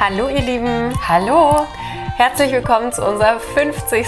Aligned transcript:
Hallo 0.00 0.30
ihr 0.30 0.40
Lieben, 0.40 0.98
Hallo! 1.06 1.66
herzlich 2.16 2.52
willkommen 2.52 2.90
zu 2.90 3.06
unserer 3.06 3.38
50. 3.38 4.06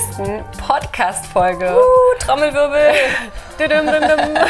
Podcast-Folge. 0.66 1.76
Uh, 1.76 2.18
Trommelwirbel! 2.18 2.94
Dudum, 3.58 3.84
dum, 3.92 4.00
dum. 4.00 4.42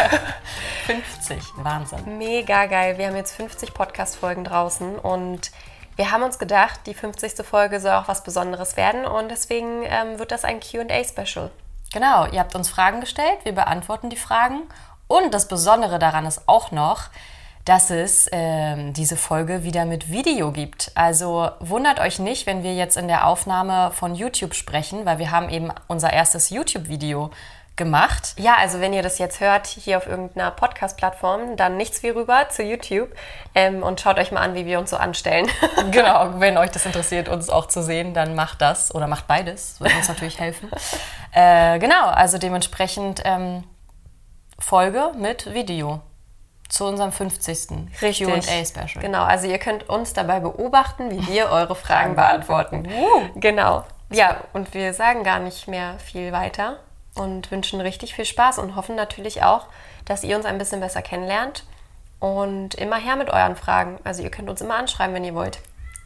50, 0.86 1.42
Wahnsinn. 1.56 2.16
Mega 2.16 2.66
geil, 2.66 2.96
wir 2.96 3.08
haben 3.08 3.16
jetzt 3.16 3.34
50 3.34 3.74
Podcast-Folgen 3.74 4.44
draußen 4.44 5.00
und 5.00 5.50
wir 5.96 6.12
haben 6.12 6.22
uns 6.22 6.38
gedacht, 6.38 6.78
die 6.86 6.94
50. 6.94 7.44
Folge 7.44 7.80
soll 7.80 7.90
auch 7.90 8.06
was 8.06 8.22
Besonderes 8.22 8.76
werden 8.76 9.04
und 9.04 9.28
deswegen 9.28 9.82
ähm, 9.82 10.20
wird 10.20 10.30
das 10.30 10.44
ein 10.44 10.60
QA-Special. 10.60 11.50
Genau, 11.92 12.26
ihr 12.26 12.38
habt 12.38 12.54
uns 12.54 12.68
Fragen 12.68 13.00
gestellt, 13.00 13.38
wir 13.42 13.52
beantworten 13.52 14.10
die 14.10 14.16
Fragen. 14.16 14.60
Und 15.08 15.34
das 15.34 15.48
Besondere 15.48 15.98
daran 15.98 16.24
ist 16.24 16.42
auch 16.46 16.70
noch, 16.70 17.08
dass 17.64 17.90
es 17.90 18.28
ähm, 18.32 18.92
diese 18.92 19.16
Folge 19.16 19.62
wieder 19.62 19.84
mit 19.84 20.10
Video 20.10 20.50
gibt. 20.50 20.90
Also 20.94 21.50
wundert 21.60 22.00
euch 22.00 22.18
nicht, 22.18 22.46
wenn 22.46 22.62
wir 22.62 22.74
jetzt 22.74 22.96
in 22.96 23.06
der 23.06 23.26
Aufnahme 23.26 23.92
von 23.92 24.14
YouTube 24.14 24.54
sprechen, 24.54 25.06
weil 25.06 25.18
wir 25.18 25.30
haben 25.30 25.48
eben 25.48 25.70
unser 25.86 26.12
erstes 26.12 26.50
YouTube-Video 26.50 27.30
gemacht. 27.76 28.34
Ja, 28.36 28.56
also 28.58 28.80
wenn 28.80 28.92
ihr 28.92 29.02
das 29.02 29.18
jetzt 29.18 29.40
hört, 29.40 29.66
hier 29.66 29.96
auf 29.96 30.06
irgendeiner 30.06 30.50
Podcast-Plattform, 30.50 31.56
dann 31.56 31.76
nichts 31.76 32.02
wie 32.02 32.10
rüber 32.10 32.48
zu 32.50 32.62
YouTube 32.62 33.08
ähm, 33.54 33.82
und 33.82 34.00
schaut 34.00 34.18
euch 34.18 34.30
mal 34.30 34.40
an, 34.40 34.54
wie 34.54 34.66
wir 34.66 34.78
uns 34.78 34.90
so 34.90 34.96
anstellen. 34.96 35.48
Genau, 35.90 36.34
wenn 36.38 36.58
euch 36.58 36.70
das 36.70 36.84
interessiert, 36.84 37.28
uns 37.28 37.48
auch 37.48 37.66
zu 37.66 37.82
sehen, 37.82 38.12
dann 38.14 38.34
macht 38.34 38.60
das 38.60 38.94
oder 38.94 39.06
macht 39.06 39.26
beides. 39.26 39.80
Würde 39.80 39.94
uns 39.96 40.08
natürlich 40.08 40.38
helfen. 40.40 40.70
Äh, 41.34 41.78
genau, 41.78 42.08
also 42.08 42.36
dementsprechend 42.36 43.22
ähm, 43.24 43.64
Folge 44.58 45.12
mit 45.16 45.54
Video 45.54 46.02
zu 46.72 46.86
unserem 46.86 47.12
50. 47.12 47.90
QA-Special. 47.98 49.02
Genau, 49.02 49.22
also 49.24 49.46
ihr 49.46 49.58
könnt 49.58 49.90
uns 49.90 50.14
dabei 50.14 50.40
beobachten, 50.40 51.10
wie 51.10 51.26
wir 51.26 51.50
eure 51.50 51.74
Fragen 51.74 52.16
beantworten. 52.16 52.88
Uh. 52.90 53.28
Genau. 53.34 53.84
Ja, 54.10 54.38
und 54.54 54.72
wir 54.72 54.94
sagen 54.94 55.22
gar 55.22 55.38
nicht 55.38 55.68
mehr 55.68 55.98
viel 55.98 56.32
weiter 56.32 56.78
und 57.14 57.50
wünschen 57.50 57.80
richtig 57.82 58.14
viel 58.14 58.24
Spaß 58.24 58.58
und 58.58 58.74
hoffen 58.74 58.96
natürlich 58.96 59.42
auch, 59.42 59.66
dass 60.06 60.24
ihr 60.24 60.34
uns 60.34 60.46
ein 60.46 60.56
bisschen 60.56 60.80
besser 60.80 61.02
kennenlernt. 61.02 61.64
Und 62.20 62.74
immer 62.76 62.96
her 62.96 63.16
mit 63.16 63.28
euren 63.28 63.56
Fragen. 63.56 63.98
Also 64.04 64.22
ihr 64.22 64.30
könnt 64.30 64.48
uns 64.48 64.62
immer 64.62 64.76
anschreiben, 64.76 65.14
wenn 65.14 65.24
ihr 65.24 65.34
wollt. 65.34 65.58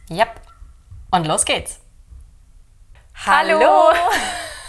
Yep. 0.09 0.29
Und 1.11 1.27
los 1.27 1.45
geht's. 1.45 1.79
Hallo. 3.25 3.93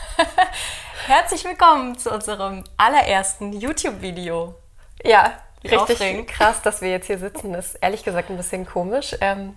Herzlich 1.07 1.45
willkommen 1.45 1.99
zu 1.99 2.13
unserem 2.13 2.65
allerersten 2.77 3.53
YouTube-Video. 3.53 4.55
Ja, 5.03 5.33
richtig 5.71 5.97
aufregend. 5.97 6.29
krass, 6.29 6.63
dass 6.63 6.81
wir 6.81 6.91
jetzt 6.91 7.07
hier 7.07 7.19
sitzen. 7.19 7.53
Das 7.53 7.75
ist 7.75 7.75
ehrlich 7.77 8.05
gesagt 8.05 8.31
ein 8.31 8.37
bisschen 8.37 8.67
komisch, 8.67 9.17
ähm, 9.21 9.55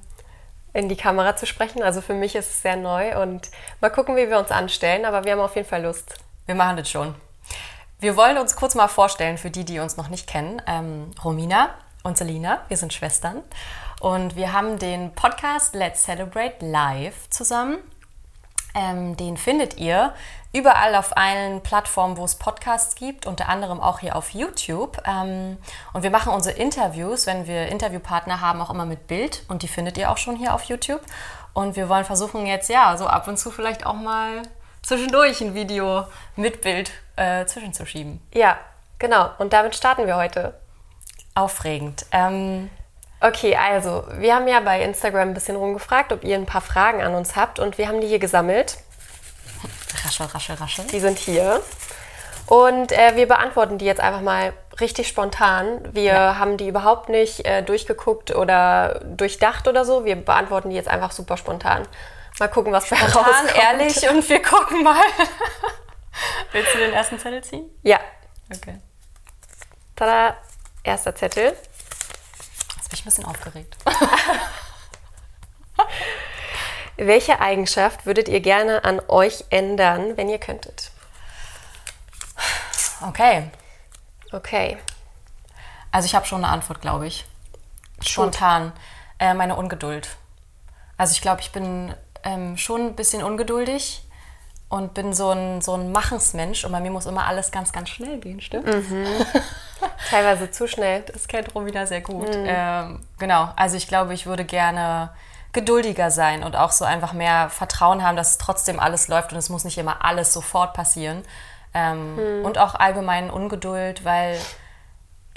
in 0.74 0.90
die 0.90 0.96
Kamera 0.96 1.36
zu 1.36 1.46
sprechen. 1.46 1.84
Also 1.84 2.02
für 2.02 2.14
mich 2.14 2.36
ist 2.36 2.50
es 2.50 2.62
sehr 2.62 2.78
neu 2.78 3.22
und 3.22 3.50
mal 3.82 3.90
gucken, 3.90 4.16
wie 4.16 4.30
wir 4.30 4.40
uns 4.40 4.52
anstellen. 4.52 5.06
Aber 5.06 5.26
wir 5.26 5.34
haben 5.34 5.40
auf 5.40 5.56
jeden 5.56 5.68
Fall 5.68 5.84
Lust. 5.84 6.16
Wir 6.46 6.56
machen 6.56 6.78
das 6.78 6.90
schon. 6.90 7.16
Wir 8.00 8.18
wollen 8.18 8.38
uns 8.38 8.56
kurz 8.56 8.74
mal 8.74 8.88
vorstellen 8.88 9.38
für 9.38 9.52
die, 9.52 9.64
die 9.64 9.80
uns 9.80 9.98
noch 9.98 10.10
nicht 10.10 10.28
kennen. 10.28 10.62
Ähm, 10.68 11.12
Romina 11.24 11.70
und 12.04 12.18
Selina, 12.18 12.62
wir 12.68 12.78
sind 12.78 12.94
Schwestern. 12.94 13.44
Und 14.00 14.36
wir 14.36 14.54
haben 14.54 14.80
den 14.80 15.14
Podcast 15.14 15.76
Let's 15.76 16.04
Celebrate 16.04 16.66
Live 16.66 17.30
zusammen. 17.30 17.78
Ähm, 18.74 19.18
den 19.18 19.38
findet 19.38 19.78
ihr 19.78 20.14
überall 20.54 20.96
auf 20.96 21.16
allen 21.16 21.62
Plattformen, 21.62 22.18
wo 22.18 22.24
es 22.24 22.36
Podcasts 22.36 22.96
gibt, 22.96 23.26
unter 23.26 23.50
anderem 23.50 23.80
auch 23.80 24.00
hier 24.00 24.16
auf 24.16 24.32
YouTube. 24.32 25.02
Ähm, 25.06 25.58
und 25.94 26.04
wir 26.04 26.10
machen 26.10 26.34
unsere 26.34 26.58
Interviews, 26.58 27.28
wenn 27.28 27.48
wir 27.48 27.68
Interviewpartner 27.68 28.42
haben, 28.42 28.62
auch 28.62 28.70
immer 28.70 28.86
mit 28.86 29.08
Bild. 29.08 29.44
Und 29.48 29.64
die 29.64 29.68
findet 29.68 29.98
ihr 29.98 30.12
auch 30.12 30.18
schon 30.18 30.36
hier 30.36 30.54
auf 30.54 30.64
YouTube. 30.64 31.02
Und 31.54 31.76
wir 31.76 31.90
wollen 31.90 32.06
versuchen 32.06 32.46
jetzt, 32.46 32.70
ja, 32.70 32.96
so 32.98 33.08
ab 33.08 33.28
und 33.28 33.38
zu 33.38 33.52
vielleicht 33.52 33.86
auch 33.86 33.96
mal 33.96 34.44
zwischendurch 34.82 35.42
ein 35.42 35.54
Video 35.54 36.06
mit 36.36 36.62
Bild 36.62 36.92
äh, 37.16 37.46
zwischenzuschieben. 37.46 38.22
Ja, 38.34 38.58
genau. 39.00 39.30
Und 39.38 39.54
damit 39.54 39.76
starten 39.76 40.08
wir 40.08 40.16
heute. 40.16 40.60
Aufregend. 41.34 42.06
Ähm, 42.12 42.70
Okay, 43.22 43.56
also 43.56 44.04
wir 44.18 44.34
haben 44.36 44.48
ja 44.48 44.60
bei 44.62 44.82
Instagram 44.82 45.30
ein 45.30 45.34
bisschen 45.36 45.56
rumgefragt, 45.56 46.12
ob 46.12 46.24
ihr 46.24 46.36
ein 46.36 46.46
paar 46.48 46.62
Fragen 46.62 47.02
an 47.04 47.14
uns 47.14 47.36
habt 47.36 47.60
und 47.60 47.78
wir 47.78 47.88
haben 47.88 48.02
die 48.02 48.08
hier 48.08 48.20
gesammelt. 48.20 48.78
raschel, 50.04 50.26
raschel, 50.26 50.56
raschel. 50.56 50.86
Die 50.86 51.00
sind 51.00 51.20
hier. 51.20 51.62
Und 52.48 52.92
äh, 52.92 53.16
wir 53.16 53.28
beantworten 53.28 53.78
die 53.78 53.86
jetzt 53.86 54.02
einfach 54.02 54.22
mal 54.22 54.54
richtig 54.80 55.08
spontan. 55.08 55.88
Wir 55.94 56.04
Ja. 56.14 56.38
haben 56.40 56.58
die 56.58 56.68
überhaupt 56.68 57.10
nicht 57.10 57.46
äh, 57.46 57.62
durchgeguckt 57.62 58.34
oder 58.36 59.00
durchdacht 59.06 59.68
oder 59.68 59.86
so. 59.86 60.04
Wir 60.04 60.16
beantworten 60.16 60.72
die 60.72 60.76
jetzt 60.76 60.90
einfach 60.90 61.12
super 61.12 61.38
spontan. 61.38 61.88
Mal 62.40 62.48
gucken, 62.50 62.74
was 62.74 62.88
Spontan, 62.88 63.08
rauskommt. 63.12 63.56
ehrlich 63.56 64.10
und 64.10 64.28
wir 64.28 64.42
gucken 64.42 64.84
mal. 64.84 65.04
Willst 66.52 66.74
du 66.74 66.80
den 66.80 66.92
ersten 66.94 67.20
Zettel 67.20 67.44
ziehen? 67.44 67.70
Ja. 67.84 68.00
Okay. 68.54 68.80
Tada. 69.96 70.36
Erster 70.84 71.14
Zettel. 71.16 71.56
Bin 72.92 72.98
ich 72.98 73.04
ein 73.04 73.06
bisschen 73.06 73.26
aufgeregt. 73.26 73.78
Welche 76.98 77.40
Eigenschaft 77.40 78.06
würdet 78.06 78.28
ihr 78.28 78.42
gerne 78.42 78.84
an 78.84 79.02
euch 79.08 79.46
ändern, 79.50 80.18
wenn 80.18 80.28
ihr 80.28 80.40
könntet? 80.40 80.92
Okay. 83.08 83.50
Okay. 84.34 84.78
Also 85.90 86.06
ich 86.06 86.16
habe 86.16 86.26
schon 86.26 86.44
eine 86.44 86.52
Antwort, 86.52 86.82
glaube 86.82 87.08
ich. 87.08 87.24
Spontan. 88.02 88.74
Äh, 89.20 89.36
meine 89.36 89.56
Ungeduld. 89.56 90.10
Also 90.98 91.14
ich 91.14 91.22
glaube, 91.22 91.40
ich 91.40 91.54
bin 91.54 91.96
ähm, 92.24 92.58
schon 92.58 92.88
ein 92.88 92.96
bisschen 92.98 93.24
ungeduldig 93.24 94.04
und 94.68 94.94
bin 94.94 95.14
so 95.14 95.32
ein, 95.32 95.62
so 95.62 95.76
ein 95.76 95.94
Machensmensch 95.94 96.66
und 96.66 96.74
bei 96.74 96.82
mir 96.82 96.92
muss 96.92 97.06
immer 97.06 97.26
alles 97.26 97.52
ganz, 97.52 97.72
ganz 97.72 97.88
schnell 97.88 98.20
gehen, 98.20 98.42
stimmt? 98.42 98.68
Teilweise 100.12 100.52
zu 100.52 100.68
schnell. 100.68 101.04
Das 101.12 101.28
kennt 101.28 101.56
Romina 101.56 101.86
sehr 101.86 102.02
gut. 102.02 102.28
Ähm, 102.32 103.00
genau, 103.18 103.50
also 103.56 103.78
ich 103.78 103.88
glaube, 103.88 104.14
ich 104.14 104.26
würde 104.26 104.44
gerne 104.44 105.10
geduldiger 105.54 106.12
sein 106.12 106.44
und 106.44 106.56
auch 106.56 106.72
so 106.72 106.86
einfach 106.86 107.14
mehr 107.14 107.50
Vertrauen 107.50 108.04
haben, 108.04 108.16
dass 108.18 108.38
trotzdem 108.38 108.80
alles 108.80 109.08
läuft 109.08 109.32
und 109.32 109.38
es 109.38 109.50
muss 109.50 109.64
nicht 109.64 109.78
immer 109.78 110.04
alles 110.04 110.34
sofort 110.34 110.74
passieren. 110.74 111.24
Ähm, 111.74 112.44
Und 112.44 112.58
auch 112.58 112.76
allgemein 112.76 113.30
Ungeduld, 113.30 114.04
weil 114.04 114.38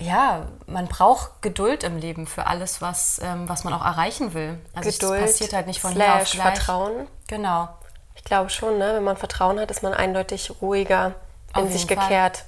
ja, 0.01 0.49
man 0.67 0.89
braucht 0.89 1.41
Geduld 1.43 1.85
im 1.85 1.97
Leben 1.97 2.27
für 2.27 2.49
alles, 2.49 2.83
was, 2.83 3.21
ähm, 3.23 3.49
was 3.49 3.63
man 3.63 3.73
auch 3.73 3.85
erreichen 3.85 4.35
will. 4.35 4.59
Also 4.75 4.89
es 4.89 4.99
Geduld 4.99 5.21
passiert 5.21 5.53
halt 5.53 5.69
nicht 5.69 5.81
von 5.81 5.93
hier 5.93 6.05
auf 6.05 6.27
slash 6.27 6.33
gleich. 6.33 6.55
Vertrauen. 6.55 7.07
Genau. 7.29 7.69
Ich 8.17 8.25
glaube 8.25 8.51
schon, 8.51 8.79
ne? 8.79 8.95
wenn 8.97 9.05
man 9.05 9.17
Vertrauen 9.17 9.61
hat, 9.61 9.71
ist 9.71 9.85
man 9.85 9.95
eindeutig 9.95 10.51
ruhiger, 10.61 11.15
in 11.57 11.71
sich 11.71 11.87
gekehrt 11.87 12.45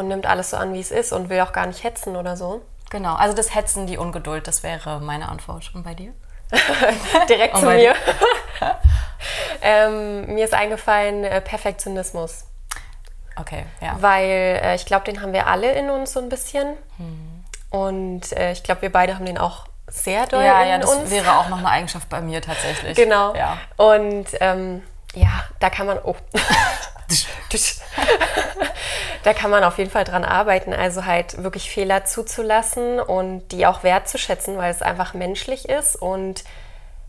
und 0.00 0.08
nimmt 0.08 0.26
alles 0.26 0.50
so 0.50 0.56
an, 0.56 0.72
wie 0.72 0.80
es 0.80 0.90
ist 0.90 1.12
und 1.12 1.28
will 1.28 1.40
auch 1.40 1.52
gar 1.52 1.66
nicht 1.66 1.84
hetzen 1.84 2.16
oder 2.16 2.36
so. 2.36 2.62
Genau, 2.90 3.14
also 3.14 3.36
das 3.36 3.54
Hetzen, 3.54 3.86
die 3.86 3.98
Ungeduld, 3.98 4.48
das 4.48 4.64
wäre 4.64 5.00
meine 5.00 5.28
Antwort. 5.28 5.70
Und 5.74 5.84
bei 5.84 5.94
dir? 5.94 6.12
Direkt 7.28 7.56
zu 7.56 7.66
mir. 7.66 7.94
ähm, 9.62 10.34
mir 10.34 10.44
ist 10.44 10.54
eingefallen 10.54 11.22
äh, 11.22 11.40
Perfektionismus, 11.40 12.46
Okay, 13.36 13.64
ja. 13.80 13.96
weil 14.00 14.28
äh, 14.62 14.74
ich 14.74 14.86
glaube, 14.86 15.04
den 15.04 15.22
haben 15.22 15.32
wir 15.32 15.46
alle 15.46 15.70
in 15.72 15.88
uns 15.88 16.12
so 16.12 16.20
ein 16.20 16.28
bisschen. 16.28 16.76
Hm. 16.96 17.44
Und 17.70 18.32
äh, 18.32 18.50
ich 18.52 18.64
glaube, 18.64 18.82
wir 18.82 18.90
beide 18.90 19.14
haben 19.14 19.24
den 19.26 19.38
auch 19.38 19.66
sehr 19.86 20.26
doll 20.26 20.44
Ja, 20.44 20.62
in 20.62 20.68
ja, 20.68 20.78
das 20.78 20.90
uns. 20.92 21.10
wäre 21.10 21.38
auch 21.38 21.48
noch 21.48 21.58
eine 21.58 21.68
Eigenschaft 21.68 22.08
bei 22.08 22.20
mir 22.20 22.42
tatsächlich. 22.42 22.96
Genau. 22.96 23.34
Ja. 23.34 23.58
Und 23.76 24.26
ähm, 24.40 24.82
ja, 25.14 25.44
da 25.60 25.70
kann 25.70 25.86
man. 25.86 25.98
Oh. 26.02 26.16
da 29.22 29.34
kann 29.34 29.50
man 29.50 29.64
auf 29.64 29.78
jeden 29.78 29.90
Fall 29.90 30.04
dran 30.04 30.24
arbeiten. 30.24 30.72
Also 30.72 31.04
halt 31.04 31.42
wirklich 31.42 31.70
Fehler 31.70 32.04
zuzulassen 32.04 33.00
und 33.00 33.48
die 33.48 33.66
auch 33.66 33.82
wertzuschätzen, 33.82 34.56
weil 34.58 34.70
es 34.70 34.82
einfach 34.82 35.14
menschlich 35.14 35.68
ist. 35.68 35.96
Und 35.96 36.44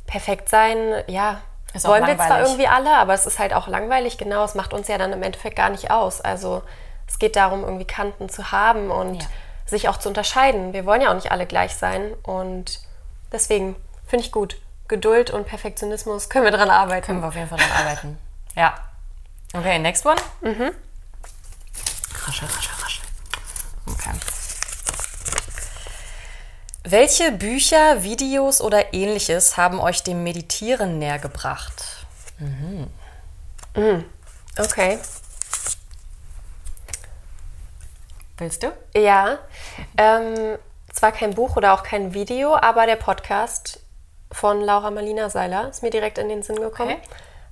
perfekt 0.08 0.50
sein, 0.50 1.04
ja, 1.08 1.42
Ist 1.74 1.88
wollen 1.88 2.06
wir 2.06 2.18
zwar 2.18 2.42
irgendwie 2.42 2.68
alle, 2.68 2.96
aber 2.98 3.14
es 3.14 3.26
ist 3.26 3.40
halt 3.40 3.54
auch 3.54 3.68
langweilig, 3.68 4.18
genau. 4.18 4.44
Es 4.44 4.56
macht 4.56 4.74
uns 4.74 4.88
ja 4.88 4.98
dann 4.98 5.14
im 5.14 5.24
Endeffekt 5.24 5.56
gar 5.56 5.70
nicht 5.70 5.92
aus. 5.92 6.22
Also 6.22 6.64
es 7.08 7.20
geht 7.20 7.36
darum, 7.36 7.64
irgendwie 7.64 7.86
Kanten 7.86 8.30
zu 8.30 8.52
haben 8.52 8.92
und 8.92 9.24
Ja. 9.24 9.30
sich 9.66 9.90
auch 9.90 9.98
zu 9.98 10.10
unterscheiden. 10.10 10.74
Wir 10.74 10.86
wollen 10.86 11.02
ja 11.02 11.10
auch 11.12 11.16
nicht 11.16 11.32
alle 11.32 11.46
gleich 11.46 11.76
sein. 11.76 12.14
Und 12.24 12.80
deswegen 13.32 13.76
finde 14.06 14.26
ich 14.26 14.32
gut. 14.32 14.58
Geduld 14.90 15.32
und 15.32 15.48
Perfektionismus 15.48 16.30
können 16.30 16.44
wir 16.44 16.52
dran 16.52 16.70
arbeiten. 16.70 17.06
Können 17.06 17.22
wir 17.22 17.30
auf 17.30 17.36
jeden 17.36 17.48
Fall 17.48 17.58
dran 17.58 17.72
arbeiten. 17.80 18.18
Ja. 18.56 18.74
Okay, 19.54 19.80
next 19.80 20.06
one. 20.06 20.16
Mhm. 20.42 20.72
Raschel, 22.26 22.48
raschel, 22.48 22.74
raschel. 22.82 23.06
Okay. 23.86 24.12
Welche 26.84 27.32
Bücher, 27.32 28.04
Videos 28.04 28.62
oder 28.62 28.94
ähnliches 28.94 29.58
haben 29.58 29.80
euch 29.80 30.04
dem 30.04 30.24
Meditieren 30.24 31.00
näher 31.00 31.20
gebracht? 31.20 32.06
Okay. 34.58 35.00
Willst 38.38 38.64
du? 38.64 38.72
Ja. 38.96 39.38
Ähm, 39.98 40.58
zwar 40.92 41.12
kein 41.12 41.36
Buch 41.36 41.56
oder 41.58 41.74
auch 41.74 41.84
kein 41.84 42.14
Video, 42.14 42.56
aber 42.56 42.86
der 42.86 42.96
Podcast 42.96 43.80
von 44.32 44.62
Laura 44.62 44.92
Marlina 44.92 45.30
Seiler 45.30 45.70
ist 45.70 45.84
mir 45.84 45.90
direkt 45.92 46.18
in 46.18 46.30
den 46.30 46.42
Sinn 46.42 46.60
gekommen, 46.60 46.94
Okay. 46.98 47.02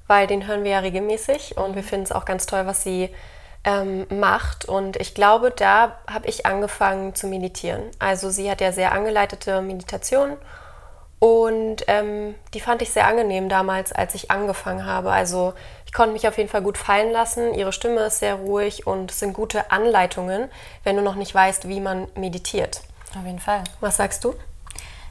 Weil 0.09 0.25
den 0.25 0.47
hören 0.47 0.63
wir 0.63 0.71
ja 0.71 0.79
regelmäßig 0.79 1.55
und 1.55 1.75
wir 1.75 1.83
finden 1.83 2.05
es 2.05 2.11
auch 2.11 2.25
ganz 2.25 2.47
toll, 2.47 2.65
was 2.65 2.83
sie 2.83 3.09
ähm, 3.63 4.07
macht. 4.09 4.65
Und 4.65 4.97
ich 4.97 5.13
glaube, 5.13 5.51
da 5.51 5.99
habe 6.11 6.27
ich 6.27 6.47
angefangen 6.47 7.13
zu 7.13 7.27
meditieren. 7.27 7.83
Also 7.99 8.31
sie 8.31 8.49
hat 8.49 8.59
ja 8.59 8.71
sehr 8.71 8.91
angeleitete 8.91 9.61
Meditation 9.61 10.35
und 11.19 11.83
ähm, 11.87 12.33
die 12.55 12.59
fand 12.59 12.81
ich 12.81 12.89
sehr 12.89 13.05
angenehm 13.05 13.49
damals, 13.49 13.91
als 13.91 14.15
ich 14.15 14.31
angefangen 14.31 14.85
habe. 14.85 15.11
Also 15.11 15.53
ich 15.85 15.93
konnte 15.93 16.13
mich 16.13 16.27
auf 16.27 16.37
jeden 16.37 16.49
Fall 16.49 16.63
gut 16.63 16.77
fallen 16.77 17.11
lassen. 17.11 17.53
Ihre 17.53 17.71
Stimme 17.71 17.99
ist 18.01 18.19
sehr 18.19 18.35
ruhig 18.35 18.87
und 18.87 19.11
es 19.11 19.19
sind 19.19 19.33
gute 19.33 19.69
Anleitungen, 19.69 20.49
wenn 20.83 20.95
du 20.95 21.03
noch 21.03 21.15
nicht 21.15 21.35
weißt, 21.35 21.67
wie 21.67 21.81
man 21.81 22.07
meditiert. 22.15 22.81
Auf 23.15 23.25
jeden 23.25 23.39
Fall. 23.39 23.63
Was 23.79 23.97
sagst 23.97 24.23
du? 24.23 24.33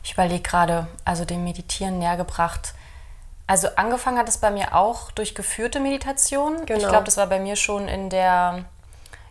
Ich 0.02 0.14
überlege 0.14 0.42
gerade, 0.42 0.88
also 1.04 1.24
dem 1.24 1.44
Meditieren 1.44 1.98
näher 1.98 2.16
gebracht. 2.16 2.72
Also 3.48 3.68
angefangen 3.76 4.18
hat 4.18 4.28
es 4.28 4.36
bei 4.38 4.50
mir 4.50 4.74
auch 4.74 5.10
durch 5.10 5.34
geführte 5.34 5.80
Meditation. 5.80 6.66
Genau. 6.66 6.80
Ich 6.80 6.86
glaube, 6.86 7.04
das 7.04 7.16
war 7.16 7.26
bei 7.26 7.40
mir 7.40 7.56
schon 7.56 7.88
in 7.88 8.10
der, 8.10 8.66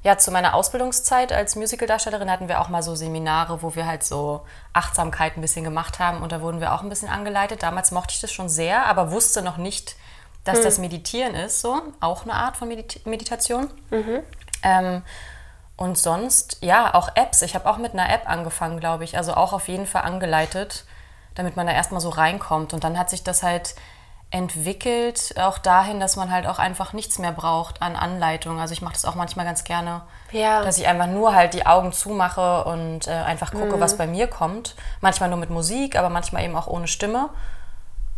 ja, 0.01 0.17
zu 0.17 0.31
meiner 0.31 0.55
Ausbildungszeit 0.55 1.31
als 1.31 1.55
Musicaldarstellerin 1.55 2.29
hatten 2.29 2.47
wir 2.47 2.59
auch 2.59 2.67
mal 2.67 2.81
so 2.81 2.95
Seminare, 2.95 3.61
wo 3.61 3.75
wir 3.75 3.85
halt 3.85 4.03
so 4.03 4.41
Achtsamkeit 4.73 5.37
ein 5.37 5.41
bisschen 5.41 5.63
gemacht 5.63 5.99
haben 5.99 6.23
und 6.23 6.31
da 6.31 6.41
wurden 6.41 6.59
wir 6.59 6.73
auch 6.73 6.81
ein 6.81 6.89
bisschen 6.89 7.09
angeleitet. 7.09 7.61
Damals 7.61 7.91
mochte 7.91 8.13
ich 8.15 8.19
das 8.19 8.31
schon 8.31 8.49
sehr, 8.49 8.87
aber 8.87 9.11
wusste 9.11 9.43
noch 9.43 9.57
nicht, 9.57 9.95
dass 10.45 10.61
das 10.61 10.79
Meditieren 10.79 11.35
ist, 11.35 11.61
so 11.61 11.79
auch 11.99 12.23
eine 12.23 12.33
Art 12.33 12.57
von 12.57 12.69
Medit 12.69 13.05
Meditation. 13.05 13.69
Ähm, 14.63 15.03
und 15.75 15.95
sonst, 15.99 16.57
ja, 16.61 16.95
auch 16.95 17.09
Apps. 17.13 17.43
Ich 17.43 17.53
habe 17.53 17.69
auch 17.69 17.77
mit 17.77 17.93
einer 17.93 18.11
App 18.11 18.27
angefangen, 18.27 18.79
glaube 18.79 19.03
ich. 19.03 19.15
Also 19.15 19.35
auch 19.35 19.53
auf 19.53 19.67
jeden 19.67 19.85
Fall 19.85 20.01
angeleitet, 20.01 20.85
damit 21.35 21.55
man 21.55 21.67
da 21.67 21.73
erstmal 21.73 22.01
so 22.01 22.09
reinkommt. 22.09 22.73
Und 22.73 22.83
dann 22.83 22.97
hat 22.97 23.11
sich 23.11 23.23
das 23.23 23.43
halt 23.43 23.75
entwickelt, 24.29 25.35
auch 25.39 25.57
dahin, 25.57 25.99
dass 25.99 26.17
man 26.17 26.31
halt 26.31 26.47
auch 26.47 26.59
einfach 26.59 26.91
nichts 26.93 27.17
mehr 27.17 27.31
braucht 27.31 27.81
an 27.81 27.95
Anleitung. 27.95 28.59
Also 28.59 28.73
ich 28.73 28.81
mache 28.81 28.93
das 28.93 29.05
auch 29.05 29.15
manchmal 29.15 29.45
ganz 29.45 29.63
gerne, 29.63 30.01
Ja. 30.31 30.61
dass 30.63 30.77
ich 30.77 30.87
einfach 30.87 31.07
nur 31.07 31.33
halt 31.33 31.53
die 31.53 31.65
Augen 31.65 31.93
zumache 31.93 32.65
und 32.65 33.07
äh, 33.07 33.11
einfach 33.11 33.51
gucke, 33.53 33.79
was 33.79 33.97
bei 33.97 34.05
mir 34.05 34.27
kommt. 34.27 34.75
Manchmal 34.99 35.29
nur 35.29 35.37
mit 35.39 35.49
Musik, 35.49 35.97
aber 35.97 36.09
manchmal 36.09 36.43
eben 36.43 36.55
auch 36.57 36.67
ohne 36.67 36.87
Stimme. 36.87 37.29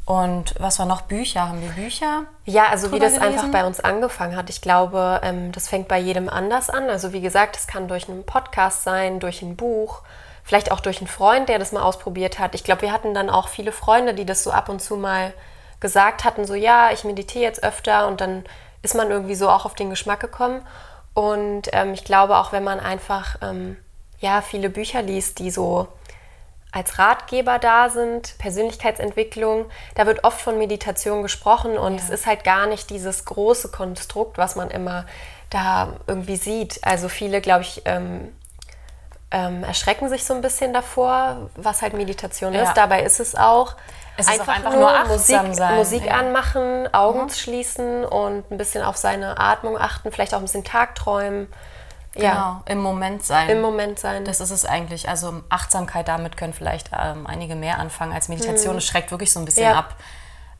Und 0.05 0.55
was 0.57 0.79
war 0.79 0.87
noch? 0.87 1.01
Bücher? 1.01 1.47
Haben 1.49 1.61
wir 1.61 1.69
Bücher? 1.69 2.23
Ja, 2.43 2.69
also 2.71 2.91
wie 2.91 2.97
das 2.97 3.13
einfach 3.13 3.27
gelesen? 3.27 3.51
bei 3.51 3.63
uns 3.63 3.79
angefangen 3.79 4.35
hat. 4.35 4.49
Ich 4.49 4.61
glaube, 4.61 5.19
ähm, 5.21 5.51
das 5.51 5.67
fängt 5.69 5.87
bei 5.87 5.99
jedem 5.99 6.27
anders 6.29 6.71
an. 6.71 6.89
Also 6.89 7.13
wie 7.13 7.21
gesagt, 7.21 7.55
es 7.55 7.67
kann 7.67 7.87
durch 7.87 8.09
einen 8.09 8.25
Podcast 8.25 8.81
sein, 8.81 9.19
durch 9.19 9.43
ein 9.43 9.55
Buch, 9.55 10.01
vielleicht 10.43 10.71
auch 10.71 10.79
durch 10.79 10.97
einen 10.97 11.07
Freund, 11.07 11.47
der 11.47 11.59
das 11.59 11.71
mal 11.71 11.83
ausprobiert 11.83 12.39
hat. 12.39 12.55
Ich 12.55 12.63
glaube, 12.63 12.81
wir 12.81 12.91
hatten 12.91 13.13
dann 13.13 13.29
auch 13.29 13.47
viele 13.49 13.71
Freunde, 13.71 14.15
die 14.15 14.25
das 14.25 14.43
so 14.43 14.49
ab 14.51 14.67
und 14.69 14.81
zu 14.81 14.95
mal 14.97 15.31
gesagt 15.79 16.23
hatten, 16.23 16.45
so 16.45 16.55
ja, 16.55 16.91
ich 16.91 17.03
meditiere 17.03 17.43
jetzt 17.43 17.63
öfter 17.63 18.07
und 18.07 18.21
dann 18.21 18.45
ist 18.81 18.95
man 18.95 19.11
irgendwie 19.11 19.35
so 19.35 19.49
auch 19.49 19.65
auf 19.65 19.75
den 19.75 19.89
Geschmack 19.89 20.19
gekommen. 20.19 20.65
Und 21.13 21.63
ähm, 21.73 21.93
ich 21.93 22.03
glaube 22.03 22.37
auch, 22.37 22.51
wenn 22.51 22.63
man 22.63 22.79
einfach 22.79 23.37
ähm, 23.41 23.77
ja 24.19 24.41
viele 24.41 24.69
Bücher 24.69 25.01
liest, 25.01 25.39
die 25.39 25.51
so 25.51 25.87
als 26.71 26.99
Ratgeber 26.99 27.57
da 27.57 27.89
sind, 27.89 28.37
Persönlichkeitsentwicklung, 28.37 29.65
da 29.95 30.05
wird 30.05 30.23
oft 30.23 30.39
von 30.39 30.57
Meditation 30.59 31.23
gesprochen 31.23 31.77
und 31.77 31.95
es 31.99 32.09
ist 32.11 32.27
halt 32.27 32.43
gar 32.43 32.67
nicht 32.67 32.91
dieses 32.91 33.25
große 33.25 33.69
Konstrukt, 33.71 34.37
was 34.37 34.55
man 34.55 34.69
immer 34.69 35.05
da 35.49 35.93
irgendwie 36.05 36.35
sieht. 36.35 36.79
Also 36.83 37.09
viele, 37.09 37.41
glaube 37.41 37.61
ich, 37.61 37.81
ähm, 37.85 38.31
ähm, 39.31 39.63
erschrecken 39.63 40.09
sich 40.09 40.25
so 40.25 40.33
ein 40.35 40.41
bisschen 40.41 40.71
davor, 40.73 41.49
was 41.55 41.81
halt 41.81 41.93
Meditation 41.93 42.53
Ja. 42.53 42.63
ist. 42.63 42.73
Dabei 42.75 43.01
ist 43.01 43.19
es 43.19 43.35
auch 43.35 43.75
Es 44.19 44.27
ist 44.29 44.41
auch 44.41 44.47
einfach 44.47 44.73
nur 44.73 45.05
Musik, 45.07 45.39
sein. 45.53 45.75
Musik 45.75 46.05
Ja. 46.05 46.13
anmachen, 46.15 46.93
Augen 46.93 47.29
schließen 47.29 48.03
und 48.05 48.49
ein 48.51 48.57
bisschen 48.57 48.83
auf 48.83 48.97
seine 48.97 49.39
Atmung 49.39 49.77
achten, 49.77 50.11
vielleicht 50.11 50.33
auch 50.33 50.39
ein 50.39 50.43
bisschen 50.45 50.63
Tagträumen. 50.63 51.47
Ja, 52.15 52.31
Genau, 52.31 52.61
im 52.65 52.79
Moment 52.81 53.23
sein. 53.23 53.49
im 53.49 53.61
Moment 53.61 53.99
sein. 53.99 54.25
Das 54.25 54.39
ist 54.41 54.49
es 54.51 54.65
eigentlich. 54.65 55.07
Also 55.07 55.41
Achtsamkeit, 55.49 56.07
damit 56.07 56.37
können 56.37 56.53
vielleicht 56.53 56.89
ähm, 56.99 57.27
einige 57.27 57.55
mehr 57.55 57.77
anfangen 57.79 58.13
als 58.13 58.29
Meditation. 58.29 58.77
Es 58.77 58.85
schreckt 58.85 59.11
wirklich 59.11 59.31
so 59.31 59.39
ein 59.39 59.45
bisschen 59.45 59.65
Mhm. 59.67 59.71
Ja. 59.71 59.77
ab. 59.79 59.95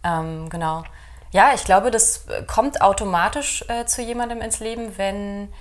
Ähm, 0.03 0.49
genau. 0.49 0.83
Ja, 1.31 1.51
ich 1.55 1.63
glaube, 1.65 1.91
das 1.91 2.27
äh, 2.27 2.43
kommt 2.43 2.81
automatisch 2.81 3.65
äh, 3.67 3.85
zu 3.85 4.01
jemandem 4.01 4.41
ins 4.41 4.59
Leben, 4.59 4.97
wenn, 4.97 5.51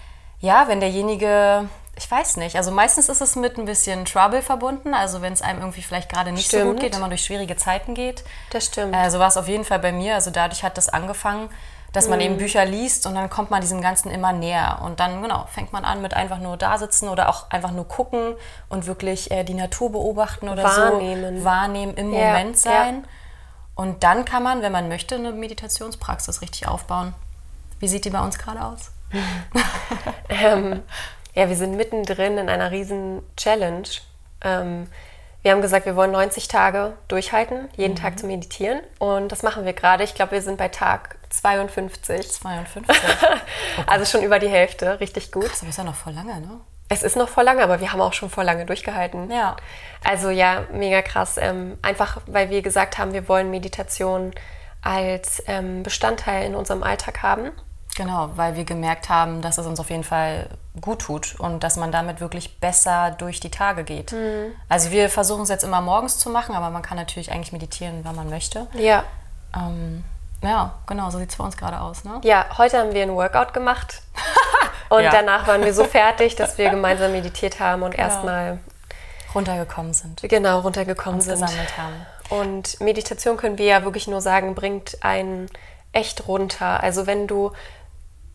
ja, 0.40 0.68
wenn 0.68 0.80
derjenige, 0.80 1.68
ich 1.98 2.10
weiß 2.10 2.36
nicht, 2.36 2.56
also 2.56 2.70
meistens 2.70 3.08
ist 3.08 3.20
es 3.20 3.34
mit 3.36 3.58
ein 3.58 3.64
bisschen 3.64 4.04
Trouble 4.04 4.40
verbunden, 4.40 4.94
also 4.94 5.20
wenn 5.20 5.32
es 5.32 5.42
einem 5.42 5.58
irgendwie 5.60 5.82
vielleicht 5.82 6.08
gerade 6.08 6.30
nicht 6.32 6.48
so 6.50 6.56
gut 6.58 6.66
Stimmt. 6.66 6.80
geht, 6.80 6.94
wenn 6.94 7.00
man 7.00 7.10
durch 7.10 7.24
schwierige 7.24 7.56
Zeiten 7.56 7.94
geht. 7.94 8.24
das 8.50 8.66
stimmt. 8.66 8.94
Äh, 8.94 9.10
so 9.10 9.18
war 9.18 9.26
es 9.28 9.36
auf 9.36 9.48
jeden 9.48 9.64
Fall 9.64 9.80
bei 9.80 9.90
mir. 9.92 10.14
Also 10.14 10.30
dadurch 10.30 10.62
hat 10.62 10.78
das 10.78 10.88
angefangen, 10.88 11.50
dass 11.92 12.06
man 12.08 12.20
eben 12.20 12.36
Bücher 12.36 12.64
liest 12.64 13.06
und 13.06 13.14
dann 13.14 13.30
kommt 13.30 13.50
man 13.50 13.60
diesem 13.62 13.80
Ganzen 13.80 14.10
immer 14.10 14.32
näher. 14.32 14.80
Und 14.84 15.00
dann, 15.00 15.22
genau, 15.22 15.46
fängt 15.50 15.72
man 15.72 15.84
an 15.84 16.00
mit 16.02 16.14
einfach 16.14 16.38
nur 16.38 16.56
da 16.56 16.78
sitzen 16.78 17.08
oder 17.08 17.28
auch 17.30 17.50
einfach 17.50 17.72
nur 17.72 17.88
gucken 17.88 18.34
und 18.68 18.86
wirklich 18.86 19.30
äh, 19.30 19.42
die 19.42 19.54
Natur 19.54 19.90
beobachten 19.92 20.48
oder 20.48 20.62
Wahrnehmen. 20.62 21.38
so. 21.38 21.44
Wahrnehmen, 21.44 21.94
im 21.94 22.12
Ja, 22.12 22.26
Moment 22.28 22.58
sein. 22.58 23.04
Und 23.74 24.04
dann 24.04 24.24
kann 24.24 24.42
man, 24.42 24.60
wenn 24.62 24.70
man 24.72 24.88
möchte, 24.88 25.14
eine 25.14 25.32
Meditationspraxis 25.32 26.42
richtig 26.42 26.68
aufbauen. 26.68 27.14
Wie 27.80 27.88
sieht 27.88 28.04
die 28.04 28.10
bei 28.10 28.20
uns 28.20 28.38
gerade 28.38 28.62
aus? 28.64 28.90
Ähm, 30.28 30.82
ja, 31.38 31.48
wir 31.48 31.54
sind 31.54 31.76
mittendrin 31.76 32.36
in 32.36 32.48
einer 32.48 32.72
riesen 32.72 33.22
Challenge. 33.36 33.86
Ähm, 34.42 34.88
wir 35.42 35.52
haben 35.52 35.62
gesagt, 35.62 35.86
wir 35.86 35.94
wollen 35.94 36.10
90 36.10 36.48
Tage 36.48 36.94
durchhalten, 37.06 37.68
jeden 37.76 37.92
Mhm. 37.94 37.98
Tag 37.98 38.18
zu 38.18 38.26
meditieren. 38.26 38.80
Und 38.98 39.30
das 39.30 39.44
machen 39.44 39.64
wir 39.64 39.72
gerade. 39.72 40.02
Ich 40.02 40.16
glaube, 40.16 40.32
wir 40.32 40.42
sind 40.42 40.58
bei 40.58 40.66
Tag 40.66 41.16
52. 41.30 42.28
52. 42.28 42.96
Also 43.86 44.04
schon 44.04 44.26
über 44.26 44.40
die 44.40 44.48
Hälfte. 44.48 44.98
Richtig 44.98 45.30
gut. 45.30 45.48
Das 45.48 45.62
ist 45.62 45.78
ja 45.78 45.84
noch 45.84 45.94
voll 45.94 46.12
lange, 46.12 46.40
ne? 46.40 46.60
Es 46.88 47.04
ist 47.04 47.16
noch 47.16 47.28
voll 47.28 47.44
lange, 47.44 47.62
aber 47.62 47.80
wir 47.80 47.92
haben 47.92 48.00
auch 48.00 48.14
schon 48.14 48.30
voll 48.30 48.44
lange 48.44 48.66
durchgehalten. 48.66 49.30
Ja. 49.30 49.54
Also 50.02 50.30
ja, 50.30 50.64
mega 50.72 51.02
krass. 51.02 51.36
Ähm, 51.38 51.78
einfach, 51.82 52.20
weil 52.26 52.50
wir 52.50 52.62
gesagt 52.62 52.98
haben, 52.98 53.12
wir 53.12 53.28
wollen 53.28 53.48
Meditation 53.50 54.32
als 54.82 55.40
ähm, 55.46 55.84
Bestandteil 55.84 56.46
in 56.46 56.56
unserem 56.56 56.82
Alltag 56.82 57.22
haben. 57.22 57.52
Genau, 57.98 58.30
weil 58.36 58.54
wir 58.54 58.64
gemerkt 58.64 59.08
haben, 59.08 59.42
dass 59.42 59.58
es 59.58 59.66
uns 59.66 59.80
auf 59.80 59.90
jeden 59.90 60.04
Fall 60.04 60.48
gut 60.80 61.00
tut 61.00 61.34
und 61.40 61.64
dass 61.64 61.76
man 61.76 61.90
damit 61.90 62.20
wirklich 62.20 62.60
besser 62.60 63.10
durch 63.18 63.40
die 63.40 63.50
Tage 63.50 63.82
geht. 63.82 64.14
Also 64.68 64.92
wir 64.92 65.10
versuchen 65.10 65.42
es 65.42 65.48
jetzt 65.48 65.64
immer 65.64 65.80
morgens 65.80 66.16
zu 66.18 66.30
machen, 66.30 66.54
aber 66.54 66.70
man 66.70 66.82
kann 66.82 66.96
natürlich 66.96 67.32
eigentlich 67.32 67.50
meditieren, 67.52 68.00
wann 68.04 68.14
man 68.14 68.30
möchte. 68.30 68.68
Ja. 68.74 69.02
Ähm, 69.52 70.04
ja, 70.44 70.74
genau, 70.86 71.10
so 71.10 71.18
sieht 71.18 71.30
es 71.30 71.36
bei 71.36 71.42
uns 71.44 71.56
gerade 71.56 71.80
aus. 71.80 72.04
Ne? 72.04 72.20
Ja, 72.22 72.46
heute 72.56 72.78
haben 72.78 72.92
wir 72.94 73.02
ein 73.02 73.12
Workout 73.16 73.52
gemacht. 73.52 74.02
Und 74.90 75.02
Ja. 75.02 75.10
danach 75.10 75.48
waren 75.48 75.64
wir 75.64 75.74
so 75.74 75.82
fertig, 75.98 76.36
dass 76.36 76.56
wir 76.56 76.70
gemeinsam 76.70 77.10
meditiert 77.10 77.58
haben 77.58 77.82
und 77.82 77.90
Genau. 77.96 78.04
erstmal 78.04 78.58
Runtergekommen 79.34 79.92
sind, 79.92 80.22
genau 80.22 80.60
runtergekommen 80.60 81.20
sind. 81.20 81.32
gesammelt 81.40 81.76
haben. 81.76 82.06
Und 82.30 82.80
Meditation 82.80 83.36
können 83.36 83.58
wir 83.58 83.66
ja 83.66 83.82
wirklich 83.84 84.06
nur 84.06 84.20
sagen, 84.22 84.54
bringt 84.54 84.96
einen 85.02 85.50
echt 85.92 86.26
runter. 86.28 86.82
Also 86.82 87.06
wenn 87.06 87.26
du 87.26 87.52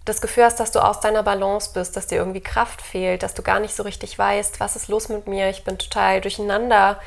das 0.05 0.21
Gefühl 0.21 0.43
hast, 0.43 0.59
dass 0.59 0.71
du 0.71 0.79
aus 0.79 0.99
deiner 0.99 1.23
Balance 1.23 1.71
bist, 1.73 1.95
dass 1.95 2.07
dir 2.07 2.17
irgendwie 2.17 2.41
Kraft 2.41 2.81
fehlt, 2.81 3.23
dass 3.23 3.33
du 3.33 3.41
gar 3.41 3.59
nicht 3.59 3.75
so 3.75 3.83
richtig 3.83 4.17
weißt, 4.19 4.59
was 4.59 4.75
ist 4.75 4.89
los 4.89 5.09
mit 5.09 5.27
mir, 5.27 5.49
ich 5.49 5.63
bin 5.63 5.77
total 5.77 6.21
durcheinander. 6.21 6.99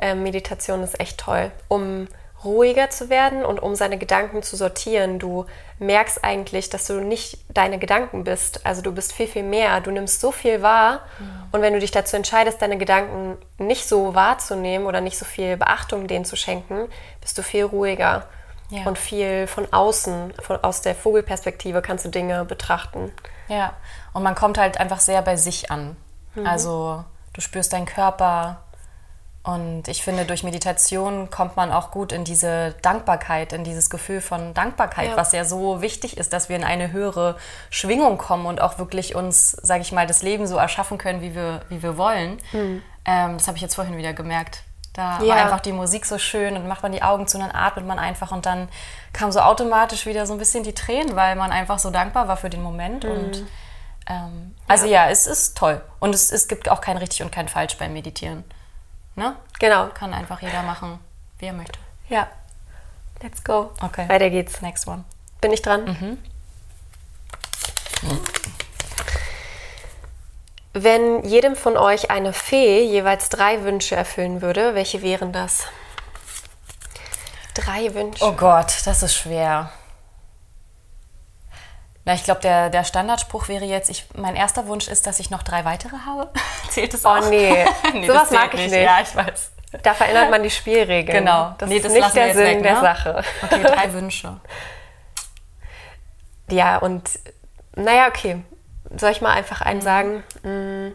Ähm, 0.00 0.22
Meditation 0.22 0.82
ist 0.82 1.00
echt 1.00 1.18
toll, 1.18 1.50
um 1.68 2.06
ruhiger 2.44 2.90
zu 2.90 3.08
werden 3.08 3.44
und 3.44 3.60
um 3.60 3.74
seine 3.74 3.98
Gedanken 3.98 4.42
zu 4.42 4.56
sortieren. 4.56 5.18
Du 5.18 5.46
merkst 5.78 6.22
eigentlich, 6.22 6.70
dass 6.70 6.86
du 6.86 7.00
nicht 7.00 7.38
deine 7.48 7.78
Gedanken 7.78 8.24
bist. 8.24 8.64
Also 8.64 8.82
du 8.82 8.92
bist 8.92 9.12
viel, 9.12 9.26
viel 9.26 9.42
mehr. 9.42 9.80
Du 9.80 9.90
nimmst 9.90 10.20
so 10.20 10.30
viel 10.30 10.62
wahr. 10.62 11.00
Und 11.50 11.62
wenn 11.62 11.72
du 11.72 11.80
dich 11.80 11.90
dazu 11.90 12.14
entscheidest, 12.14 12.60
deine 12.62 12.78
Gedanken 12.78 13.38
nicht 13.58 13.88
so 13.88 14.14
wahrzunehmen 14.14 14.86
oder 14.86 15.00
nicht 15.00 15.18
so 15.18 15.24
viel 15.24 15.56
Beachtung 15.56 16.06
denen 16.06 16.24
zu 16.24 16.36
schenken, 16.36 16.88
bist 17.20 17.36
du 17.38 17.42
viel 17.42 17.64
ruhiger. 17.64 18.26
Ja. 18.68 18.84
Und 18.84 18.98
viel 18.98 19.46
von 19.46 19.72
außen, 19.72 20.34
von, 20.42 20.62
aus 20.64 20.80
der 20.82 20.94
Vogelperspektive 20.94 21.82
kannst 21.82 22.04
du 22.04 22.08
Dinge 22.08 22.44
betrachten. 22.44 23.12
Ja, 23.48 23.74
und 24.12 24.22
man 24.24 24.34
kommt 24.34 24.58
halt 24.58 24.78
einfach 24.80 24.98
sehr 25.00 25.22
bei 25.22 25.36
sich 25.36 25.70
an. 25.70 25.96
Also 26.44 27.04
du 27.32 27.40
spürst 27.40 27.72
deinen 27.72 27.86
Körper 27.86 28.58
und 29.42 29.86
ich 29.86 30.02
finde, 30.02 30.24
durch 30.24 30.42
Meditation 30.42 31.30
kommt 31.30 31.56
man 31.56 31.70
auch 31.72 31.92
gut 31.92 32.10
in 32.12 32.24
diese 32.24 32.74
Dankbarkeit, 32.82 33.52
in 33.52 33.62
dieses 33.62 33.88
Gefühl 33.88 34.20
von 34.20 34.52
Dankbarkeit, 34.52 35.10
Ja. 35.10 35.16
was 35.16 35.30
ja 35.32 35.44
so 35.44 35.80
wichtig 35.80 36.16
ist, 36.18 36.32
dass 36.32 36.48
wir 36.48 36.56
in 36.56 36.64
eine 36.64 36.90
höhere 36.90 37.36
Schwingung 37.70 38.18
kommen 38.18 38.44
und 38.46 38.60
auch 38.60 38.78
wirklich 38.78 39.14
uns, 39.14 39.52
sage 39.52 39.82
ich 39.82 39.92
mal, 39.92 40.06
das 40.08 40.22
Leben 40.22 40.48
so 40.48 40.56
erschaffen 40.56 40.98
können, 40.98 41.20
wie 41.22 41.34
wir, 41.34 41.60
wie 41.68 41.82
wir 41.82 41.96
wollen. 41.96 42.38
Ähm, 42.52 43.38
das 43.38 43.46
habe 43.46 43.56
ich 43.56 43.62
jetzt 43.62 43.76
vorhin 43.76 43.96
wieder 43.96 44.12
gemerkt. 44.12 44.64
Da 44.96 45.20
Ja. 45.22 45.34
war 45.34 45.44
einfach 45.44 45.60
die 45.60 45.72
Musik 45.72 46.06
so 46.06 46.16
schön 46.16 46.56
und 46.56 46.66
macht 46.66 46.82
man 46.82 46.90
die 46.90 47.02
Augen 47.02 47.28
zu 47.28 47.36
und 47.36 47.42
dann 47.42 47.54
atmet 47.54 47.86
man 47.86 47.98
einfach 47.98 48.32
und 48.32 48.46
dann 48.46 48.68
kam 49.12 49.30
so 49.30 49.40
automatisch 49.40 50.06
wieder 50.06 50.26
so 50.26 50.32
ein 50.32 50.38
bisschen 50.38 50.64
die 50.64 50.72
Tränen, 50.74 51.14
weil 51.16 51.36
man 51.36 51.52
einfach 51.52 51.78
so 51.78 51.90
dankbar 51.90 52.28
war 52.28 52.38
für 52.38 52.48
den 52.48 52.62
Moment 52.62 53.04
und 53.04 53.44
ähm, 54.08 54.54
also 54.66 54.86
ja. 54.86 55.10
es 55.10 55.26
ist 55.26 55.58
toll. 55.58 55.82
Und 56.00 56.14
es, 56.14 56.32
es 56.32 56.48
gibt 56.48 56.70
auch 56.70 56.80
kein 56.80 56.96
richtig 56.96 57.22
und 57.22 57.30
kein 57.30 57.48
falsch 57.48 57.76
beim 57.76 57.92
Meditieren. 57.92 58.44
Ne? 59.16 59.36
Genau. 59.58 59.88
Kann 59.88 60.14
einfach 60.14 60.40
jeder 60.40 60.62
machen, 60.62 60.98
wie 61.38 61.46
er 61.46 61.52
möchte. 61.52 61.78
Ja. 62.08 62.28
Let's 63.22 63.44
go. 63.44 63.72
Okay. 63.82 64.08
Weiter 64.08 64.30
geht's. 64.30 64.62
Next 64.62 64.86
one. 64.88 65.04
Bin 65.40 65.52
ich 65.52 65.60
dran? 65.60 66.18
Wenn 70.78 71.24
jedem 71.24 71.56
von 71.56 71.78
euch 71.78 72.10
eine 72.10 72.34
Fee 72.34 72.82
jeweils 72.82 73.30
drei 73.30 73.62
Wünsche 73.62 73.96
erfüllen 73.96 74.42
würde, 74.42 74.74
welche 74.74 75.00
wären 75.00 75.32
das? 75.32 75.64
Drei 77.54 77.94
Wünsche. 77.94 78.22
Oh 78.22 78.32
Gott, 78.32 78.82
das 78.84 79.02
ist 79.02 79.14
schwer. 79.14 79.70
Na, 82.04 82.12
ich 82.12 82.24
glaube, 82.24 82.42
der, 82.42 82.68
der 82.68 82.84
Standardspruch 82.84 83.48
wäre 83.48 83.64
jetzt, 83.64 83.88
ich, 83.88 84.04
mein 84.16 84.36
erster 84.36 84.66
Wunsch 84.66 84.86
ist, 84.88 85.06
dass 85.06 85.18
ich 85.18 85.30
noch 85.30 85.42
drei 85.42 85.64
weitere 85.64 85.96
habe. 86.04 86.30
Zählt 86.68 86.92
das 86.92 87.06
auch? 87.06 87.22
Oh 87.22 87.30
nee, 87.30 87.64
sowas 88.06 88.28
das 88.28 88.30
mag 88.32 88.52
ich 88.52 88.70
nicht. 88.70 88.74
Ja, 88.74 89.00
ich 89.00 89.16
weiß. 89.16 89.52
Da 89.82 89.94
verändert 89.94 90.30
man 90.30 90.42
die 90.42 90.50
Spielregeln. 90.50 91.24
Genau. 91.24 91.54
Das 91.56 91.70
Nee, 91.70 91.76
ist 91.76 91.86
das 91.86 91.92
nicht 91.92 92.14
der 92.14 92.34
Sinn 92.34 92.44
weg, 92.44 92.62
der 92.62 92.74
ne? 92.74 92.80
Sache. 92.82 93.24
Okay, 93.42 93.62
drei 93.62 93.92
Wünsche. 93.94 94.40
Ja, 96.50 96.76
und 96.76 97.08
naja, 97.74 98.08
okay. 98.08 98.44
Soll 98.96 99.10
ich 99.10 99.20
mal 99.20 99.32
einfach 99.32 99.60
einen 99.60 99.80
sagen? 99.80 100.22
Mm. 100.42 100.92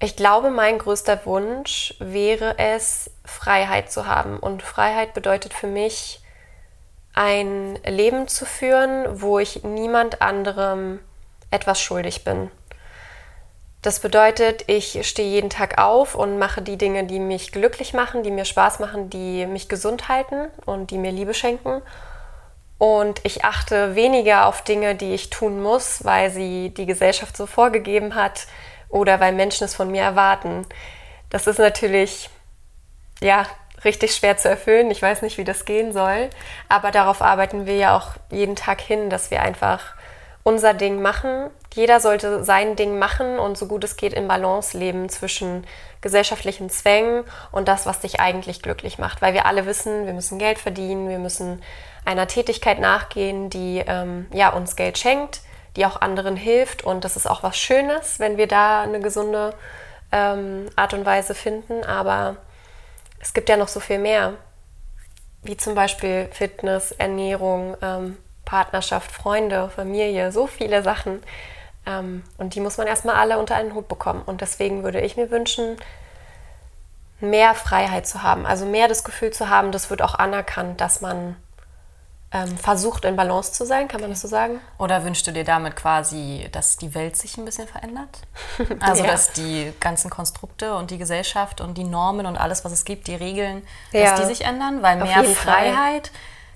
Ich 0.00 0.16
glaube, 0.16 0.50
mein 0.50 0.78
größter 0.78 1.24
Wunsch 1.26 1.94
wäre 2.00 2.58
es, 2.58 3.10
Freiheit 3.24 3.92
zu 3.92 4.06
haben. 4.06 4.38
Und 4.38 4.62
Freiheit 4.62 5.14
bedeutet 5.14 5.54
für 5.54 5.68
mich, 5.68 6.20
ein 7.14 7.78
Leben 7.84 8.26
zu 8.26 8.46
führen, 8.46 9.20
wo 9.20 9.38
ich 9.38 9.62
niemand 9.62 10.22
anderem 10.22 10.98
etwas 11.50 11.80
schuldig 11.80 12.24
bin. 12.24 12.50
Das 13.82 13.98
bedeutet, 14.00 14.64
ich 14.68 15.06
stehe 15.08 15.28
jeden 15.28 15.50
Tag 15.50 15.78
auf 15.78 16.14
und 16.14 16.38
mache 16.38 16.62
die 16.62 16.78
Dinge, 16.78 17.04
die 17.04 17.18
mich 17.18 17.52
glücklich 17.52 17.94
machen, 17.94 18.22
die 18.22 18.30
mir 18.30 18.44
Spaß 18.44 18.78
machen, 18.78 19.10
die 19.10 19.44
mich 19.46 19.68
gesund 19.68 20.08
halten 20.08 20.48
und 20.66 20.90
die 20.90 20.98
mir 20.98 21.10
Liebe 21.10 21.34
schenken. 21.34 21.82
Und 22.82 23.20
ich 23.22 23.44
achte 23.44 23.94
weniger 23.94 24.46
auf 24.46 24.62
Dinge, 24.62 24.96
die 24.96 25.14
ich 25.14 25.30
tun 25.30 25.62
muss, 25.62 26.04
weil 26.04 26.32
sie 26.32 26.70
die 26.70 26.84
Gesellschaft 26.84 27.36
so 27.36 27.46
vorgegeben 27.46 28.16
hat 28.16 28.48
oder 28.88 29.20
weil 29.20 29.32
Menschen 29.32 29.66
es 29.66 29.76
von 29.76 29.88
mir 29.88 30.02
erwarten. 30.02 30.66
Das 31.30 31.46
ist 31.46 31.60
natürlich, 31.60 32.28
ja, 33.20 33.46
richtig 33.84 34.16
schwer 34.16 34.36
zu 34.36 34.48
erfüllen. 34.48 34.90
Ich 34.90 35.00
weiß 35.00 35.22
nicht, 35.22 35.38
wie 35.38 35.44
das 35.44 35.64
gehen 35.64 35.92
soll. 35.92 36.28
Aber 36.68 36.90
darauf 36.90 37.22
arbeiten 37.22 37.66
wir 37.66 37.76
ja 37.76 37.96
auch 37.96 38.14
jeden 38.32 38.56
Tag 38.56 38.80
hin, 38.80 39.10
dass 39.10 39.30
wir 39.30 39.42
einfach 39.42 39.94
unser 40.42 40.74
Ding 40.74 41.00
machen. 41.00 41.50
Jeder 41.74 42.00
sollte 42.00 42.42
sein 42.42 42.74
Ding 42.74 42.98
machen 42.98 43.38
und 43.38 43.56
so 43.56 43.68
gut 43.68 43.84
es 43.84 43.94
geht 43.94 44.12
in 44.12 44.26
Balance 44.26 44.76
leben 44.76 45.08
zwischen 45.08 45.68
gesellschaftlichen 46.00 46.68
Zwängen 46.68 47.22
und 47.52 47.68
das, 47.68 47.86
was 47.86 48.00
dich 48.00 48.18
eigentlich 48.18 48.60
glücklich 48.60 48.98
macht. 48.98 49.22
Weil 49.22 49.34
wir 49.34 49.46
alle 49.46 49.66
wissen, 49.66 50.04
wir 50.04 50.14
müssen 50.14 50.40
Geld 50.40 50.58
verdienen, 50.58 51.08
wir 51.08 51.20
müssen 51.20 51.62
einer 52.04 52.26
Tätigkeit 52.26 52.80
nachgehen, 52.80 53.50
die 53.50 53.82
ähm, 53.86 54.26
ja, 54.32 54.50
uns 54.50 54.76
Geld 54.76 54.98
schenkt, 54.98 55.40
die 55.76 55.86
auch 55.86 56.00
anderen 56.00 56.36
hilft. 56.36 56.84
Und 56.84 57.04
das 57.04 57.16
ist 57.16 57.28
auch 57.28 57.42
was 57.42 57.56
Schönes, 57.56 58.18
wenn 58.18 58.36
wir 58.36 58.48
da 58.48 58.82
eine 58.82 59.00
gesunde 59.00 59.54
ähm, 60.10 60.66
Art 60.76 60.94
und 60.94 61.06
Weise 61.06 61.34
finden. 61.34 61.84
Aber 61.84 62.36
es 63.20 63.34
gibt 63.34 63.48
ja 63.48 63.56
noch 63.56 63.68
so 63.68 63.80
viel 63.80 63.98
mehr, 63.98 64.34
wie 65.42 65.56
zum 65.56 65.74
Beispiel 65.74 66.28
Fitness, 66.32 66.92
Ernährung, 66.92 67.76
ähm, 67.82 68.18
Partnerschaft, 68.44 69.10
Freunde, 69.10 69.70
Familie, 69.70 70.32
so 70.32 70.46
viele 70.46 70.82
Sachen. 70.82 71.22
Ähm, 71.86 72.22
und 72.36 72.54
die 72.54 72.60
muss 72.60 72.78
man 72.78 72.86
erstmal 72.86 73.16
alle 73.16 73.38
unter 73.38 73.54
einen 73.54 73.74
Hut 73.74 73.88
bekommen. 73.88 74.22
Und 74.26 74.40
deswegen 74.40 74.82
würde 74.82 75.00
ich 75.00 75.16
mir 75.16 75.30
wünschen, 75.30 75.76
mehr 77.20 77.54
Freiheit 77.54 78.06
zu 78.06 78.22
haben. 78.22 78.46
Also 78.46 78.66
mehr 78.66 78.88
das 78.88 79.04
Gefühl 79.04 79.30
zu 79.30 79.48
haben, 79.48 79.72
das 79.72 79.90
wird 79.90 80.02
auch 80.02 80.16
anerkannt, 80.16 80.80
dass 80.80 81.00
man 81.00 81.36
ähm, 82.34 82.56
versucht, 82.56 83.04
in 83.04 83.14
Balance 83.16 83.52
zu 83.52 83.66
sein. 83.66 83.88
Kann 83.88 84.00
man 84.00 84.10
das 84.10 84.22
so 84.22 84.28
sagen? 84.28 84.60
Oder 84.78 85.04
wünschst 85.04 85.26
du 85.26 85.32
dir 85.32 85.44
damit 85.44 85.76
quasi, 85.76 86.48
dass 86.52 86.76
die 86.78 86.94
Welt 86.94 87.16
sich 87.16 87.36
ein 87.36 87.44
bisschen 87.44 87.68
verändert? 87.68 88.20
Also, 88.80 89.04
Ja. 89.04 89.10
dass 89.10 89.32
die 89.32 89.72
ganzen 89.80 90.10
Konstrukte 90.10 90.74
und 90.76 90.90
die 90.90 90.98
Gesellschaft 90.98 91.60
und 91.60 91.76
die 91.76 91.84
Normen 91.84 92.24
und 92.26 92.36
alles, 92.38 92.64
was 92.64 92.72
es 92.72 92.84
gibt, 92.84 93.06
die 93.06 93.14
Regeln, 93.14 93.62
Ja. 93.92 94.10
dass 94.10 94.20
die 94.20 94.26
sich 94.26 94.44
ändern? 94.46 94.82
Weil 94.82 95.00
Auf 95.02 95.08
mehr 95.08 95.20
jeden 95.22 95.34
Fall. 95.34 95.72
Freiheit, 95.72 96.10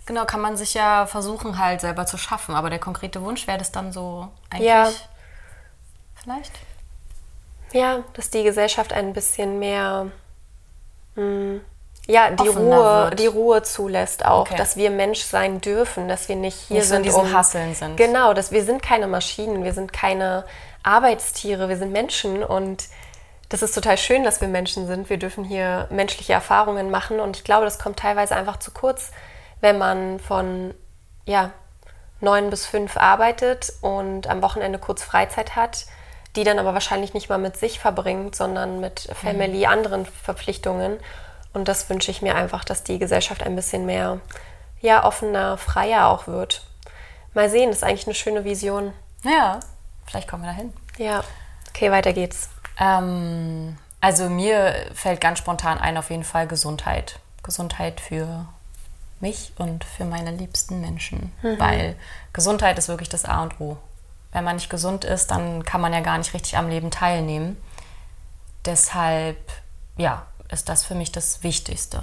genau, 0.06 0.24
kann 0.24 0.40
man 0.40 0.56
sich 0.56 0.72
ja 0.74 1.04
versuchen, 1.06 1.58
halt 1.58 1.80
selber 1.82 2.06
zu 2.06 2.16
schaffen. 2.16 2.54
Aber 2.54 2.70
der 2.70 2.78
konkrete 2.78 3.20
Wunsch 3.22 3.46
wäre 3.46 3.58
das 3.58 3.70
dann 3.72 3.92
so 3.92 4.28
eigentlich. 4.50 4.68
Ja. 4.68 4.88
Vielleicht? 6.22 6.52
Ja, 7.72 7.98
dass 8.14 8.30
die 8.30 8.42
Gesellschaft 8.44 8.92
ein 8.92 9.12
bisschen 9.12 9.58
mehr, 9.58 10.06
mh, 11.16 11.60
ja, 12.06 12.30
die 12.30 12.48
Ruhe, 12.48 13.04
wird. 13.10 13.18
die 13.18 13.26
Ruhe 13.26 13.62
zulässt 13.62 14.24
auch, 14.24 14.42
Okay. 14.42 14.56
dass 14.56 14.76
wir 14.76 14.90
Mensch 14.90 15.22
sein 15.22 15.60
dürfen, 15.60 16.08
dass 16.08 16.28
wir 16.28 16.36
nicht 16.36 16.56
hier 16.68 16.78
Nicht 16.78 16.88
so 16.88 16.94
in 16.94 17.04
sind, 17.04 17.14
um, 17.14 17.32
Hasseln 17.32 17.74
sind. 17.74 17.96
Genau, 17.96 18.32
dass 18.32 18.52
wir 18.52 18.64
sind 18.64 18.82
keine 18.82 19.06
Maschinen, 19.06 19.64
wir 19.64 19.72
sind 19.72 19.92
keine 19.92 20.44
Arbeitstiere, 20.82 21.68
wir 21.68 21.76
sind 21.76 21.92
Menschen 21.92 22.44
und 22.44 22.84
das 23.48 23.62
ist 23.62 23.74
total 23.74 23.96
schön, 23.98 24.24
dass 24.24 24.40
wir 24.40 24.48
Menschen 24.48 24.86
sind. 24.86 25.08
Wir 25.10 25.18
dürfen 25.18 25.44
hier 25.44 25.86
menschliche 25.90 26.32
Erfahrungen 26.32 26.90
machen 26.90 27.20
und 27.20 27.36
ich 27.36 27.44
glaube, 27.44 27.64
das 27.64 27.78
kommt 27.78 27.98
teilweise 27.98 28.34
einfach 28.34 28.58
zu 28.58 28.70
kurz, 28.70 29.10
wenn 29.60 29.78
man 29.78 30.18
von 30.20 30.74
ja, 31.26 31.50
neun 32.20 32.50
bis 32.50 32.66
fünf 32.66 32.96
arbeitet 32.96 33.72
und 33.80 34.28
am 34.28 34.42
Wochenende 34.42 34.78
kurz 34.78 35.02
Freizeit 35.02 35.56
hat, 35.56 35.86
die 36.34 36.44
dann 36.44 36.58
aber 36.58 36.74
wahrscheinlich 36.74 37.14
nicht 37.14 37.28
mal 37.28 37.38
mit 37.38 37.56
sich 37.56 37.78
verbringt, 37.80 38.36
sondern 38.36 38.80
mit 38.80 39.08
Family, 39.20 39.66
anderen 39.66 40.06
Verpflichtungen. 40.06 40.98
Und 41.56 41.68
das 41.68 41.88
wünsche 41.88 42.10
ich 42.10 42.20
mir 42.20 42.34
einfach, 42.34 42.64
dass 42.66 42.82
die 42.82 42.98
Gesellschaft 42.98 43.42
ein 43.42 43.56
bisschen 43.56 43.86
mehr 43.86 44.20
ja, 44.82 45.02
offener, 45.06 45.56
freier 45.56 46.08
auch 46.08 46.26
wird. 46.26 46.66
Mal 47.32 47.48
sehen, 47.48 47.70
das 47.70 47.78
ist 47.78 47.82
eigentlich 47.82 48.06
eine 48.06 48.14
schöne 48.14 48.44
Vision. 48.44 48.92
Ja, 49.24 49.60
vielleicht 50.04 50.28
kommen 50.28 50.42
wir 50.42 50.50
dahin. 50.50 50.74
Ja. 50.98 51.24
Okay, 51.70 51.90
weiter 51.90 52.12
geht's. 52.12 52.50
Ähm, 52.78 53.78
also 54.02 54.28
mir 54.28 54.74
fällt 54.92 55.22
ganz 55.22 55.38
spontan 55.38 55.78
ein 55.78 55.96
auf 55.96 56.10
jeden 56.10 56.24
Fall 56.24 56.46
Gesundheit. 56.46 57.20
Gesundheit 57.42 58.02
für 58.02 58.44
mich 59.20 59.54
und 59.56 59.82
für 59.82 60.04
meine 60.04 60.32
liebsten 60.32 60.82
Menschen. 60.82 61.32
Weil 61.58 61.96
Gesundheit 62.34 62.76
ist 62.76 62.88
wirklich 62.88 63.08
das 63.08 63.24
A 63.24 63.42
und 63.42 63.58
O. 63.62 63.78
Wenn 64.32 64.44
man 64.44 64.56
nicht 64.56 64.68
gesund 64.68 65.06
ist, 65.06 65.30
dann 65.30 65.64
kann 65.64 65.80
man 65.80 65.94
ja 65.94 66.00
gar 66.00 66.18
nicht 66.18 66.34
richtig 66.34 66.58
am 66.58 66.68
Leben 66.68 66.90
teilnehmen. 66.90 67.56
Deshalb, 68.66 69.38
ja, 69.96 70.26
ist 70.50 70.68
das 70.68 70.84
für 70.84 70.94
mich 70.94 71.12
das 71.12 71.42
Wichtigste. 71.42 72.02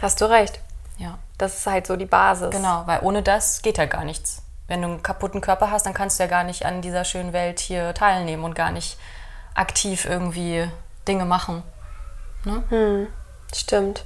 Hast 0.00 0.20
du 0.20 0.24
recht. 0.26 0.60
Ja, 0.98 1.18
Das 1.38 1.58
ist 1.58 1.66
halt 1.66 1.86
so 1.86 1.96
die 1.96 2.06
Basis. 2.06 2.50
genau, 2.50 2.82
weil 2.86 3.00
ohne 3.02 3.22
das 3.22 3.60
geht 3.62 3.78
ja 3.78 3.84
gar 3.86 4.04
nichts. 4.04 4.42
Wenn 4.68 4.82
du 4.82 4.88
einen 4.88 5.02
kaputten 5.02 5.40
Körper 5.40 5.70
hast, 5.70 5.86
dann 5.86 5.94
kannst 5.94 6.18
du 6.18 6.24
ja 6.24 6.28
gar 6.28 6.42
nicht 6.44 6.64
an 6.66 6.80
dieser 6.82 7.04
schönen 7.04 7.32
Welt 7.32 7.60
hier 7.60 7.92
teilnehmen 7.94 8.44
und 8.44 8.54
gar 8.54 8.70
nicht 8.72 8.98
aktiv 9.54 10.04
irgendwie 10.04 10.68
Dinge 11.06 11.24
machen. 11.24 11.62
Stimmt. 13.54 14.04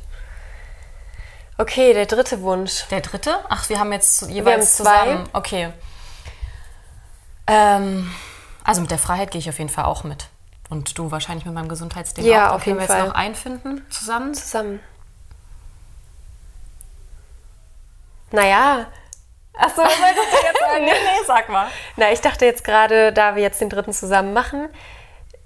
Okay, 1.59 1.93
der 1.93 2.07
dritte 2.07 2.41
Wunsch. 2.43 2.87
Der 2.91 3.01
dritte? 3.03 3.39
Ach, 3.49 3.69
wir 3.69 3.79
haben 3.79 3.93
jetzt 3.93 4.23
jeweils 4.31 4.79
haben 4.79 4.85
zwei. 4.87 4.99
zusammen. 5.05 5.29
Okay. 5.35 5.73
Ähm, 7.47 8.11
also 8.65 8.81
mit 8.81 8.91
der 8.91 8.99
Freiheit 8.99 9.31
gehe 9.31 9.39
ich 9.41 9.49
auf 9.49 9.59
jeden 9.59 9.71
Fall 9.71 9.85
auch 9.85 10.05
mit. 10.05 10.29
Und 10.71 10.97
du 10.97 11.11
wahrscheinlich 11.11 11.45
mit 11.45 11.55
meinem 11.55 11.69
Gesundheitsding 11.69 12.25
Ja, 12.25 12.47
auch. 12.47 12.51
Da 12.51 12.57
auf 12.57 12.65
können 12.65 12.77
jeden 12.77 12.89
wir 12.89 12.95
jetzt 12.95 13.01
Fall. 13.01 13.09
noch 13.09 13.15
einfinden 13.15 13.85
zusammen. 13.91 14.35
Zusammen. 14.35 14.81
Naja. 18.31 18.87
Achso, 19.55 19.83
was 19.83 20.01
wolltest 20.01 20.33
du 20.33 20.47
jetzt 20.47 20.61
sagen? 20.61 20.85
nee, 20.85 20.91
nee, 20.91 21.25
sag 21.27 21.49
mal. 21.49 21.69
Na, 21.97 22.13
ich 22.13 22.21
dachte 22.21 22.45
jetzt 22.45 22.63
gerade, 22.63 23.13
da 23.13 23.35
wir 23.35 23.43
jetzt 23.43 23.61
den 23.61 23.69
dritten 23.69 23.93
zusammen 23.93 24.33
machen, 24.33 24.69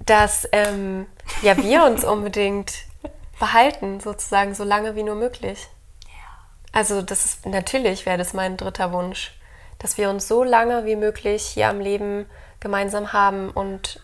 dass 0.04 0.46
ähm, 0.52 1.06
ja, 1.42 1.56
wir 1.56 1.84
uns 1.84 2.04
unbedingt 2.04 2.72
behalten, 3.40 4.00
sozusagen, 4.00 4.54
so 4.54 4.62
lange 4.62 4.94
wie 4.94 5.02
nur 5.02 5.16
möglich. 5.16 5.66
Also 6.72 7.02
das 7.02 7.24
ist 7.24 7.46
natürlich 7.46 8.04
wäre 8.04 8.18
das 8.18 8.34
mein 8.34 8.56
dritter 8.56 8.92
Wunsch, 8.92 9.32
dass 9.78 9.96
wir 9.96 10.10
uns 10.10 10.26
so 10.26 10.42
lange 10.42 10.84
wie 10.84 10.96
möglich 10.96 11.46
hier 11.46 11.68
am 11.68 11.80
Leben 11.80 12.26
gemeinsam 12.58 13.12
haben 13.12 13.50
und 13.50 14.00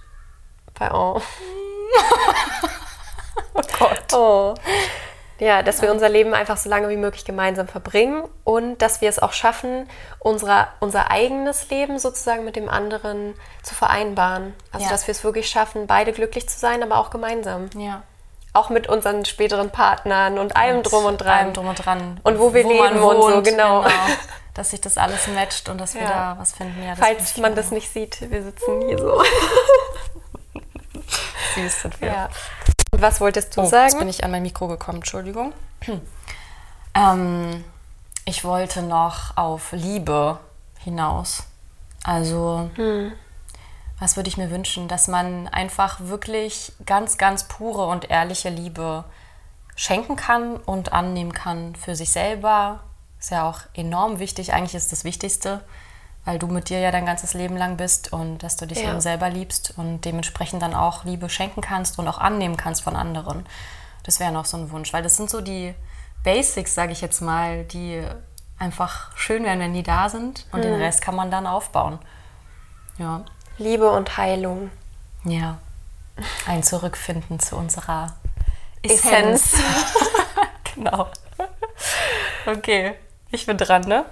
bei 0.80 0.90
oh. 0.92 1.20
Oh 3.54 3.60
Gott. 3.78 4.12
Oh. 4.14 4.54
Ja, 5.38 5.62
dass 5.62 5.80
wir 5.82 5.90
unser 5.90 6.08
Leben 6.08 6.34
einfach 6.34 6.56
so 6.56 6.68
lange 6.68 6.88
wie 6.90 6.96
möglich 6.96 7.24
gemeinsam 7.24 7.66
verbringen 7.66 8.24
und 8.44 8.78
dass 8.82 9.00
wir 9.00 9.08
es 9.08 9.18
auch 9.18 9.32
schaffen, 9.32 9.88
unsere, 10.18 10.68
unser 10.80 11.10
eigenes 11.10 11.68
Leben 11.70 11.98
sozusagen 11.98 12.44
mit 12.44 12.56
dem 12.56 12.68
anderen 12.68 13.34
zu 13.62 13.74
vereinbaren. 13.74 14.54
Also, 14.70 14.84
Ja. 14.84 14.90
dass 14.90 15.06
wir 15.06 15.12
es 15.12 15.24
wirklich 15.24 15.48
schaffen, 15.48 15.86
beide 15.86 16.12
glücklich 16.12 16.48
zu 16.48 16.58
sein, 16.58 16.82
aber 16.82 16.98
auch 16.98 17.10
gemeinsam. 17.10 17.70
Ja. 17.76 18.02
Auch 18.52 18.68
mit 18.68 18.88
unseren 18.88 19.24
späteren 19.24 19.70
Partnern 19.70 20.38
und 20.38 20.56
allem 20.56 20.82
drum 20.82 21.04
und 21.06 21.18
dran. 21.18 21.38
Allem 21.38 21.52
drum 21.54 21.68
und 21.68 21.84
dran. 21.86 22.20
Und 22.22 22.38
wo 22.38 22.52
wir 22.52 22.64
man 22.66 22.72
leben 22.94 23.02
und 23.02 23.22
so, 23.32 23.42
genau. 23.42 23.84
Dass 24.54 24.70
sich 24.70 24.80
das 24.80 24.98
alles 24.98 25.26
matcht 25.28 25.68
und 25.68 25.80
dass 25.80 25.94
wir 25.94 26.02
Ja. 26.02 26.08
da 26.34 26.36
was 26.38 26.52
finden. 26.52 26.82
Ja, 26.82 26.90
das 26.90 26.98
Falls 26.98 27.36
man 27.38 27.52
mir 27.52 27.56
das 27.56 27.70
nicht 27.70 27.90
sieht, 27.92 28.30
wir 28.30 28.42
sitzen 28.42 28.82
hier 28.88 28.98
so. 28.98 29.22
Süß 31.54 31.82
sind 31.82 32.00
wir. 32.00 32.08
Ja. 32.08 32.28
Was 32.92 33.20
wolltest 33.20 33.56
du 33.56 33.62
Oh, 33.62 33.66
sagen? 33.66 33.84
jetzt 33.90 33.98
bin 33.98 34.08
ich 34.08 34.24
an 34.24 34.30
mein 34.30 34.42
Mikro 34.42 34.68
gekommen, 34.68 34.98
Entschuldigung. 34.98 35.52
ähm, 36.94 37.64
ich 38.24 38.44
wollte 38.44 38.82
noch 38.82 39.36
auf 39.36 39.72
Liebe 39.72 40.38
hinaus. 40.78 41.44
Also, 42.04 42.70
was 43.98 44.16
würde 44.16 44.28
ich 44.28 44.36
mir 44.38 44.50
wünschen? 44.50 44.88
Dass 44.88 45.06
man 45.08 45.48
einfach 45.48 46.00
wirklich 46.00 46.72
ganz, 46.86 47.18
ganz 47.18 47.44
pure 47.44 47.86
und 47.86 48.10
ehrliche 48.10 48.48
Liebe 48.48 49.04
schenken 49.76 50.16
kann 50.16 50.56
und 50.56 50.92
annehmen 50.92 51.32
kann 51.32 51.74
für 51.76 51.94
sich 51.94 52.10
selber. 52.10 52.80
Ist 53.18 53.30
ja 53.30 53.48
auch 53.48 53.60
enorm 53.74 54.18
wichtig. 54.18 54.52
Eigentlich 54.54 54.74
ist 54.74 54.92
das 54.92 55.04
Wichtigste, 55.04 55.62
weil 56.24 56.38
du 56.38 56.46
mit 56.46 56.68
dir 56.68 56.80
ja 56.80 56.90
dein 56.90 57.06
ganzes 57.06 57.34
Leben 57.34 57.56
lang 57.56 57.76
bist 57.76 58.12
und 58.12 58.38
dass 58.38 58.56
du 58.56 58.66
dich 58.66 58.80
Ja. 58.82 58.90
eben 58.90 59.00
selber 59.00 59.28
liebst 59.30 59.74
und 59.76 60.04
dementsprechend 60.04 60.62
dann 60.62 60.74
auch 60.74 61.04
Liebe 61.04 61.28
schenken 61.28 61.60
kannst 61.60 61.98
und 61.98 62.06
auch 62.08 62.18
annehmen 62.18 62.56
kannst 62.56 62.82
von 62.82 62.96
anderen. 62.96 63.46
Das 64.04 64.20
wäre 64.20 64.32
noch 64.32 64.44
so 64.44 64.56
ein 64.56 64.70
Wunsch, 64.70 64.92
weil 64.92 65.02
das 65.02 65.16
sind 65.16 65.30
so 65.30 65.40
die 65.40 65.74
Basics, 66.22 66.74
sage 66.74 66.92
ich 66.92 67.00
jetzt 67.00 67.20
mal, 67.20 67.64
die 67.64 68.02
einfach 68.58 69.16
schön 69.16 69.44
wären, 69.44 69.58
wenn 69.60 69.72
die 69.72 69.82
da 69.82 70.08
sind 70.08 70.46
und 70.52 70.62
den 70.62 70.74
Rest 70.74 71.00
kann 71.00 71.16
man 71.16 71.30
dann 71.30 71.46
aufbauen. 71.46 71.98
Ja. 72.98 73.24
Liebe 73.56 73.90
und 73.90 74.16
Heilung. 74.18 74.70
Ja. 75.24 75.58
Ein 76.46 76.62
Zurückfinden 76.62 77.40
zu 77.40 77.56
unserer 77.56 78.14
Essenz. 78.82 79.54
genau. 80.74 81.08
Okay. 82.46 82.94
Ich 83.30 83.46
bin 83.46 83.56
dran, 83.56 83.82
ne? 83.82 84.04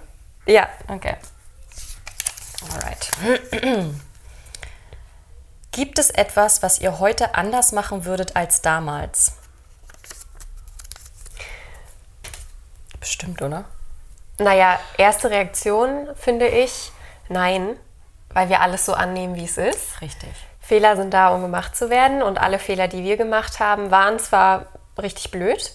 Ja. 0.47 0.69
Okay. 0.89 1.17
Alright. 2.63 3.11
Gibt 5.71 5.99
es 5.99 6.11
etwas, 6.11 6.63
was 6.63 6.81
ihr 6.81 6.99
heute 6.99 7.35
anders 7.35 7.73
machen 7.73 8.05
würdet 8.05 8.37
als 8.37 8.63
damals? 8.63 9.33
Bestimmt, 12.99 13.43
oder? 13.43 13.65
Naja, 14.39 14.79
erste 14.97 15.31
Reaktion 15.31 16.09
finde 16.15 16.49
ich, 16.49 16.93
nein, 17.29 17.77
weil 18.31 18.49
wir 18.49 18.61
alles 18.61 18.85
so 18.85 18.95
annehmen, 18.95 19.37
wie 19.37 19.45
es 19.45 19.57
ist. 19.57 20.01
Richtig. 20.01 20.31
Fehler 20.61 20.97
sind 20.97 21.15
da, 21.15 21.29
um 21.29 21.41
gemacht 21.43 21.77
zu 21.77 21.91
werden 21.91 22.23
und 22.23 22.39
alle 22.39 22.59
Fehler, 22.59 22.89
die 22.89 23.03
wir 23.03 23.17
gemacht 23.17 23.59
haben, 23.59 23.91
waren 23.91 24.19
zwar 24.19 24.67
richtig 25.01 25.31
blöd, 25.31 25.73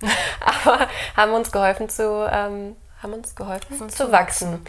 aber 0.40 0.88
haben 1.16 1.32
uns 1.32 1.52
geholfen 1.52 1.88
zu, 1.88 2.26
ähm, 2.30 2.76
haben 3.02 3.12
uns 3.12 3.34
geholfen 3.34 3.90
zu, 3.90 4.10
wachsen. 4.10 4.64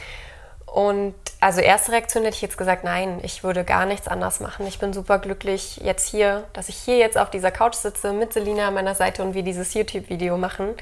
Und 0.76 1.16
also 1.40 1.62
erste 1.62 1.94
Reaktion 1.94 2.26
hätte 2.26 2.36
ich 2.36 2.42
jetzt 2.42 2.58
gesagt, 2.58 2.84
nein, 2.84 3.22
ich 3.24 3.46
würde 3.46 3.64
gar 3.64 3.86
nichts 3.86 4.10
anders 4.10 4.42
machen. 4.42 4.68
Ich 4.68 4.78
bin 4.78 4.92
super 4.92 5.20
glücklich 5.20 5.78
jetzt 5.78 6.06
hier, 6.06 6.44
dass 6.52 6.68
ich 6.68 6.76
hier 6.76 6.98
jetzt 6.98 7.18
auf 7.18 7.30
dieser 7.30 7.50
Couch 7.50 7.76
sitze 7.76 8.12
mit 8.12 8.34
Selina 8.34 8.68
an 8.68 8.74
meiner 8.74 8.94
Seite 8.94 9.24
und 9.24 9.36
wir 9.36 9.44
dieses 9.44 9.74
YouTube-Video 9.74 10.36
machen. 10.36 10.74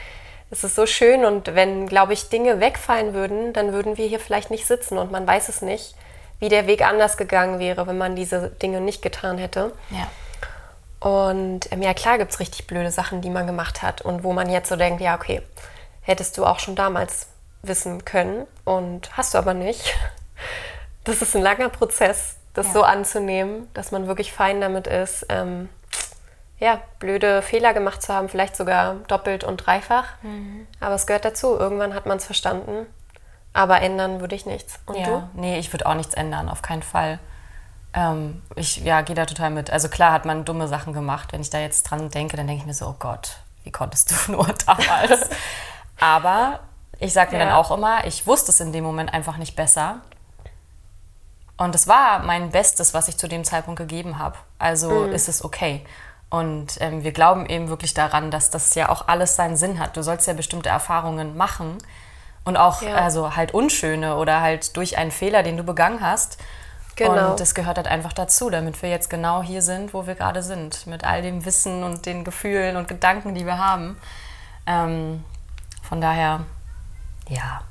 Es 0.50 0.63
ist 0.63 0.73
so 0.73 0.88
schön 0.88 1.25
und 1.25 1.53
wenn, 1.53 1.85
glaube 1.85 2.13
ich, 2.13 2.29
Dinge 2.29 2.59
wegfallen 2.59 3.13
würden, 3.13 3.53
dann 3.53 3.71
würden 3.71 3.95
wir 3.95 4.07
hier 4.07 4.19
vielleicht 4.19 4.50
nicht 4.50 4.65
sitzen 4.65 4.97
und 4.97 5.12
man 5.12 5.27
weiß 5.27 5.47
es 5.47 5.62
nicht, 5.62 5.93
wie 6.39 6.50
der 6.50 6.65
Weg 6.65 6.81
anders 6.81 7.15
gegangen 7.15 7.59
wäre, 7.59 7.85
wenn 7.85 8.00
man 8.00 8.15
diese 8.15 8.50
Dinge 8.50 8.81
nicht 8.81 9.03
getan 9.03 9.38
hätte. 9.38 9.73
Ja. 9.91 11.07
Und 11.07 11.71
ähm, 11.71 11.83
ja, 11.83 11.93
klar 11.93 12.17
gibt 12.17 12.31
es 12.31 12.39
richtig 12.39 12.65
blöde 12.65 12.89
Sachen, 12.89 13.21
die 13.21 13.29
man 13.29 13.45
gemacht 13.45 13.83
hat 13.83 14.01
und 14.01 14.23
wo 14.23 14.33
man 14.33 14.50
jetzt 14.50 14.69
so 14.69 14.75
denkt, 14.75 15.01
ja, 15.01 15.13
okay, 15.13 15.43
hättest 16.01 16.35
du 16.39 16.45
auch 16.47 16.57
schon 16.57 16.75
damals 16.75 17.27
wissen 17.63 18.05
können 18.05 18.46
und 18.65 19.15
hast 19.17 19.34
du 19.34 19.38
aber 19.38 19.53
nicht. 19.53 19.93
Das 21.05 21.22
ist 21.22 21.36
ein 21.36 21.41
langer 21.41 21.68
Prozess, 21.68 22.37
das 22.53 22.68
Ja. 22.68 22.72
so 22.72 22.83
anzunehmen, 22.83 23.68
dass 23.74 23.92
man 23.92 24.07
wirklich 24.07 24.31
fein 24.31 24.61
damit 24.61 24.87
ist, 24.87 25.25
ähm, 25.27 25.68
ja, 26.59 26.79
blöde 27.00 27.42
Fehler 27.42 27.74
gemacht 27.74 28.01
zu 28.01 28.14
haben, 28.14 28.29
vielleicht 28.29 28.55
sogar 28.55 28.96
doppelt 29.09 29.44
und 29.44 29.57
dreifach. 29.57 30.05
Mhm. 30.22 30.66
Aber 30.79 30.96
es 30.96 31.05
gehört 31.05 31.25
dazu. 31.25 31.57
Irgendwann 31.59 31.94
hat 31.94 32.05
man 32.05 32.20
es 32.20 32.25
verstanden. 32.25 32.85
Aber 33.51 33.81
ändern 33.81 34.22
würde 34.22 34.33
ich 34.33 34.46
nichts. 34.46 34.79
Und 34.85 34.96
ja. 34.96 35.05
du? 35.05 35.29
Nee, 35.33 35.59
ich 35.59 35.74
würde 35.74 35.85
auch 35.87 35.96
nichts 35.96 36.14
ändern, 36.14 36.48
auf 36.48 36.61
keinen 36.61 36.83
Fall. 36.83 37.20
Ähm, 37.94 38.42
ich 38.55 38.77
ja, 38.77 39.01
gehe 39.01 39.16
da 39.16 39.25
total 39.25 39.50
mit. 39.50 39.72
Also 39.72 39.90
klar 39.90 40.14
hat 40.14 40.24
man 40.24 40.46
dumme 40.46 40.70
Sachen 40.70 40.94
gemacht. 40.94 41.33
Wenn 41.33 41.42
ich 41.42 41.50
da 41.50 41.59
jetzt 41.59 41.83
dran 41.83 42.09
denke, 42.11 42.37
dann 42.37 42.48
denke 42.48 42.61
ich 42.61 42.66
mir 42.66 42.74
so, 42.74 42.87
oh 42.87 42.96
Gott, 42.98 43.40
wie 43.66 43.72
konntest 43.72 44.11
du 44.11 44.16
nur 44.31 44.48
damals? 44.66 45.29
Aber 46.00 46.61
ich 47.00 47.14
sage 47.14 47.32
mir 47.34 47.40
Ja. 47.40 47.46
dann 47.46 47.53
auch 47.56 47.72
immer, 47.72 48.06
ich 48.06 48.25
wusste 48.27 48.51
es 48.51 48.60
in 48.60 48.72
dem 48.72 48.84
Moment 48.84 49.14
einfach 49.14 49.38
nicht 49.38 49.56
besser. 49.56 50.01
Und 51.58 51.75
es 51.75 51.88
war 51.88 52.20
mein 52.20 52.50
Bestes, 52.50 52.94
was 52.94 53.08
ich 53.08 53.18
zu 53.18 53.27
dem 53.27 53.44
Zeitpunkt 53.44 53.77
gegeben 53.79 54.18
habe. 54.20 54.38
Also 54.60 54.90
Mhm. 54.90 55.14
ist 55.14 55.29
es 55.29 55.44
okay. 55.44 55.86
Und 56.29 56.82
ähm, 56.82 57.03
wir 57.03 57.12
glauben 57.12 57.46
eben 57.46 57.70
wirklich 57.70 57.94
daran, 57.94 58.32
dass 58.32 58.50
das 58.50 58.74
ja 58.74 58.90
auch 58.90 59.08
alles 59.08 59.36
seinen 59.36 59.56
Sinn 59.56 59.77
hat. 59.77 59.96
Du 59.96 60.01
sollst 60.01 60.25
ja 60.27 60.34
bestimmte 60.34 60.70
Erfahrungen 60.70 61.38
machen 61.38 61.77
und 62.44 62.58
auch 62.58 62.82
Ja. 62.82 62.96
also 62.96 63.36
halt 63.36 63.53
unschöne 63.53 64.16
oder 64.16 64.42
halt 64.42 64.75
durch 64.75 64.98
einen 64.98 65.12
Fehler, 65.12 65.44
den 65.44 65.58
du 65.58 65.64
begangen 65.64 66.01
hast. 66.01 66.40
Genau. 66.96 67.32
Und 67.32 67.40
das 67.40 67.53
gehört 67.56 67.77
halt 67.77 67.88
einfach 67.88 68.14
dazu, 68.14 68.50
damit 68.50 68.82
wir 68.82 68.90
jetzt 68.90 69.10
genau 69.10 69.42
hier 69.44 69.62
sind, 69.62 69.94
wo 69.94 70.06
wir 70.08 70.16
gerade 70.16 70.42
sind, 70.44 70.86
mit 70.88 71.03
all 71.03 71.22
dem 71.22 71.46
Wissen 71.46 71.84
und 71.84 72.06
den 72.08 72.24
Gefühlen 72.24 72.77
und 72.77 72.88
Gedanken, 72.88 73.36
die 73.36 73.46
wir 73.46 73.58
haben. 73.60 73.98
Ähm, 74.68 75.24
von 75.82 76.01
daher, 76.01 76.42
ja, 77.29 77.62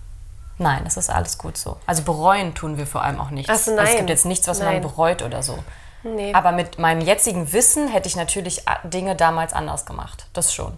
nein, 0.59 0.83
es 0.87 0.97
ist 0.97 1.11
alles 1.11 1.39
gut 1.39 1.57
so. 1.57 1.79
Also 1.87 2.03
bereuen 2.03 2.55
tun 2.55 2.77
wir 2.79 2.87
vor 2.87 3.03
allem 3.03 3.21
auch 3.21 3.31
nichts. 3.31 3.51
Ach 3.53 3.57
so, 3.59 3.73
Also 3.73 3.83
es 3.83 3.89
nein. 3.91 3.97
gibt 3.99 4.11
jetzt 4.11 4.25
nichts, 4.27 4.47
was 4.49 4.59
Nein. 4.61 4.75
man 4.75 4.83
bereut 4.83 5.23
oder 5.23 5.43
so. 5.43 5.59
Nee. 6.05 6.35
Aber 6.35 6.53
mit 6.53 6.79
meinem 6.79 7.01
jetzigen 7.01 7.53
Wissen 7.53 7.89
hätte 7.89 8.09
ich 8.09 8.17
natürlich 8.17 8.69
a- 8.69 8.79
Dinge 8.87 9.15
damals 9.15 9.53
anders 9.53 9.87
gemacht. 9.87 10.27
Das 10.33 10.53
schon. 10.53 10.77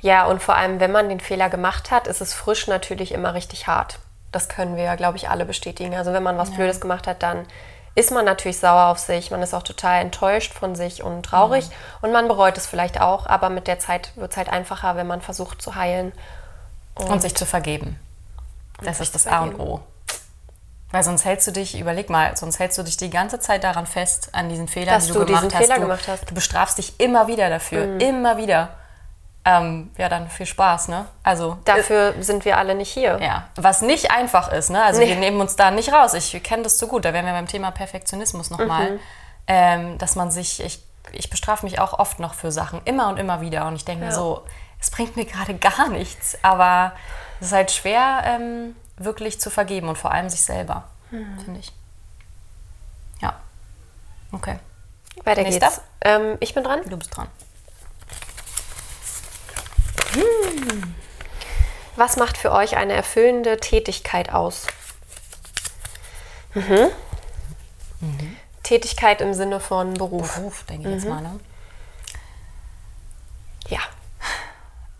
Ja, 0.00 0.26
und 0.26 0.42
vor 0.42 0.56
allem, 0.56 0.80
wenn 0.80 0.92
man 0.92 1.08
den 1.08 1.20
Fehler 1.20 1.48
gemacht 1.48 1.90
hat, 1.90 2.06
ist 2.06 2.20
es 2.20 2.34
frisch 2.34 2.66
natürlich 2.66 3.12
immer 3.12 3.34
richtig 3.34 3.66
hart. 3.66 3.98
Das 4.32 4.48
können 4.48 4.76
wir 4.76 4.84
ja, 4.84 4.94
glaube 4.96 5.16
ich, 5.16 5.28
alle 5.30 5.44
bestätigen. 5.44 5.94
Also 5.94 6.12
wenn 6.12 6.22
man 6.22 6.38
was 6.38 6.50
Blödes 6.50 6.80
gemacht 6.80 7.06
hat, 7.06 7.22
dann 7.22 7.46
ist 7.94 8.10
man 8.12 8.24
natürlich 8.24 8.58
sauer 8.58 8.86
auf 8.88 8.98
sich. 8.98 9.30
Man 9.30 9.42
ist 9.42 9.54
auch 9.54 9.62
total 9.62 10.00
enttäuscht 10.02 10.52
von 10.54 10.74
sich 10.76 11.02
und 11.02 11.22
traurig. 11.24 11.66
Mhm. 11.68 11.72
Und 12.02 12.12
man 12.12 12.28
bereut 12.28 12.56
es 12.56 12.66
vielleicht 12.66 13.00
auch. 13.00 13.26
Aber 13.26 13.50
mit 13.50 13.66
der 13.66 13.78
Zeit 13.78 14.12
wird 14.16 14.30
es 14.32 14.36
halt 14.36 14.48
einfacher, 14.50 14.96
wenn 14.96 15.06
man 15.06 15.20
versucht 15.20 15.62
zu 15.62 15.74
heilen. 15.76 16.12
Und 17.06 17.22
sich 17.22 17.34
zu 17.34 17.46
vergeben. 17.46 17.98
Das 18.82 19.00
ist 19.00 19.14
das 19.14 19.24
zu 19.24 19.32
A 19.32 19.40
und. 19.40 19.58
O. 19.58 19.80
Weil 20.90 21.02
sonst 21.02 21.24
hältst 21.24 21.46
du 21.46 21.52
dich, 21.52 21.78
überleg 21.78 22.08
mal, 22.08 22.34
sonst 22.36 22.58
hältst 22.58 22.78
du 22.78 22.82
dich 22.82 22.96
die 22.96 23.10
ganze 23.10 23.38
Zeit 23.40 23.62
daran 23.62 23.86
fest, 23.86 24.30
an 24.32 24.48
diesen 24.48 24.68
Fehlern, 24.68 24.94
Dass 24.94 25.06
die 25.06 25.12
du 25.12 25.18
du, 25.20 25.26
gemacht 25.26 25.44
diesen 25.44 25.54
hast. 25.58 25.62
Fehler 25.64 25.74
du, 25.76 25.80
gemacht 25.82 26.08
hast. 26.08 26.22
Mhm. 26.22 26.26
Du 26.28 26.34
bestrafst 26.34 26.78
dich 26.78 26.98
immer 26.98 27.26
wieder 27.26 27.50
dafür. 27.50 28.00
Immer 28.00 28.38
wieder. 28.38 28.70
Ähm, 29.44 29.90
ja, 29.98 30.08
dann 30.08 30.28
viel 30.30 30.46
Spaß, 30.46 30.88
ne? 30.88 31.06
Also, 31.22 31.58
Dafür 31.64 32.14
sind 32.20 32.44
wir 32.44 32.56
alle 32.58 32.74
nicht 32.74 32.90
hier. 32.90 33.18
ja. 33.22 33.48
Was 33.56 33.82
nicht 33.82 34.10
einfach 34.10 34.50
ist, 34.52 34.70
ne? 34.70 34.82
Also, 34.82 35.00
Nee. 35.00 35.08
wir 35.08 35.16
nehmen 35.16 35.40
uns 35.40 35.56
da 35.56 35.70
nicht 35.70 35.92
raus. 35.92 36.14
Ich 36.14 36.42
kenne 36.42 36.62
das 36.64 36.78
so 36.78 36.86
gut. 36.86 37.04
Da 37.04 37.12
wären 37.12 37.24
wir 37.26 37.32
beim 37.32 37.46
Thema 37.46 37.70
Perfektionismus 37.70 38.50
nochmal. 38.50 38.92
Mhm. 38.92 39.00
Ähm, 39.46 39.98
dass 39.98 40.16
man 40.16 40.30
sich, 40.30 40.62
ich, 40.62 40.82
ich 41.12 41.30
bestrafe 41.30 41.64
mich 41.66 41.80
auch 41.80 41.98
oft 41.98 42.18
noch 42.18 42.34
für 42.34 42.50
Sachen. 42.52 42.80
Immer 42.84 43.08
und 43.08 43.18
immer 43.18 43.40
wieder. 43.40 43.66
Und 43.66 43.76
ich 43.76 43.84
denke 43.84 44.04
mir 44.04 44.10
Ja. 44.10 44.16
so, 44.16 44.42
es 44.80 44.90
bringt 44.90 45.16
mir 45.16 45.24
gerade 45.24 45.54
gar 45.56 45.88
nichts. 45.88 46.38
Aber 46.42 46.92
es 47.40 47.48
ist 47.48 47.52
halt 47.52 47.70
schwer, 47.70 48.22
ähm, 48.24 48.76
wirklich 48.96 49.40
zu 49.40 49.50
vergeben 49.50 49.88
und 49.88 49.96
vor 49.98 50.12
allem 50.12 50.28
sich 50.28 50.42
selber, 50.42 50.84
Mhm. 51.10 51.38
finde 51.44 51.60
ich. 51.60 51.72
Ja. 53.20 53.34
Okay. 54.32 54.58
Weiter 55.24 55.42
Nächster. 55.42 55.66
geht's. 55.68 55.80
Ähm, 56.00 56.36
ich 56.40 56.54
bin 56.54 56.64
dran. 56.64 56.80
Du 56.86 56.96
bist 56.96 57.16
dran. 57.16 57.28
Was 61.96 62.16
macht 62.16 62.36
für 62.38 62.52
euch 62.52 62.76
eine 62.76 62.92
erfüllende 62.92 63.56
Tätigkeit 63.58 64.32
aus? 64.32 64.66
Mhm. 66.54 66.90
Tätigkeit 68.62 69.20
im 69.20 69.34
Sinne 69.34 69.60
von 69.60 69.94
Beruf. 69.94 70.36
Beruf, 70.36 70.64
denke 70.64 70.88
ich 70.88 70.94
jetzt 70.94 71.08
mal, 71.08 71.20
ne? 71.22 71.40
Ja. 73.68 73.80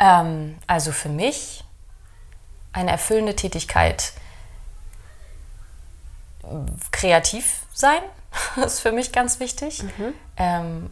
Ähm, 0.00 0.58
also 0.66 0.92
für 0.92 1.08
mich 1.08 1.64
eine 2.72 2.90
erfüllende 2.90 3.34
Tätigkeit. 3.34 4.12
Kreativ 6.92 7.62
sein 7.72 8.00
ist 8.64 8.80
für 8.80 8.92
mich 8.92 9.12
ganz 9.12 9.40
wichtig. 9.40 9.84
Ähm, 10.37 10.90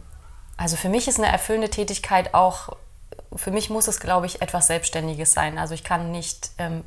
also 0.57 0.75
für 0.75 0.89
mich 0.89 1.07
ist 1.07 1.19
eine 1.19 1.31
erfüllende 1.31 1.69
Tätigkeit 1.69 2.33
auch, 2.33 2.69
für 3.35 3.51
mich 3.51 3.69
muss 3.69 3.87
es, 3.87 3.99
glaube 3.99 4.25
ich, 4.25 4.41
etwas 4.41 4.67
Selbstständiges 4.67 5.33
sein. 5.33 5.57
Also 5.57 5.73
ich 5.73 5.83
kann 5.83 6.11
nicht, 6.11 6.51
ähm, 6.57 6.83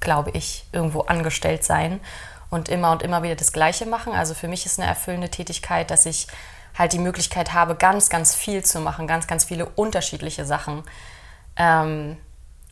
glaube 0.00 0.30
ich, 0.30 0.64
irgendwo 0.72 1.00
angestellt 1.02 1.64
sein 1.64 2.00
und 2.50 2.68
immer 2.68 2.92
und 2.92 3.02
immer 3.02 3.22
wieder 3.22 3.34
das 3.34 3.52
Gleiche 3.52 3.86
machen. 3.86 4.12
Also 4.12 4.34
für 4.34 4.48
mich 4.48 4.64
ist 4.66 4.78
eine 4.78 4.88
erfüllende 4.88 5.28
Tätigkeit, 5.30 5.90
dass 5.90 6.06
ich 6.06 6.28
halt 6.76 6.92
die 6.92 6.98
Möglichkeit 7.00 7.52
habe, 7.52 7.74
ganz, 7.74 8.08
ganz 8.08 8.34
viel 8.34 8.64
zu 8.64 8.80
machen, 8.80 9.08
ganz, 9.08 9.26
ganz 9.26 9.44
viele 9.44 9.66
unterschiedliche 9.66 10.44
Sachen. 10.44 10.84
Ähm, 11.58 12.16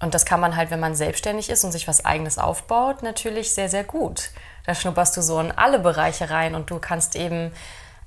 und 0.00 0.14
das 0.14 0.24
kann 0.24 0.40
man 0.40 0.56
halt, 0.56 0.70
wenn 0.70 0.80
man 0.80 0.94
selbstständig 0.94 1.50
ist 1.50 1.64
und 1.64 1.72
sich 1.72 1.88
was 1.88 2.04
Eigenes 2.04 2.38
aufbaut, 2.38 3.02
natürlich 3.02 3.52
sehr, 3.52 3.68
sehr 3.68 3.84
gut. 3.84 4.30
Da 4.64 4.74
schnupperst 4.74 5.16
du 5.16 5.22
so 5.22 5.40
in 5.40 5.52
alle 5.52 5.78
Bereiche 5.78 6.30
rein 6.30 6.54
und 6.54 6.70
du 6.70 6.78
kannst 6.78 7.16
eben 7.16 7.52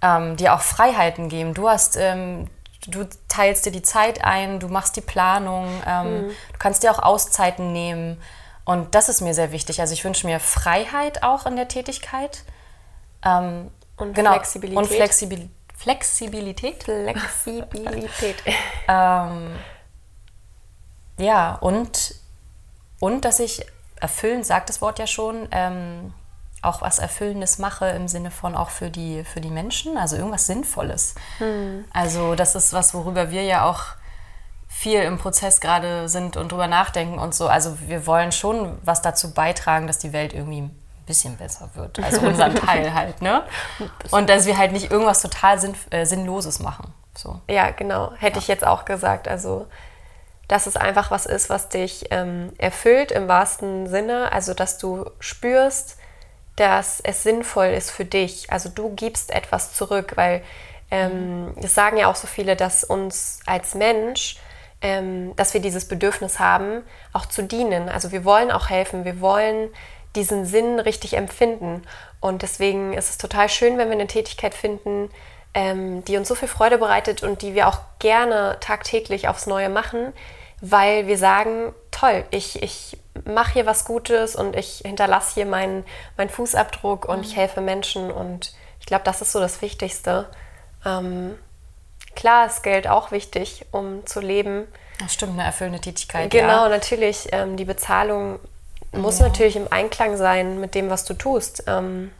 ähm, 0.01 0.35
dir 0.37 0.53
auch 0.53 0.61
Freiheiten 0.61 1.29
geben. 1.29 1.53
Du 1.53 1.67
hast, 1.67 1.97
ähm, 1.97 2.47
du 2.87 3.05
teilst 3.27 3.65
dir 3.65 3.71
die 3.71 3.81
Zeit 3.81 4.23
ein, 4.23 4.59
du 4.59 4.67
machst 4.67 4.95
die 4.97 5.01
Planung, 5.01 5.67
ähm, 5.87 6.27
mhm. 6.27 6.27
du 6.27 6.59
kannst 6.59 6.83
dir 6.83 6.91
auch 6.91 6.99
Auszeiten 6.99 7.73
nehmen. 7.73 8.21
Und 8.65 8.93
das 8.93 9.09
ist 9.09 9.21
mir 9.21 9.33
sehr 9.33 9.51
wichtig. 9.51 9.81
Also 9.81 9.93
ich 9.93 10.05
wünsche 10.05 10.27
mir 10.27 10.39
Freiheit 10.39 11.23
auch 11.23 11.47
in 11.47 11.55
der 11.55 11.67
Tätigkeit. 11.67 12.43
Ähm, 13.25 13.71
und 13.97 14.13
genau, 14.13 14.33
Flexibilität. 14.33 14.77
Und 14.77 14.87
Flexibil 14.87 15.49
Flexibilität. 15.75 16.83
Flexibilität. 16.83 18.35
ja, 21.19 21.55
und, 21.55 22.15
und 22.99 23.25
dass 23.25 23.39
ich 23.39 23.65
erfüllen, 23.99 24.43
sagt 24.43 24.69
das 24.69 24.81
Wort 24.81 24.99
ja 24.99 25.07
schon, 25.07 25.47
ähm, 25.51 26.13
auch 26.61 26.81
was 26.81 26.99
Erfüllendes 26.99 27.57
mache 27.57 27.87
im 27.87 28.07
Sinne 28.07 28.31
von 28.31 28.55
auch 28.55 28.69
für 28.69 28.89
die, 28.89 29.23
für 29.23 29.41
die 29.41 29.49
Menschen, 29.49 29.97
also 29.97 30.15
irgendwas 30.15 30.47
Sinnvolles. 30.47 31.15
Hm. 31.37 31.85
Also 31.93 32.35
das 32.35 32.55
ist 32.55 32.73
was, 32.73 32.93
worüber 32.93 33.31
wir 33.31 33.43
ja 33.43 33.69
auch 33.69 33.83
viel 34.67 35.01
im 35.01 35.17
Prozess 35.17 35.61
gerade 35.61 36.09
sind 36.09 36.37
und 36.37 36.51
drüber 36.51 36.67
nachdenken 36.67 37.17
und 37.17 37.33
so. 37.33 37.47
Also 37.47 37.77
wir 37.87 38.05
wollen 38.05 38.31
schon 38.31 38.77
was 38.83 39.01
dazu 39.01 39.33
beitragen, 39.33 39.87
dass 39.87 39.99
die 39.99 40.13
Welt 40.13 40.33
irgendwie 40.33 40.61
ein 40.61 40.79
bisschen 41.05 41.37
besser 41.37 41.69
wird. 41.73 41.99
Also 41.99 42.21
unseren 42.21 42.55
Teil 42.67 42.93
halt, 42.93 43.21
ne? 43.21 43.43
Und 44.11 44.29
dass 44.29 44.45
wir 44.45 44.57
halt 44.57 44.71
nicht 44.71 44.91
irgendwas 44.91 45.21
total 45.21 45.59
Sinn, 45.59 45.75
äh, 45.89 46.05
Sinnloses 46.05 46.59
machen. 46.59 46.93
So. 47.15 47.41
Ja, 47.49 47.71
genau. 47.71 48.13
Hätte 48.17 48.35
ja. 48.35 48.41
ich 48.41 48.47
jetzt 48.47 48.65
auch 48.65 48.85
gesagt. 48.85 49.27
Also 49.27 49.67
dass 50.49 50.65
es 50.65 50.75
einfach 50.75 51.11
was 51.11 51.25
ist, 51.25 51.49
was 51.49 51.69
dich 51.69 52.07
ähm, 52.09 52.51
erfüllt 52.57 53.11
im 53.11 53.27
wahrsten 53.29 53.87
Sinne. 53.87 54.33
Also 54.33 54.53
dass 54.53 54.77
du 54.77 55.09
spürst, 55.19 55.97
dass 56.55 56.99
es 57.01 57.23
sinnvoll 57.23 57.67
ist 57.67 57.91
für 57.91 58.03
dich. 58.03 58.51
Also 58.51 58.67
du 58.67 58.89
gibst 58.95 59.31
etwas 59.31 59.73
zurück, 59.73 60.13
weil 60.15 60.41
ähm, 60.91 61.53
das 61.61 61.75
sagen 61.75 61.97
ja 61.97 62.07
auch 62.07 62.15
so 62.15 62.27
viele, 62.27 62.55
dass 62.55 62.83
uns 62.83 63.39
als 63.45 63.75
Mensch, 63.75 64.37
ähm, 64.81 65.35
dass 65.35 65.53
wir 65.53 65.61
dieses 65.61 65.87
Bedürfnis 65.87 66.39
haben, 66.39 66.81
auch 67.13 67.27
zu 67.27 67.43
dienen. 67.43 67.87
Also 67.87 68.11
wir 68.11 68.25
wollen 68.25 68.51
auch 68.51 68.69
helfen, 68.69 69.05
wir 69.05 69.21
wollen 69.21 69.69
diesen 70.15 70.47
Sinn 70.47 70.79
richtig 70.79 71.13
empfinden. 71.13 71.83
Und 72.19 72.41
deswegen 72.41 72.93
ist 72.93 73.11
es 73.11 73.19
total 73.19 73.49
schön, 73.49 73.77
wenn 73.77 73.89
wir 73.89 73.95
eine 73.95 74.07
Tätigkeit 74.07 74.55
finden, 74.55 75.11
ähm, 75.53 76.03
die 76.05 76.17
uns 76.17 76.27
so 76.27 76.33
viel 76.33 76.47
Freude 76.47 76.79
bereitet 76.79 77.21
und 77.21 77.43
die 77.43 77.53
wir 77.53 77.67
auch 77.67 77.79
gerne 77.99 78.57
tagtäglich 78.61 79.27
aufs 79.27 79.45
Neue 79.45 79.69
machen, 79.69 80.11
weil 80.61 81.07
wir 81.07 81.17
sagen, 81.17 81.73
toll, 81.91 82.25
ich, 82.31 82.61
ich 82.61 82.97
mache 83.25 83.53
hier 83.53 83.65
was 83.65 83.85
Gutes 83.85 84.35
und 84.35 84.55
ich 84.55 84.81
hinterlasse 84.85 85.33
hier 85.35 85.45
meinen, 85.45 85.85
meinen 86.17 86.29
Fußabdruck 86.29 87.05
und 87.05 87.17
mhm. 87.17 87.23
ich 87.23 87.35
helfe 87.35 87.61
Menschen 87.61 88.11
und 88.11 88.53
ich 88.79 88.85
glaube, 88.85 89.03
das 89.03 89.21
ist 89.21 89.31
so 89.31 89.39
das 89.39 89.61
Wichtigste. 89.61 90.27
Ähm, 90.85 91.37
klar 92.15 92.47
ist 92.47 92.63
Geld 92.63 92.87
auch 92.87 93.11
wichtig, 93.11 93.65
um 93.71 94.05
zu 94.05 94.19
leben. 94.19 94.67
Das 94.99 95.13
stimmt, 95.13 95.33
eine 95.33 95.43
erfüllende 95.43 95.79
Tätigkeit. 95.79 96.29
Genau, 96.29 96.63
ja. 96.63 96.69
natürlich. 96.69 97.29
Ähm, 97.31 97.55
die 97.55 97.65
Bezahlung 97.65 98.39
muss 98.91 99.19
ja. 99.19 99.27
natürlich 99.27 99.55
im 99.55 99.71
Einklang 99.71 100.17
sein 100.17 100.59
mit 100.59 100.75
dem, 100.75 100.89
was 100.89 101.05
du 101.05 101.13
tust. 101.13 101.63
Ähm, 101.67 102.11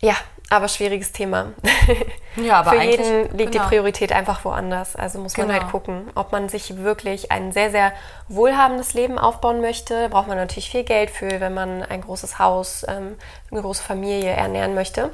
ja, 0.00 0.16
aber 0.50 0.68
schwieriges 0.68 1.12
Thema. 1.12 1.52
Ja, 2.36 2.60
aber 2.60 2.70
Für 2.70 2.82
jeden 2.82 3.36
liegt 3.36 3.52
genau. 3.52 3.64
die 3.64 3.68
Priorität 3.68 4.12
einfach 4.12 4.44
woanders. 4.44 4.94
Also 4.94 5.18
muss 5.18 5.36
man 5.36 5.48
halt 5.48 5.62
genau. 5.62 5.62
halt 5.64 5.72
gucken, 5.72 6.10
ob 6.14 6.30
man 6.30 6.48
sich 6.48 6.76
wirklich 6.76 7.32
ein 7.32 7.50
sehr, 7.50 7.72
sehr 7.72 7.92
wohlhabendes 8.28 8.94
Leben 8.94 9.18
aufbauen 9.18 9.60
möchte. 9.60 10.08
Braucht 10.08 10.28
man 10.28 10.36
natürlich 10.36 10.70
viel 10.70 10.84
Geld 10.84 11.10
für, 11.10 11.40
wenn 11.40 11.52
man 11.52 11.82
ein 11.82 12.00
großes 12.02 12.38
Haus, 12.38 12.86
ähm, 12.88 13.16
eine 13.50 13.62
große 13.62 13.82
Familie 13.82 14.30
ernähren 14.30 14.74
möchte. 14.74 15.10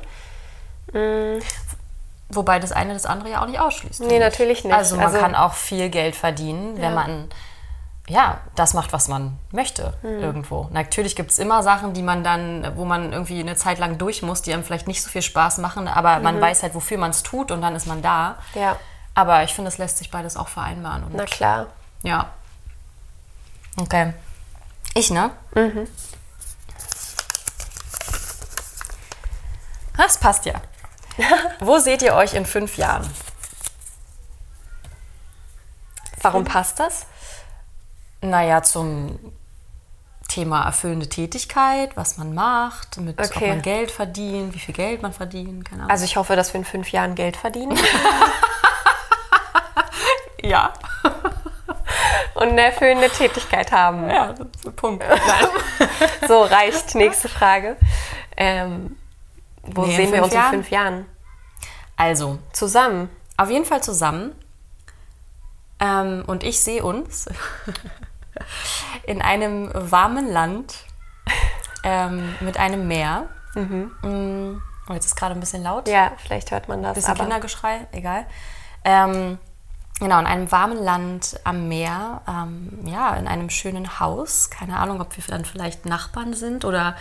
Mhm. 0.93 1.41
Wobei 2.29 2.59
das 2.59 2.73
eine 2.73 2.93
das 2.93 3.07
andere 3.07 3.31
ja 3.31 3.43
auch 3.43 3.47
nicht 3.47 3.61
ausschließt. 3.61 4.01
Nee, 4.01 4.19
natürlich 4.19 4.65
nicht. 4.65 4.75
Also 4.75 4.97
man 4.97 5.07
also, 5.07 5.19
kann 5.19 5.35
auch 5.35 5.55
viel 5.55 5.89
Geld 5.89 6.17
verdienen, 6.17 6.77
wenn 6.77 6.83
ja. 6.83 6.91
man 6.91 7.29
ja, 8.09 8.41
das 8.55 8.73
macht, 8.75 8.93
was 8.93 9.09
man 9.09 9.39
möchte 9.51 9.95
mhm. 10.03 10.21
irgendwo. 10.21 10.69
Natürlich 10.71 11.17
gibt 11.17 11.33
es 11.33 11.39
immer 11.39 11.63
Sachen, 11.63 11.93
die 11.93 12.03
man 12.03 12.23
dann, 12.23 12.73
wo 12.77 12.85
man 12.85 13.13
irgendwie 13.13 13.41
eine 13.41 13.57
Zeit 13.57 13.79
lang 13.79 13.99
durch 13.99 14.23
muss, 14.23 14.43
die 14.43 14.53
einem 14.53 14.63
vielleicht 14.63 14.87
nicht 14.87 15.03
so 15.03 15.11
viel 15.11 15.23
Spaß 15.23 15.59
machen, 15.59 15.89
aber 15.89 16.19
mhm. 16.19 16.23
man 16.23 16.41
weiß 16.41 16.63
halt, 16.63 16.75
wofür 16.75 16.99
man 16.99 17.11
es 17.11 17.23
tut 17.23 17.51
und 17.51 17.63
dann 17.63 17.75
ist 17.75 17.87
man 17.87 18.03
da. 18.03 18.37
Ja. 18.55 18.77
Aber 19.15 19.43
ich 19.43 19.55
finde, 19.55 19.69
es 19.69 19.79
lässt 19.79 19.99
sich 19.99 20.11
beides 20.11 20.37
auch 20.37 20.49
vereinbaren. 20.49 21.05
Na 21.13 21.25
klar. 21.25 21.67
Ja. 22.03 22.31
Okay. 23.77 24.15
Ich, 24.95 25.11
ne? 25.11 25.31
Mhm. 25.55 25.89
Das 29.97 30.19
passt 30.19 30.45
ja. 30.45 30.55
Wo 31.61 31.79
seht 31.79 32.03
ihr 32.03 32.15
euch 32.15 32.35
in 32.35 32.47
fünf 32.47 32.77
Jahren? 32.77 33.09
Warum 36.21 36.45
passt 36.45 36.79
das? 36.79 37.07
Naja, 38.31 38.63
zum 38.63 39.19
Thema 40.29 40.65
erfüllende 40.65 41.09
Tätigkeit, 41.09 41.97
was 41.97 42.19
man 42.19 42.35
macht, 42.35 42.99
mit 42.99 43.19
okay. 43.19 43.31
ob 43.35 43.49
man 43.49 43.63
Geld 43.63 43.91
verdient, 43.91 44.55
wie 44.55 44.59
viel 44.59 44.75
Geld 44.75 45.03
man 45.03 45.13
verdient, 45.13 45.65
keine 45.65 45.83
Ahnung. 45.83 45.91
Also 45.91 46.05
ich 46.05 46.17
hoffe, 46.17 46.35
dass 46.35 46.53
wir 46.53 46.59
in 46.59 46.65
fünf 46.65 46.91
Jahren 46.91 47.15
Geld 47.15 47.37
verdienen. 47.37 47.79
ja. 50.43 50.73
Und 52.35 52.49
eine 52.49 52.63
erfüllende 52.63 53.09
Tätigkeit 53.09 53.73
haben. 53.73 54.11
Ja, 54.11 54.35
Punkt. 54.75 55.05
so, 56.29 56.43
reicht. 56.43 56.95
Nächste 56.95 57.29
Frage. 57.29 57.77
Ähm, 58.37 58.97
wo 59.63 59.87
nee, 59.87 59.97
sehen 59.97 60.13
wir 60.13 60.23
uns 60.23 60.35
Jahren? 60.35 60.47
in 60.47 60.61
fünf 60.61 60.71
Jahren? 60.71 61.07
Also. 61.97 62.39
Zusammen. 62.53 63.09
Auf 63.37 63.49
jeden 63.49 63.65
Fall 63.65 63.83
zusammen. 63.83 64.35
Ähm, 65.81 66.25
und 66.27 66.43
ich 66.43 66.63
sehe 66.63 66.83
uns 66.83 67.29
in 69.07 69.23
einem 69.23 69.71
warmen 69.73 70.31
Land 70.31 70.85
ähm, 71.85 72.35
mit 72.41 72.59
einem 72.59 72.89
Meer. 72.89 73.29
Mhm. 73.55 73.93
Mm, 74.03 74.63
oh, 74.89 74.93
jetzt 74.93 75.07
ist 75.07 75.17
gerade 75.17 75.35
ein 75.35 75.41
bisschen 75.41 75.63
laut. 75.63 75.89
Ja, 75.89 76.13
vielleicht 76.23 76.51
hört 76.51 76.69
man 76.69 76.83
das. 76.83 76.91
Ein 76.91 76.95
bisschen 76.95 77.11
aber... 77.13 77.25
Kindergeschrei, 77.25 77.87
egal. 77.93 78.27
Ähm, 78.85 79.39
genau, 79.99 80.19
in 80.19 80.27
einem 80.27 80.53
warmen 80.53 80.83
Land 80.83 81.41
am 81.45 81.69
Meer, 81.69 82.23
ähm, 82.29 82.87
ja, 82.87 83.15
in 83.15 83.27
einem 83.27 83.51
schönen 83.51 83.99
Haus. 84.01 84.51
Keine 84.51 84.79
Ahnung, 84.79 85.01
ob 85.01 85.17
wir 85.17 85.25
dann 85.27 85.45
vielleicht 85.45 85.87
Nachbarn 85.87 86.35
sind 86.35 86.65
oder 86.65 86.97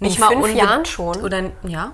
nicht 0.00 0.16
in 0.16 0.20
mal 0.20 0.28
fünf 0.30 0.54
Jahren 0.54 0.84
schon. 0.84 1.22
Oder 1.22 1.50
ja. 1.62 1.92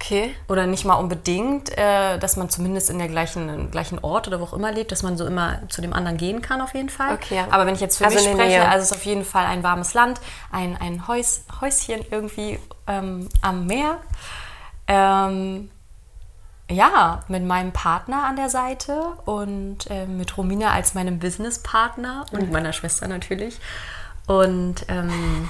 Okay. 0.00 0.34
Oder 0.46 0.66
nicht 0.66 0.84
mal 0.84 0.94
unbedingt, 0.94 1.76
äh, 1.76 2.18
dass 2.18 2.36
man 2.36 2.48
zumindest 2.48 2.88
in 2.88 2.98
der 2.98 3.08
gleichen, 3.08 3.70
gleichen 3.72 3.98
Ort 3.98 4.28
oder 4.28 4.40
wo 4.40 4.44
auch 4.44 4.52
immer 4.52 4.70
lebt, 4.70 4.92
dass 4.92 5.02
man 5.02 5.16
so 5.16 5.26
immer 5.26 5.60
zu 5.68 5.82
dem 5.82 5.92
anderen 5.92 6.16
gehen 6.16 6.40
kann 6.40 6.60
auf 6.60 6.72
jeden 6.74 6.88
Fall. 6.88 7.14
Okay. 7.14 7.42
Aber 7.50 7.66
wenn 7.66 7.74
ich 7.74 7.80
jetzt 7.80 7.98
für 7.98 8.04
also 8.04 8.16
mich 8.16 8.28
spreche, 8.28 8.68
also 8.68 8.82
es 8.84 8.90
ist 8.92 8.96
auf 8.96 9.04
jeden 9.04 9.24
Fall 9.24 9.44
ein 9.46 9.64
warmes 9.64 9.94
Land, 9.94 10.20
ein, 10.52 10.76
ein 10.80 11.08
Häus, 11.08 11.42
Häuschen 11.60 12.04
irgendwie 12.10 12.60
ähm, 12.86 13.28
am 13.42 13.66
Meer. 13.66 13.98
Ähm, 14.86 15.68
ja, 16.70 17.24
mit 17.28 17.44
meinem 17.44 17.72
Partner 17.72 18.24
an 18.24 18.36
der 18.36 18.50
Seite 18.50 19.14
und 19.24 19.90
äh, 19.90 20.06
mit 20.06 20.36
Romina 20.36 20.70
als 20.70 20.94
meinem 20.94 21.18
Businesspartner 21.18 22.26
und 22.30 22.46
mhm. 22.46 22.52
meiner 22.52 22.72
Schwester 22.72 23.08
natürlich. 23.08 23.58
Und 24.26 24.84
ähm, 24.88 25.48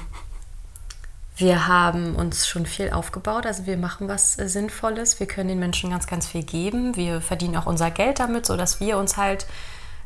wir 1.38 1.68
haben 1.68 2.16
uns 2.16 2.48
schon 2.48 2.66
viel 2.66 2.90
aufgebaut, 2.90 3.46
also 3.46 3.64
wir 3.66 3.76
machen 3.76 4.08
was 4.08 4.38
äh, 4.38 4.48
Sinnvolles. 4.48 5.20
Wir 5.20 5.28
können 5.28 5.48
den 5.48 5.60
Menschen 5.60 5.90
ganz, 5.90 6.08
ganz 6.08 6.26
viel 6.26 6.42
geben. 6.42 6.96
Wir 6.96 7.20
verdienen 7.20 7.56
auch 7.56 7.66
unser 7.66 7.92
Geld 7.92 8.18
damit, 8.18 8.44
sodass 8.44 8.80
wir 8.80 8.98
uns 8.98 9.16
halt 9.16 9.46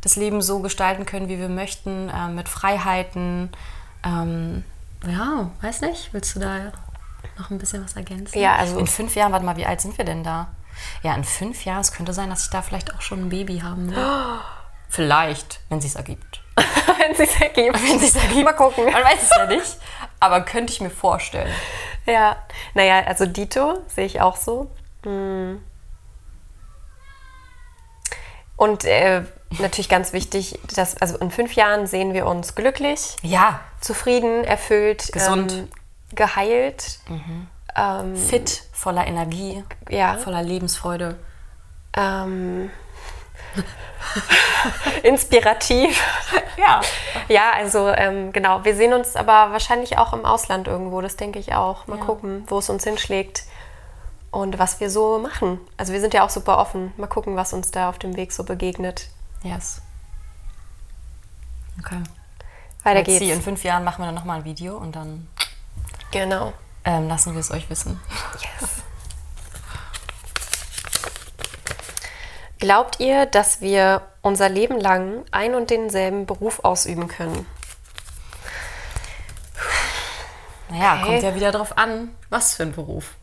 das 0.03 0.17
Leben 0.17 0.43
so 0.43 0.61
gestalten 0.61 1.07
können, 1.07 1.29
wie 1.29 1.39
wir 1.39 1.49
möchten, 1.49 2.11
äh, 2.11 2.29
mit 2.29 2.51
Freiheiten. 2.51 3.51
Ähm, 4.05 4.63
ja, 5.07 5.51
weiß 5.63 5.81
nicht, 5.81 6.13
willst 6.13 6.37
du 6.37 6.41
da 6.41 6.73
noch 7.39 7.51
ein 7.51 7.59
bisschen 7.59 7.83
was 7.83 7.97
ergänzen? 7.97 8.39
Ja, 8.39 8.57
also. 8.57 8.79
In 8.79 8.87
fünf 8.87 9.15
Jahren, 9.15 9.33
warte 9.33 9.47
mal, 9.47 9.57
wie 9.57 9.67
alt 9.67 9.81
sind 9.81 9.97
wir 9.97 10.05
denn 10.05 10.23
da? 10.23 10.49
Ja, 11.03 11.15
in 11.15 11.25
fünf 11.25 11.65
Jahren, 11.65 11.81
es 11.81 11.93
könnte 11.93 12.13
sein, 12.13 12.29
dass 12.29 12.45
ich 12.45 12.51
da 12.51 12.61
vielleicht 12.61 12.95
auch 12.95 13.01
schon 13.01 13.21
ein 13.27 13.29
Baby 13.31 13.61
haben 13.61 13.91
will. 13.91 14.05
Vielleicht, 14.89 15.61
wenn 15.71 15.79
es 15.79 15.85
sich 15.87 15.97
ergibt. 15.97 16.43
wenn 16.55 17.13
es 17.13 17.17
sich 17.17 17.41
ergibt. 17.41 17.83
Wenn 17.83 17.97
es 17.97 18.13
sich 18.13 18.23
ergibt. 18.23 18.45
Mal 18.45 18.53
gucken. 18.53 18.85
Man 18.85 19.03
weiß 19.03 19.23
es 19.23 19.31
ja 19.35 19.47
nicht. 19.47 19.79
Aber 20.23 20.41
könnte 20.43 20.73
ich 20.73 20.81
mir 20.81 20.91
vorstellen. 20.91 21.53
Ja, 22.07 22.37
naja, 22.75 23.03
also 23.07 23.27
Dito 23.27 23.79
sehe 23.89 24.07
ich 24.07 24.21
auch 24.21 24.37
so. 24.37 24.71
Hm. 25.03 25.61
Und 28.57 28.85
äh, 28.85 29.23
natürlich 29.59 29.89
ganz 29.89 30.13
wichtig, 30.13 30.61
dass, 30.77 30.97
also 30.97 31.19
in 31.19 31.33
fünf 31.33 31.55
Jahren 31.55 31.89
sehen 31.89 32.15
wir 32.15 32.27
uns 32.27 32.55
glücklich, 32.55 33.17
ja. 33.23 33.59
zufrieden, 33.81 34.45
erfüllt, 34.45 35.11
gesund, 35.13 35.53
ähm, 35.53 35.69
geheilt, 36.15 37.01
mhm. 37.09 37.49
ähm, 37.75 38.17
fit, 38.17 38.63
voller 38.73 39.09
Energie, 39.09 39.65
ja. 39.89 40.19
voller 40.19 40.45
Lebensfreude. 40.45 41.19
Ähm, 41.97 42.71
Inspirativ. 45.03 46.01
Ja. 46.57 46.81
Ja, 47.29 47.53
also 47.55 47.89
ähm, 47.89 48.33
genau. 48.33 48.65
Wir 48.65 48.75
sehen 48.77 48.93
uns 48.93 49.17
aber 49.17 49.53
wahrscheinlich 49.53 49.99
auch 49.99 50.13
im 50.13 50.25
Ausland 50.25 50.69
irgendwo. 50.69 51.01
Das 51.01 51.17
denke 51.17 51.39
ich 51.39 51.55
auch. 51.55 51.87
Mal 51.87 51.99
ja. 51.99 52.05
gucken, 52.05 52.45
wo 52.49 52.59
es 52.59 52.69
uns 52.69 52.85
hinschlägt. 52.85 53.45
und 54.31 54.59
was 54.59 54.81
wir 54.81 54.89
so 54.91 55.19
machen. 55.19 55.61
Also 55.77 55.93
wir 55.93 56.01
sind 56.01 56.15
ja 56.15 56.25
auch 56.25 56.31
super 56.31 56.59
offen. 56.59 56.93
Mal 56.97 57.07
gucken, 57.07 57.37
was 57.37 57.53
uns 57.53 57.71
da 57.71 57.89
auf 57.89 57.99
dem 57.99 58.17
Weg 58.17 58.33
so 58.33 58.45
begegnet. 58.45 59.09
Yes. 59.43 59.83
Okay. 61.79 62.03
Weiter 62.83 62.99
Let's 63.01 63.07
geht's. 63.07 63.19
see. 63.21 63.31
In 63.33 63.43
fünf 63.43 63.63
Jahren 63.65 63.85
machen 63.85 64.03
wir 64.03 64.07
dann 64.07 64.15
nochmal 64.15 64.39
ein 64.39 64.45
Video 64.45 64.77
und 64.77 64.97
dann 64.97 65.29
Genau. 66.13 66.53
ähm, 66.85 67.09
lassen 67.09 67.33
wir 67.35 67.41
es 67.41 67.51
euch 67.51 67.69
wissen. 67.71 68.01
Yes. 68.61 68.71
Glaubt 72.63 73.01
ihr, 73.01 73.27
dass 73.27 73.61
wir 73.61 74.03
unser 74.21 74.49
Leben 74.49 74.79
lang 74.79 75.25
ein 75.33 75.57
und 75.57 75.71
denselben 75.71 76.27
Beruf 76.27 76.61
ausüben 76.63 77.09
können? 77.09 77.45
Naja, 80.71 80.95
Okay. 80.95 81.07
kommt 81.07 81.23
ja 81.25 81.35
wieder 81.35 81.51
drauf 81.51 81.77
an, 81.77 82.15
was 82.31 82.55
für 82.55 82.63
ein 82.63 82.71
Beruf. 82.71 83.15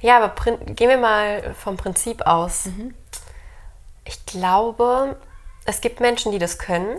Ja, 0.00 0.22
aber 0.22 0.34
gehen 0.44 0.90
wir 0.90 0.98
mal 0.98 1.54
vom 1.54 1.78
Prinzip 1.78 2.26
aus. 2.26 2.68
Ich 4.04 4.26
glaube, 4.26 5.16
es 5.64 5.80
gibt 5.80 6.00
Menschen, 6.00 6.32
die 6.32 6.38
das 6.38 6.58
können 6.58 6.98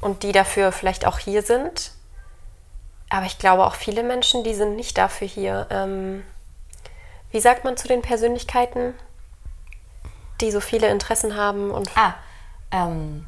und 0.00 0.22
die 0.22 0.30
dafür 0.30 0.70
vielleicht 0.70 1.08
auch 1.08 1.18
hier 1.18 1.42
sind. 1.42 1.90
Aber 3.08 3.26
ich 3.26 3.38
glaube 3.38 3.66
auch 3.66 3.74
viele 3.74 4.04
Menschen, 4.04 4.44
die 4.44 4.54
sind 4.54 4.76
nicht 4.76 4.96
dafür 4.96 5.26
hier. 5.26 5.66
Ähm, 5.70 6.22
wie 7.32 7.40
sagt 7.40 7.64
man 7.64 7.76
zu 7.76 7.88
den 7.88 8.02
Persönlichkeiten, 8.02 8.94
die 10.40 10.50
so 10.50 10.60
viele 10.60 10.88
Interessen 10.88 11.36
haben 11.36 11.70
und 11.70 11.90
Ah, 11.96 12.14
ähm. 12.70 13.26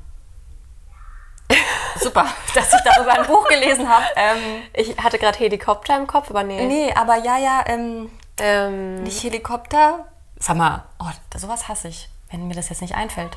Super, 2.00 2.26
dass 2.54 2.72
ich 2.72 2.80
darüber 2.82 3.12
ein 3.12 3.26
Buch 3.26 3.46
gelesen 3.48 3.88
habe. 3.88 4.04
Ähm, 4.16 4.62
Ich 4.74 4.96
hatte 4.98 5.18
gerade 5.18 5.38
Helikopter 5.38 5.96
im 5.96 6.06
Kopf, 6.06 6.30
aber 6.30 6.42
nee. 6.42 6.64
nee, 6.66 6.92
aber 6.94 7.16
ja, 7.16 7.38
ja, 7.38 7.64
ähm, 7.66 8.10
Ähm, 8.38 9.02
nicht 9.02 9.22
Helikopter. 9.22 10.06
Sag 10.38 10.56
mal, 10.56 10.84
oh, 10.98 11.10
sowas 11.38 11.68
hasse 11.68 11.88
ich, 11.88 12.08
wenn 12.30 12.48
mir 12.48 12.54
das 12.54 12.68
jetzt 12.70 12.80
nicht 12.80 12.94
einfällt. 12.94 13.36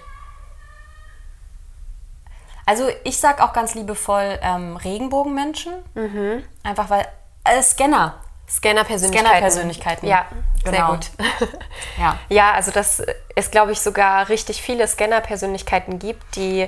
Also 2.66 2.90
ich 3.04 3.20
sag 3.20 3.42
auch 3.42 3.54
ganz 3.54 3.76
liebevoll 3.76 4.40
ähm, 4.42 4.78
Regenbogenmenschen. 4.78 5.74
Einfach 6.64 6.90
weil, 6.90 7.06
äh, 7.44 7.62
Scanner. 7.62 8.16
Scanner-Persönlichkeiten. 8.50 9.26
Scanner-Persönlichkeiten. 9.28 10.08
Ja, 10.08 10.26
sehr 10.64 10.72
Genau. 10.74 10.92
gut. 10.92 11.10
Ja. 11.98 12.20
Ja, 12.30 12.52
also 12.54 12.72
dass 12.72 13.02
es, 13.36 13.52
glaube 13.52 13.72
ich, 13.72 13.80
sogar 13.80 14.30
richtig 14.30 14.62
viele 14.62 14.88
Scanner-Persönlichkeiten 14.88 16.00
gibt, 16.00 16.36
die 16.36 16.68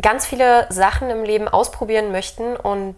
ganz 0.00 0.26
viele 0.26 0.66
Sachen 0.70 1.10
im 1.10 1.24
Leben 1.24 1.48
ausprobieren 1.48 2.12
möchten 2.12 2.56
und 2.56 2.96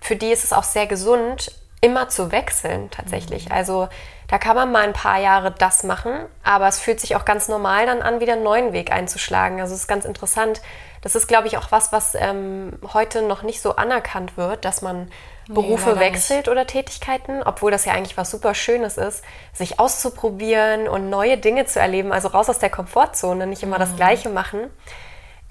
für 0.00 0.16
die 0.16 0.30
ist 0.32 0.44
es 0.44 0.52
auch 0.52 0.64
sehr 0.64 0.86
gesund, 0.86 1.52
immer 1.82 2.08
zu 2.08 2.32
wechseln 2.32 2.90
tatsächlich. 2.90 3.52
Also 3.52 3.88
da 4.28 4.38
kann 4.38 4.56
man 4.56 4.72
mal 4.72 4.84
ein 4.84 4.94
paar 4.94 5.18
Jahre 5.20 5.50
das 5.50 5.82
machen, 5.82 6.12
aber 6.42 6.68
es 6.68 6.78
fühlt 6.78 7.00
sich 7.00 7.16
auch 7.16 7.26
ganz 7.26 7.48
normal 7.48 7.84
dann 7.84 8.00
an, 8.00 8.20
wieder 8.20 8.32
einen 8.32 8.44
neuen 8.44 8.72
Weg 8.72 8.90
einzuschlagen. 8.90 9.60
Also 9.60 9.74
es 9.74 9.82
ist 9.82 9.88
ganz 9.88 10.06
interessant. 10.06 10.62
Das 11.02 11.16
ist, 11.16 11.26
glaube 11.26 11.48
ich, 11.48 11.58
auch 11.58 11.70
was, 11.70 11.92
was 11.92 12.14
ähm, 12.14 12.78
heute 12.94 13.22
noch 13.22 13.42
nicht 13.42 13.60
so 13.60 13.76
anerkannt 13.76 14.36
wird, 14.36 14.64
dass 14.64 14.80
man 14.80 15.10
Berufe 15.48 15.90
leider 15.90 16.00
nicht. 16.00 16.14
wechselt 16.14 16.48
oder 16.48 16.66
Tätigkeiten, 16.68 17.42
obwohl 17.42 17.72
das 17.72 17.84
ja 17.84 17.92
eigentlich 17.92 18.16
was 18.16 18.30
super 18.30 18.54
Schönes 18.54 18.96
ist, 18.96 19.24
sich 19.52 19.80
auszuprobieren 19.80 20.86
und 20.86 21.10
neue 21.10 21.36
Dinge 21.36 21.66
zu 21.66 21.80
erleben, 21.80 22.12
also 22.12 22.28
raus 22.28 22.48
aus 22.48 22.60
der 22.60 22.70
Komfortzone, 22.70 23.48
nicht 23.48 23.64
immer 23.64 23.78
das 23.78 23.96
Gleiche 23.96 24.28
machen. 24.28 24.70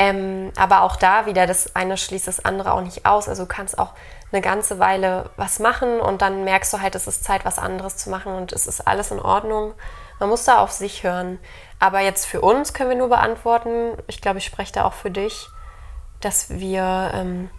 Ähm, 0.02 0.52
aber 0.58 0.82
auch 0.82 0.96
da 0.96 1.28
wieder, 1.28 1.46
das 1.46 1.76
eine 1.76 1.96
schließt 1.96 2.28
das 2.28 2.44
andere 2.44 2.74
auch 2.74 2.82
nicht 2.82 3.06
aus. 3.06 3.30
Also 3.30 3.44
du 3.44 3.48
kannst 3.48 3.78
auch 3.78 3.94
eine 4.32 4.42
ganze 4.42 4.80
Weile 4.80 5.30
was 5.36 5.60
machen 5.60 6.00
und 6.00 6.24
dann 6.24 6.44
merkst 6.44 6.74
du 6.74 6.82
halt, 6.82 6.96
es 6.96 7.06
ist 7.06 7.24
Zeit, 7.24 7.46
was 7.46 7.60
anderes 7.60 7.98
zu 7.98 8.10
machen 8.10 8.34
und 8.34 8.52
es 8.52 8.66
ist 8.66 8.88
alles 8.88 9.12
in 9.12 9.20
Ordnung. 9.20 9.76
Man 10.20 10.30
muss 10.30 10.44
da 10.44 10.58
auf 10.58 10.72
sich 10.72 11.04
hören. 11.04 11.38
Aber 11.78 12.00
jetzt 12.00 12.26
für 12.26 12.42
uns 12.42 12.74
können 12.74 12.90
wir 12.90 12.98
nur 12.98 13.10
beantworten, 13.10 13.96
ich 14.08 14.22
glaube, 14.22 14.40
ich 14.40 14.46
spreche 14.46 14.74
da 14.74 14.86
auch 14.86 14.94
für 14.94 15.12
dich, 15.12 15.50
dass 16.20 16.50
wir 16.50 17.12
ähm, 17.14 17.52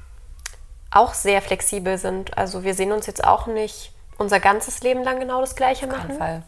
auch 0.91 1.15
sehr 1.15 1.43
flexibel 1.43 1.97
sind. 1.97 2.37
Also 2.37 2.65
wir 2.65 2.75
sehen 2.75 2.91
uns 2.91 3.07
jetzt 3.07 3.23
auch 3.23 3.47
nicht 3.47 3.93
unser 4.19 4.41
ganzes 4.41 4.83
Leben 4.83 5.05
lang 5.05 5.21
genau 5.21 5.41
das 5.41 5.55
Gleiche 5.55 5.87
Auf 5.87 5.93
jeden 5.93 6.09
machen, 6.09 6.19
Fall. 6.19 6.43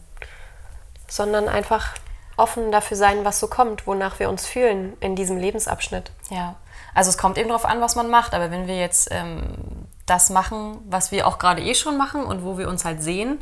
sondern 1.07 1.47
einfach 1.47 1.93
offen 2.37 2.71
dafür 2.71 2.97
sein, 2.97 3.23
was 3.25 3.39
so 3.39 3.47
kommt, 3.47 3.87
wonach 3.87 4.19
wir 4.19 4.29
uns 4.29 4.45
fühlen 4.45 4.95
in 4.99 5.15
diesem 5.15 5.37
Lebensabschnitt. 5.37 6.11
Ja, 6.29 6.55
also 6.93 7.09
es 7.09 7.17
kommt 7.17 7.37
eben 7.37 7.49
darauf 7.49 7.65
an, 7.65 7.81
was 7.81 7.95
man 7.95 8.09
macht. 8.09 8.33
Aber 8.33 8.51
wenn 8.51 8.67
wir 8.67 8.77
jetzt 8.77 9.09
ähm, 9.11 9.43
das 10.05 10.29
machen, 10.29 10.77
was 10.87 11.11
wir 11.11 11.27
auch 11.27 11.39
gerade 11.39 11.61
eh 11.61 11.75
schon 11.75 11.97
machen 11.97 12.23
und 12.23 12.43
wo 12.43 12.57
wir 12.57 12.67
uns 12.69 12.85
halt 12.85 13.01
sehen, 13.03 13.39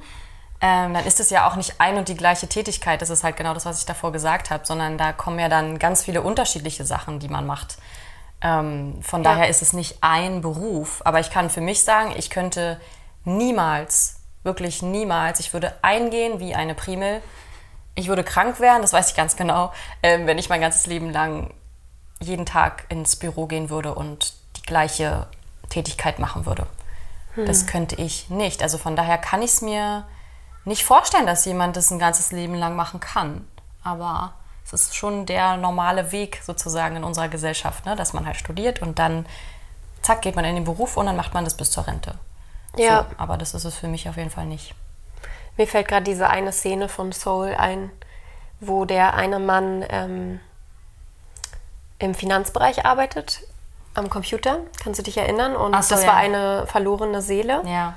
ähm, 0.61 0.93
dann 0.93 1.05
ist 1.05 1.19
es 1.19 1.29
ja 1.29 1.47
auch 1.47 1.55
nicht 1.55 1.75
ein 1.79 1.97
und 1.97 2.07
die 2.07 2.15
gleiche 2.15 2.47
Tätigkeit. 2.47 3.01
Das 3.01 3.09
ist 3.09 3.23
halt 3.23 3.35
genau 3.35 3.53
das, 3.53 3.65
was 3.65 3.79
ich 3.79 3.85
davor 3.85 4.11
gesagt 4.11 4.49
habe, 4.49 4.65
sondern 4.65 4.97
da 4.97 5.11
kommen 5.11 5.37
ja 5.39 5.49
dann 5.49 5.77
ganz 5.77 6.03
viele 6.03 6.21
unterschiedliche 6.21 6.85
Sachen, 6.85 7.19
die 7.19 7.27
man 7.27 7.45
macht. 7.45 7.77
Ähm, 8.41 9.01
von 9.01 9.23
Ja. 9.23 9.31
daher 9.31 9.49
ist 9.49 9.61
es 9.61 9.73
nicht 9.73 9.97
ein 10.01 10.41
Beruf. 10.41 11.01
Aber 11.05 11.19
ich 11.19 11.29
kann 11.31 11.49
für 11.49 11.61
mich 11.61 11.83
sagen, 11.83 12.13
ich 12.17 12.29
könnte 12.29 12.79
niemals, 13.25 14.17
wirklich 14.43 14.81
niemals, 14.81 15.39
ich 15.39 15.53
würde 15.53 15.73
eingehen 15.81 16.39
wie 16.39 16.55
eine 16.55 16.75
Primel. 16.75 17.21
Ich 17.95 18.07
würde 18.07 18.23
krank 18.23 18.59
werden, 18.59 18.81
das 18.81 18.93
weiß 18.93 19.09
ich 19.09 19.15
ganz 19.15 19.35
genau, 19.35 19.71
ähm, 20.01 20.25
wenn 20.25 20.37
ich 20.37 20.49
mein 20.49 20.61
ganzes 20.61 20.87
Leben 20.87 21.11
lang 21.11 21.53
jeden 22.19 22.45
Tag 22.45 22.85
ins 22.89 23.15
Büro 23.15 23.45
gehen 23.45 23.69
würde 23.69 23.93
und 23.93 24.33
die 24.57 24.63
gleiche 24.63 25.27
Tätigkeit 25.69 26.19
machen 26.19 26.45
würde. 26.45 26.67
Das 27.35 27.65
könnte 27.65 27.95
ich 27.95 28.29
nicht. 28.29 28.61
Also 28.61 28.77
von 28.77 28.95
daher 28.95 29.17
kann 29.17 29.41
ich 29.41 29.51
es 29.51 29.61
mir 29.61 30.05
nicht 30.65 30.83
vorstellen, 30.83 31.25
dass 31.25 31.45
jemand 31.45 31.75
das 31.75 31.91
ein 31.91 31.99
ganzes 31.99 32.31
Leben 32.31 32.55
lang 32.55 32.75
machen 32.75 32.99
kann. 32.99 33.47
Aber 33.83 34.33
es 34.65 34.73
ist 34.73 34.95
schon 34.95 35.25
der 35.25 35.57
normale 35.57 36.11
Weg 36.11 36.41
sozusagen 36.43 36.95
in 36.95 37.03
unserer 37.03 37.29
Gesellschaft, 37.29 37.85
ne? 37.85 37.95
dass 37.95 38.13
man 38.13 38.25
halt 38.25 38.37
studiert 38.37 38.81
und 38.81 38.99
dann 38.99 39.25
zack 40.01 40.21
geht 40.21 40.35
man 40.35 40.45
in 40.45 40.55
den 40.55 40.63
Beruf 40.63 40.95
und 40.97 41.05
dann 41.05 41.15
macht 41.15 41.33
man 41.33 41.43
das 41.43 41.57
bis 41.57 41.71
zur 41.71 41.87
Rente. 41.87 42.15
Ja. 42.77 43.03
So, 43.09 43.15
aber 43.17 43.37
das 43.37 43.53
ist 43.53 43.65
es 43.65 43.75
für 43.75 43.87
mich 43.87 44.07
auf 44.07 44.17
jeden 44.17 44.29
Fall 44.29 44.45
nicht. 44.45 44.75
Mir 45.57 45.67
fällt 45.67 45.87
gerade 45.87 46.03
diese 46.03 46.29
eine 46.29 46.51
Szene 46.51 46.89
von 46.89 47.11
Soul 47.11 47.53
ein, 47.55 47.91
wo 48.59 48.85
der 48.85 49.13
eine 49.15 49.39
Mann 49.39 49.85
ähm, 49.89 50.39
im 51.99 52.15
Finanzbereich 52.15 52.85
arbeitet, 52.85 53.41
am 53.93 54.09
Computer. 54.09 54.59
Kannst 54.81 54.99
du 54.99 55.03
dich 55.03 55.17
erinnern? 55.17 55.55
Und 55.55 55.73
Ach 55.75 55.83
so, 55.83 55.95
das 55.95 56.03
ja. 56.03 56.09
war 56.09 56.15
eine 56.15 56.65
verlorene 56.67 57.21
Seele. 57.21 57.61
Ja. 57.65 57.95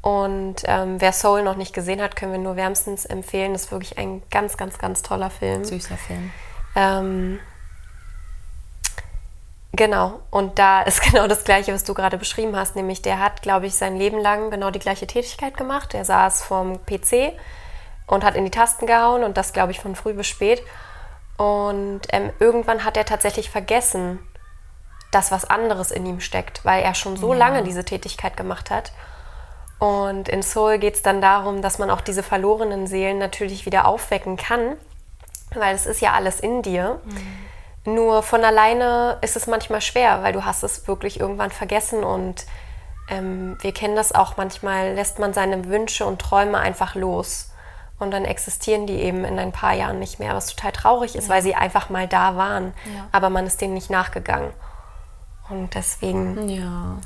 Und 0.00 0.62
ähm, 0.64 1.00
wer 1.00 1.12
Soul 1.12 1.42
noch 1.42 1.56
nicht 1.56 1.74
gesehen 1.74 2.00
hat, 2.00 2.16
können 2.16 2.32
wir 2.32 2.38
nur 2.38 2.56
wärmstens 2.56 3.04
empfehlen. 3.04 3.52
Das 3.52 3.64
ist 3.64 3.72
wirklich 3.72 3.98
ein 3.98 4.22
ganz, 4.30 4.56
ganz, 4.56 4.78
ganz 4.78 5.02
toller 5.02 5.28
Film. 5.28 5.64
Süßer 5.64 5.96
Film. 5.96 6.30
Ähm, 6.74 7.40
genau, 9.72 10.20
und 10.30 10.58
da 10.58 10.82
ist 10.84 11.02
genau 11.02 11.26
das 11.26 11.44
Gleiche, 11.44 11.72
was 11.72 11.84
du 11.84 11.94
gerade 11.94 12.18
beschrieben 12.18 12.56
hast, 12.56 12.76
nämlich 12.76 13.02
der 13.02 13.20
hat, 13.20 13.42
glaube 13.42 13.66
ich, 13.66 13.74
sein 13.74 13.96
Leben 13.96 14.18
lang 14.18 14.50
genau 14.50 14.70
die 14.70 14.78
gleiche 14.78 15.06
Tätigkeit 15.06 15.56
gemacht. 15.56 15.94
Er 15.94 16.04
saß 16.04 16.42
vorm 16.42 16.80
PC 16.86 17.32
und 18.06 18.24
hat 18.24 18.34
in 18.34 18.44
die 18.44 18.50
Tasten 18.50 18.86
gehauen 18.86 19.24
und 19.24 19.36
das, 19.36 19.52
glaube 19.52 19.72
ich, 19.72 19.80
von 19.80 19.94
früh 19.94 20.14
bis 20.14 20.26
spät. 20.26 20.62
Und 21.36 22.00
ähm, 22.10 22.30
irgendwann 22.40 22.84
hat 22.84 22.96
er 22.96 23.04
tatsächlich 23.04 23.50
vergessen, 23.50 24.18
dass 25.10 25.30
was 25.30 25.48
anderes 25.48 25.90
in 25.90 26.04
ihm 26.04 26.20
steckt, 26.20 26.64
weil 26.64 26.82
er 26.82 26.94
schon 26.94 27.16
so 27.16 27.32
lange 27.32 27.62
diese 27.62 27.84
Tätigkeit 27.84 28.36
gemacht 28.36 28.70
hat. 28.70 28.92
Und 29.78 30.28
in 30.28 30.42
Soul 30.42 30.78
geht 30.78 30.96
es 30.96 31.02
dann 31.02 31.20
darum, 31.20 31.62
dass 31.62 31.78
man 31.78 31.90
auch 31.90 32.00
diese 32.00 32.22
verlorenen 32.22 32.86
Seelen 32.86 33.18
natürlich 33.18 33.64
wieder 33.64 33.86
aufwecken 33.86 34.36
kann, 34.36 34.76
weil 35.54 35.74
es 35.74 35.86
ist 35.86 36.00
ja 36.00 36.12
alles 36.12 36.40
in 36.40 36.62
dir. 36.62 37.00
Nur 37.94 38.22
von 38.22 38.44
alleine 38.44 39.18
ist 39.20 39.36
es 39.36 39.46
manchmal 39.46 39.80
schwer, 39.80 40.22
weil 40.22 40.32
du 40.32 40.44
hast 40.44 40.62
es 40.62 40.86
wirklich 40.88 41.20
irgendwann 41.20 41.50
vergessen 41.50 42.04
und 42.04 42.44
ähm, 43.08 43.56
wir 43.62 43.72
kennen 43.72 43.96
das 43.96 44.12
auch 44.14 44.36
manchmal, 44.36 44.94
lässt 44.94 45.18
man 45.18 45.32
seine 45.32 45.64
Wünsche 45.66 46.04
und 46.04 46.20
Träume 46.20 46.58
einfach 46.58 46.94
los 46.94 47.50
und 47.98 48.10
dann 48.10 48.24
existieren 48.24 48.86
die 48.86 49.00
eben 49.00 49.24
in 49.24 49.38
ein 49.38 49.52
paar 49.52 49.72
Jahren 49.72 49.98
nicht 49.98 50.18
mehr, 50.18 50.34
was 50.34 50.54
total 50.54 50.72
traurig 50.72 51.16
ist, 51.16 51.28
weil 51.28 51.42
sie 51.42 51.54
einfach 51.54 51.88
mal 51.90 52.06
da 52.06 52.36
waren, 52.36 52.74
Ja. 52.94 53.08
aber 53.12 53.30
man 53.30 53.46
ist 53.46 53.60
denen 53.60 53.74
nicht 53.74 53.90
nachgegangen. 53.90 54.50
Und 55.48 55.74
deswegen, 55.74 56.48
Ja. 56.48 56.98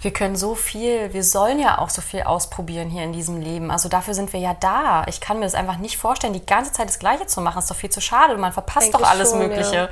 Wir 0.00 0.12
können 0.12 0.36
so 0.36 0.54
viel, 0.54 1.12
wir 1.12 1.24
sollen 1.24 1.58
ja 1.58 1.78
auch 1.78 1.90
so 1.90 2.00
viel 2.00 2.22
ausprobieren 2.22 2.88
hier 2.88 3.02
in 3.02 3.12
diesem 3.12 3.40
Leben. 3.40 3.70
Also 3.72 3.88
dafür 3.88 4.14
sind 4.14 4.32
wir 4.32 4.38
ja 4.38 4.54
da. 4.54 5.04
Ich 5.08 5.20
kann 5.20 5.38
mir 5.40 5.44
das 5.44 5.54
einfach 5.56 5.78
nicht 5.78 5.96
vorstellen, 5.96 6.32
die 6.32 6.46
ganze 6.46 6.72
Zeit 6.72 6.88
das 6.88 7.00
Gleiche 7.00 7.26
zu 7.26 7.40
machen. 7.40 7.58
ist 7.58 7.68
doch 7.70 7.76
viel 7.76 7.90
zu 7.90 8.00
schade. 8.00 8.36
Man 8.36 8.52
verpasst 8.52 8.86
Denke 8.86 8.98
doch 8.98 9.08
alles 9.10 9.30
schon, 9.30 9.38
Mögliche. 9.40 9.74
ja. 9.74 9.88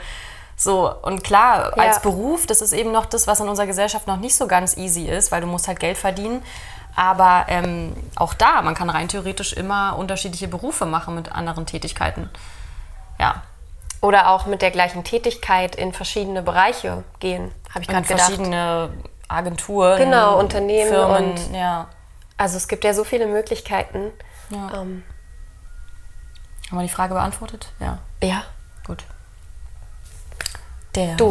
So, 0.56 0.94
und 1.02 1.24
klar, 1.24 1.76
Ja. 1.76 1.82
als 1.82 2.00
Beruf, 2.02 2.46
das 2.46 2.60
ist 2.62 2.72
eben 2.72 2.92
noch 2.92 3.06
das, 3.06 3.26
was 3.26 3.40
in 3.40 3.48
unserer 3.48 3.66
Gesellschaft 3.66 4.06
noch 4.06 4.16
nicht 4.16 4.36
so 4.36 4.46
ganz 4.46 4.76
easy 4.76 5.06
ist, 5.06 5.32
weil 5.32 5.40
du 5.40 5.46
musst 5.48 5.66
halt 5.66 5.80
Geld 5.80 5.98
verdienen. 5.98 6.42
Aber 6.94 7.44
ähm, 7.48 7.94
auch 8.14 8.32
da, 8.32 8.62
man 8.62 8.74
kann 8.74 8.88
rein 8.88 9.08
theoretisch 9.08 9.52
immer 9.52 9.96
unterschiedliche 9.98 10.48
Berufe 10.48 10.86
machen 10.86 11.14
mit 11.14 11.32
anderen 11.32 11.66
Tätigkeiten. 11.66 12.30
Ja, 13.20 13.42
oder 14.00 14.28
auch 14.30 14.46
mit 14.46 14.62
der 14.62 14.70
gleichen 14.70 15.04
Tätigkeit 15.04 15.74
in 15.74 15.92
verschiedene 15.92 16.42
Bereiche 16.42 17.02
gehen, 17.18 17.50
habe 17.70 17.80
ich 17.80 17.88
gerade 17.88 18.06
gedacht. 18.06 18.20
verschiedene 18.26 18.90
Agenturen, 19.28 19.98
Genau, 19.98 20.38
Unternehmen 20.38 20.88
Firmen, 20.90 21.32
und- 21.32 21.54
ja. 21.54 21.88
Also 22.36 22.56
es 22.56 22.68
gibt 22.68 22.84
ja 22.84 22.92
so 22.94 23.04
viele 23.04 23.26
Möglichkeiten. 23.26 24.12
Ja. 24.50 24.82
Ähm, 24.82 25.02
Haben 26.70 26.78
wir 26.78 26.82
die 26.82 26.88
Frage 26.88 27.14
beantwortet? 27.14 27.68
Ja. 27.80 27.98
ja. 28.22 28.42
Gut. 28.86 29.04
Der. 30.94 31.14
Du. 31.16 31.30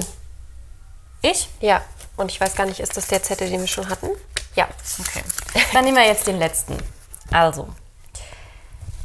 Ich? 1.21 1.49
Ja. 1.59 1.81
Und 2.17 2.31
ich 2.31 2.39
weiß 2.41 2.55
gar 2.55 2.65
nicht, 2.65 2.79
ist 2.79 2.95
das 2.97 3.07
der 3.07 3.21
Zettel, 3.23 3.49
den 3.49 3.59
wir 3.59 3.67
schon 3.67 3.89
hatten? 3.89 4.07
Ja. 4.55 4.67
Okay. 4.99 5.23
Dann 5.73 5.83
nehmen 5.85 5.97
wir 5.97 6.05
jetzt 6.05 6.27
den 6.27 6.37
letzten. 6.39 6.77
Also. 7.31 7.67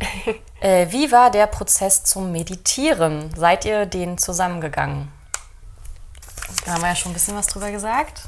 Äh, 0.62 0.92
wie 0.92 1.10
war 1.10 1.30
der 1.30 1.46
Prozess 1.46 2.04
zum 2.04 2.32
Meditieren? 2.32 3.34
Seid 3.34 3.64
ihr 3.64 3.86
den 3.86 4.18
zusammengegangen? 4.18 5.10
Da 6.66 6.72
haben 6.74 6.82
wir 6.82 6.88
ja 6.90 6.94
schon 6.94 7.12
ein 7.12 7.14
bisschen 7.14 7.34
was 7.34 7.46
drüber 7.46 7.70
gesagt. 7.70 8.24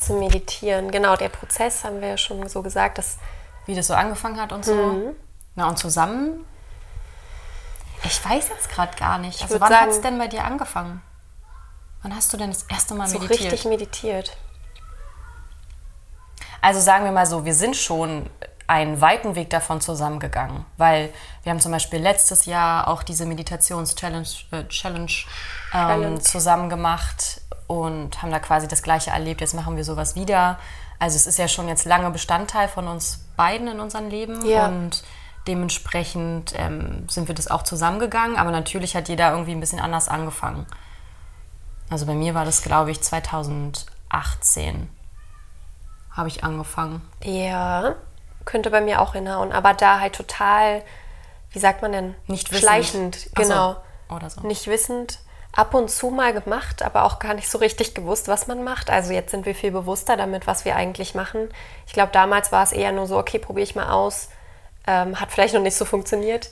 Zum 0.00 0.18
Meditieren. 0.18 0.90
Genau, 0.90 1.16
der 1.16 1.28
Prozess 1.28 1.84
haben 1.84 2.00
wir 2.00 2.08
ja 2.08 2.16
schon 2.16 2.48
so 2.48 2.62
gesagt, 2.62 2.98
dass 2.98 3.18
Wie 3.66 3.74
das 3.74 3.86
so 3.86 3.94
angefangen 3.94 4.40
hat 4.40 4.52
und 4.52 4.64
so. 4.64 5.14
Na, 5.54 5.68
und 5.68 5.78
zusammen? 5.78 6.44
Ich 8.04 8.24
weiß 8.24 8.50
jetzt 8.50 8.70
gerade 8.70 8.96
gar 8.96 9.18
nicht. 9.18 9.42
Also, 9.42 9.60
wann 9.60 9.74
hat 9.74 9.88
es 9.88 10.00
denn 10.00 10.18
bei 10.18 10.28
dir 10.28 10.44
angefangen? 10.44 11.02
Wann 12.02 12.14
hast 12.14 12.32
du 12.32 12.36
denn 12.36 12.50
das 12.50 12.62
erste 12.64 12.94
Mal 12.94 13.08
so 13.08 13.18
meditiert? 13.18 13.52
richtig 13.52 13.64
meditiert. 13.64 14.36
Also 16.60 16.80
sagen 16.80 17.04
wir 17.04 17.12
mal 17.12 17.26
so, 17.26 17.44
wir 17.44 17.54
sind 17.54 17.76
schon 17.76 18.28
einen 18.66 19.00
weiten 19.00 19.36
Weg 19.36 19.50
davon 19.50 19.80
zusammengegangen, 19.80 20.64
weil 20.76 21.12
wir 21.42 21.50
haben 21.50 21.60
zum 21.60 21.72
Beispiel 21.72 22.00
letztes 22.00 22.46
Jahr 22.46 22.88
auch 22.88 23.02
diese 23.02 23.26
Meditations-Challenge 23.26 24.26
äh, 24.50 24.64
Challenge, 24.68 25.12
ähm, 25.72 25.88
Challenge. 25.88 26.20
zusammen 26.20 26.68
gemacht 26.68 27.40
und 27.66 28.22
haben 28.22 28.30
da 28.30 28.38
quasi 28.38 28.68
das 28.68 28.82
Gleiche 28.82 29.10
erlebt. 29.10 29.40
Jetzt 29.40 29.54
machen 29.54 29.76
wir 29.76 29.84
sowas 29.84 30.14
wieder. 30.14 30.58
Also 30.98 31.16
es 31.16 31.26
ist 31.26 31.38
ja 31.38 31.48
schon 31.48 31.68
jetzt 31.68 31.84
lange 31.84 32.10
Bestandteil 32.10 32.68
von 32.68 32.88
uns 32.88 33.24
beiden 33.36 33.68
in 33.68 33.80
unserem 33.80 34.08
Leben 34.08 34.44
Ja. 34.46 34.66
und 34.66 35.02
dementsprechend 35.46 36.54
ähm, 36.56 37.08
sind 37.08 37.28
wir 37.28 37.34
das 37.34 37.48
auch 37.48 37.62
zusammengegangen, 37.62 38.36
aber 38.36 38.50
natürlich 38.50 38.96
hat 38.96 39.08
jeder 39.08 39.30
irgendwie 39.32 39.52
ein 39.52 39.60
bisschen 39.60 39.80
anders 39.80 40.08
angefangen. 40.08 40.66
Also 41.90 42.06
bei 42.06 42.14
mir 42.14 42.34
war 42.34 42.44
das, 42.44 42.62
glaube 42.62 42.90
ich, 42.90 43.00
2018 43.00 44.90
habe 46.10 46.28
ich 46.28 46.42
angefangen. 46.44 47.02
Ja, 47.22 47.94
könnte 48.44 48.70
bei 48.70 48.80
mir 48.80 49.00
auch 49.02 49.12
hinhauen. 49.12 49.52
Aber 49.52 49.74
da 49.74 50.00
halt 50.00 50.14
total, 50.16 50.82
wie 51.50 51.58
sagt 51.58 51.82
man 51.82 51.92
denn? 51.92 52.14
Nicht 52.26 52.50
wissend. 52.50 52.62
Schleichend, 52.62 53.16
Ach 53.34 53.42
so, 53.42 53.48
genau. 53.48 53.76
oder 54.08 54.30
so. 54.30 54.40
Nicht 54.40 54.66
wissend. 54.66 55.18
Ab 55.56 55.72
und 55.74 55.90
zu 55.90 56.10
mal 56.10 56.34
gemacht, 56.34 56.82
aber 56.82 57.04
auch 57.04 57.18
gar 57.18 57.32
nicht 57.32 57.48
so 57.50 57.56
richtig 57.58 57.94
gewusst, 57.94 58.28
was 58.28 58.46
man 58.46 58.62
macht. 58.62 58.90
Also 58.90 59.12
jetzt 59.12 59.30
sind 59.30 59.46
wir 59.46 59.54
viel 59.54 59.70
bewusster 59.72 60.16
damit, 60.16 60.46
was 60.46 60.64
wir 60.66 60.76
eigentlich 60.76 61.14
machen. 61.14 61.48
Ich 61.86 61.94
glaube, 61.94 62.12
damals 62.12 62.52
war 62.52 62.62
es 62.62 62.72
eher 62.72 62.92
nur 62.92 63.06
so, 63.06 63.16
okay, 63.18 63.38
probiere 63.38 63.64
ich 63.64 63.74
mal 63.74 63.90
aus. 63.90 64.28
Ähm, 64.86 65.18
hat 65.18 65.32
vielleicht 65.32 65.54
noch 65.54 65.62
nicht 65.62 65.76
so 65.76 65.86
funktioniert. 65.86 66.50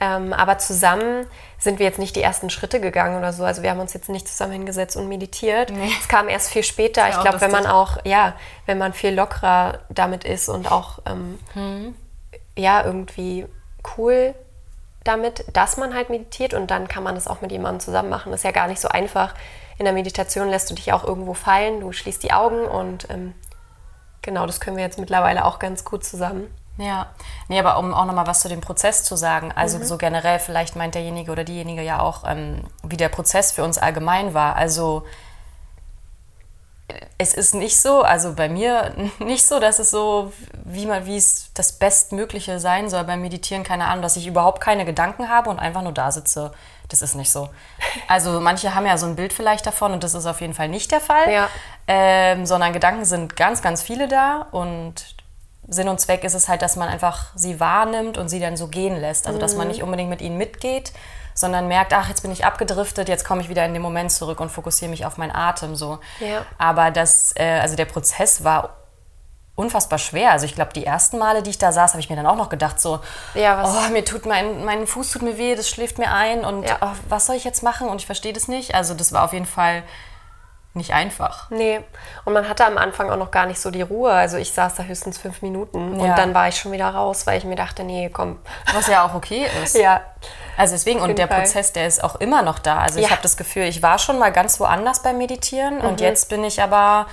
Ähm, 0.00 0.32
aber 0.32 0.58
zusammen 0.58 1.26
sind 1.58 1.78
wir 1.78 1.86
jetzt 1.86 1.98
nicht 1.98 2.16
die 2.16 2.22
ersten 2.22 2.50
Schritte 2.50 2.80
gegangen 2.80 3.16
oder 3.16 3.32
so. 3.32 3.44
Also 3.44 3.62
wir 3.62 3.70
haben 3.70 3.80
uns 3.80 3.94
jetzt 3.94 4.08
nicht 4.08 4.28
zusammen 4.28 4.52
hingesetzt 4.52 4.96
und 4.96 5.08
meditiert. 5.08 5.70
Nee. 5.70 5.90
Es 6.00 6.08
kam 6.08 6.28
erst 6.28 6.50
viel 6.50 6.64
später. 6.64 7.02
Ja, 7.02 7.08
Ich 7.10 7.20
glaube, 7.20 7.40
wenn 7.40 7.50
man 7.50 7.66
auch, 7.66 7.98
ja, 8.04 8.34
wenn 8.66 8.76
man 8.76 8.92
viel 8.92 9.14
lockerer 9.14 9.78
damit 9.88 10.24
ist 10.24 10.48
und 10.48 10.70
auch 10.70 10.98
ähm, 11.06 11.38
Hm. 11.54 11.94
ja, 12.58 12.84
irgendwie 12.84 13.46
cool 13.96 14.34
damit, 15.04 15.44
dass 15.52 15.76
man 15.76 15.94
halt 15.94 16.10
meditiert 16.10 16.54
und 16.54 16.70
dann 16.70 16.88
kann 16.88 17.02
man 17.02 17.14
das 17.14 17.28
auch 17.28 17.40
mit 17.40 17.52
jemandem 17.52 17.80
zusammen 17.80 18.08
machen. 18.08 18.32
Das 18.32 18.40
ist 18.40 18.44
ja 18.44 18.50
gar 18.50 18.66
nicht 18.68 18.80
so 18.80 18.88
einfach. 18.88 19.34
In 19.78 19.84
der 19.84 19.94
Meditation 19.94 20.48
lässt 20.48 20.70
du 20.70 20.74
dich 20.74 20.92
auch 20.92 21.04
irgendwo 21.04 21.34
fallen, 21.34 21.80
du 21.80 21.92
schließt 21.92 22.22
die 22.22 22.32
Augen 22.32 22.64
und 22.64 23.08
ähm, 23.10 23.34
genau, 24.22 24.46
das 24.46 24.60
können 24.60 24.76
wir 24.76 24.84
jetzt 24.84 24.98
mittlerweile 24.98 25.44
auch 25.44 25.58
ganz 25.58 25.84
gut 25.84 26.04
zusammen. 26.04 26.52
Ja, 26.76 27.06
nee, 27.48 27.58
aber 27.60 27.78
um 27.78 27.94
auch 27.94 28.04
nochmal 28.04 28.26
was 28.26 28.40
zu 28.40 28.48
dem 28.48 28.60
Prozess 28.60 29.04
zu 29.04 29.14
sagen, 29.14 29.52
also 29.54 29.78
Mhm. 29.78 29.84
so 29.84 29.96
generell, 29.98 30.40
vielleicht 30.40 30.74
meint 30.74 30.96
derjenige 30.96 31.30
oder 31.30 31.44
diejenige 31.44 31.82
ja 31.82 32.00
auch, 32.00 32.24
ähm, 32.26 32.62
wie 32.82 32.96
der 32.96 33.08
Prozess 33.08 33.52
für 33.52 33.62
uns 33.62 33.78
allgemein 33.78 34.34
war. 34.34 34.56
Also 34.56 35.04
es 37.16 37.32
ist 37.32 37.54
nicht 37.54 37.80
so, 37.80 38.02
also 38.02 38.34
bei 38.34 38.48
mir 38.48 38.94
nicht 39.18 39.46
so, 39.46 39.58
dass 39.60 39.78
es 39.78 39.90
so, 39.90 40.32
wie 40.64 40.86
man, 40.86 41.06
wie 41.06 41.16
es 41.16 41.50
das 41.54 41.72
Bestmögliche 41.72 42.60
sein 42.60 42.90
soll 42.90 43.04
beim 43.04 43.22
Meditieren, 43.22 43.64
keine 43.64 43.86
Ahnung, 43.86 44.02
dass 44.02 44.16
ich 44.16 44.26
überhaupt 44.26 44.60
keine 44.60 44.84
Gedanken 44.84 45.28
habe 45.28 45.50
und 45.50 45.58
einfach 45.58 45.82
nur 45.82 45.92
da 45.92 46.12
sitze. 46.12 46.52
Das 46.88 47.00
ist 47.00 47.14
nicht 47.14 47.30
so. 47.30 47.48
Also 48.08 48.40
manche 48.40 48.74
haben 48.74 48.86
ja 48.86 48.98
so 48.98 49.06
ein 49.06 49.16
Bild 49.16 49.32
vielleicht 49.32 49.66
davon 49.66 49.92
und 49.92 50.04
das 50.04 50.14
ist 50.14 50.26
auf 50.26 50.40
jeden 50.40 50.52
Fall 50.52 50.68
nicht 50.68 50.90
der 50.90 51.00
Fall. 51.00 51.32
Ja. 51.32 51.48
Ähm, 51.86 52.44
sondern 52.44 52.72
Gedanken 52.72 53.04
sind 53.04 53.36
ganz, 53.36 53.62
ganz 53.62 53.82
viele 53.82 54.08
da 54.08 54.46
und 54.50 55.14
Sinn 55.66 55.88
und 55.88 56.00
Zweck 56.00 56.24
ist 56.24 56.34
es 56.34 56.48
halt, 56.48 56.60
dass 56.60 56.76
man 56.76 56.88
einfach 56.88 57.28
sie 57.34 57.58
wahrnimmt 57.60 58.18
und 58.18 58.28
sie 58.28 58.40
dann 58.40 58.56
so 58.56 58.68
gehen 58.68 59.00
lässt. 59.00 59.26
Also, 59.26 59.38
dass 59.38 59.56
man 59.56 59.68
nicht 59.68 59.82
unbedingt 59.82 60.10
mit 60.10 60.20
ihnen 60.20 60.36
mitgeht, 60.36 60.92
sondern 61.34 61.68
merkt, 61.68 61.92
ach, 61.92 62.08
jetzt 62.08 62.22
bin 62.22 62.30
ich 62.32 62.44
abgedriftet, 62.44 63.08
jetzt 63.08 63.24
komme 63.24 63.40
ich 63.42 63.48
wieder 63.48 63.64
in 63.64 63.72
den 63.74 63.82
Moment 63.82 64.12
zurück 64.12 64.40
und 64.40 64.50
fokussiere 64.50 64.90
mich 64.90 65.04
auf 65.04 65.16
meinen 65.16 65.32
Atem 65.34 65.74
so. 65.76 65.98
Ja. 66.20 66.46
Aber 66.58 66.90
das, 66.90 67.32
äh, 67.36 67.58
also 67.60 67.76
der 67.76 67.86
Prozess 67.86 68.44
war 68.44 68.76
unfassbar 69.56 69.98
schwer. 69.98 70.32
Also 70.32 70.46
ich 70.46 70.54
glaube, 70.54 70.72
die 70.72 70.84
ersten 70.84 71.18
Male, 71.18 71.42
die 71.42 71.50
ich 71.50 71.58
da 71.58 71.70
saß, 71.72 71.92
habe 71.92 72.00
ich 72.00 72.10
mir 72.10 72.16
dann 72.16 72.26
auch 72.26 72.36
noch 72.36 72.48
gedacht, 72.48 72.80
so, 72.80 73.00
Ja, 73.34 73.64
oh, 73.64 73.92
mir 73.92 74.04
tut 74.04 74.26
mein, 74.26 74.64
mein 74.64 74.86
Fuß 74.86 75.10
tut 75.12 75.22
mir 75.22 75.38
weh, 75.38 75.54
das 75.54 75.68
schläft 75.68 75.98
mir 75.98 76.10
ein 76.12 76.44
und 76.44 76.64
Ja. 76.64 76.78
oh, 76.80 76.96
was 77.08 77.26
soll 77.26 77.36
ich 77.36 77.44
jetzt 77.44 77.62
machen? 77.62 77.88
Und 77.88 78.00
ich 78.00 78.06
verstehe 78.06 78.32
das 78.32 78.48
nicht. 78.48 78.74
Also 78.74 78.94
das 78.94 79.12
war 79.12 79.24
auf 79.24 79.32
jeden 79.32 79.46
Fall 79.46 79.82
nicht 80.74 80.92
einfach. 80.92 81.48
Nee, 81.50 81.80
und 82.24 82.32
man 82.32 82.48
hatte 82.48 82.66
am 82.66 82.76
Anfang 82.78 83.08
auch 83.10 83.16
noch 83.16 83.30
gar 83.30 83.46
nicht 83.46 83.60
so 83.60 83.70
die 83.70 83.82
Ruhe. 83.82 84.12
Also 84.12 84.36
ich 84.36 84.52
saß 84.52 84.74
da 84.74 84.82
höchstens 84.82 85.18
fünf 85.18 85.40
Minuten 85.42 85.98
Ja. 86.00 86.04
und 86.10 86.18
dann 86.18 86.34
war 86.34 86.48
ich 86.48 86.56
schon 86.56 86.72
wieder 86.72 86.88
raus, 86.88 87.26
weil 87.26 87.38
ich 87.38 87.44
mir 87.44 87.54
dachte, 87.56 87.84
nee, 87.84 88.10
komm. 88.12 88.38
Was 88.72 88.88
ja 88.88 89.06
auch 89.06 89.14
okay 89.14 89.46
ist. 89.62 89.76
Ja, 89.76 90.00
Also 90.56 90.74
deswegen, 90.74 91.00
und 91.00 91.16
der 91.18 91.28
Fall. 91.28 91.40
Prozess, 91.42 91.72
der 91.72 91.86
ist 91.86 92.02
auch 92.02 92.16
immer 92.16 92.42
noch 92.42 92.58
da. 92.58 92.78
Also 92.78 92.98
ich 92.98 93.04
Ja. 93.06 93.10
habe 93.12 93.22
das 93.22 93.36
Gefühl, 93.36 93.64
ich 93.64 93.82
war 93.82 93.98
schon 93.98 94.18
mal 94.18 94.32
ganz 94.32 94.58
woanders 94.60 95.02
beim 95.02 95.16
Meditieren 95.18 95.78
und 95.80 96.00
Mhm. 96.00 96.06
jetzt 96.06 96.28
bin 96.28 96.42
ich 96.44 96.60
aber 96.62 97.06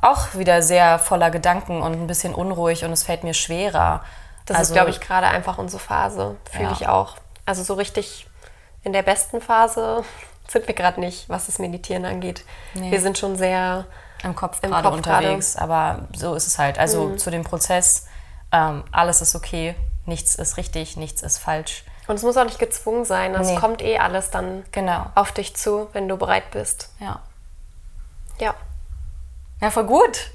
auch 0.00 0.34
wieder 0.34 0.62
sehr 0.62 0.98
voller 0.98 1.30
Gedanken 1.30 1.82
und 1.82 1.92
ein 1.92 2.06
bisschen 2.06 2.34
unruhig 2.34 2.84
und 2.84 2.92
es 2.92 3.02
fällt 3.04 3.24
mir 3.24 3.34
schwerer. 3.34 4.02
das 4.46 4.56
also, 4.56 4.70
ist, 4.72 4.74
glaube 4.76 4.90
ich, 4.90 5.00
gerade 5.00 5.26
einfach 5.26 5.58
unsere 5.58 5.80
Phase. 5.82 6.36
Fühle 6.50 6.64
Ja. 6.68 6.72
ich 6.72 6.88
auch. 6.88 7.16
Also 7.46 7.62
so 7.62 7.74
richtig 7.74 8.26
in 8.82 8.92
der 8.94 9.02
besten 9.02 9.40
Phase 9.42 10.04
sind 10.50 10.66
wir 10.66 10.74
gerade 10.74 10.98
nicht, 11.00 11.28
was 11.28 11.46
das 11.46 11.58
Meditieren 11.58 12.04
angeht. 12.04 12.44
Nee. 12.74 12.90
Wir 12.90 13.00
sind 13.00 13.18
schon 13.18 13.36
sehr 13.36 13.86
im 14.24 14.34
Kopf 14.34 14.58
im 14.62 14.70
gerade 14.70 14.88
Kopf 14.90 15.02
gerade. 15.02 15.26
Mhm. 15.26 15.32
unterwegs, 15.34 15.56
aber 15.56 16.00
so 16.16 16.34
ist 16.34 16.46
es 16.46 16.58
halt. 16.58 16.78
Also 16.78 17.14
zu 17.16 17.30
dem 17.30 17.44
Prozess, 17.44 18.06
ähm, 18.50 18.82
alles 18.90 19.20
ist 19.20 19.34
okay, 19.34 19.74
nichts 20.06 20.34
ist 20.34 20.56
richtig, 20.56 20.96
nichts 20.96 21.22
ist 21.22 21.38
falsch. 21.38 21.84
Und 22.06 22.14
es 22.16 22.22
muss 22.22 22.36
auch 22.38 22.44
nicht 22.44 22.58
gezwungen 22.58 23.04
sein. 23.04 23.36
Also 23.36 23.50
Nee. 23.50 23.56
Es 23.56 23.60
kommt 23.60 23.82
eh 23.82 23.98
alles 23.98 24.30
dann 24.30 24.64
Genau. 24.72 25.06
auf 25.14 25.30
dich 25.32 25.54
zu, 25.54 25.88
wenn 25.92 26.08
du 26.08 26.16
bereit 26.16 26.50
bist. 26.50 26.88
Ja. 27.00 27.20
Ja. 28.40 28.54
Ja, 29.60 29.70
voll 29.70 29.84
gut. 29.84 30.30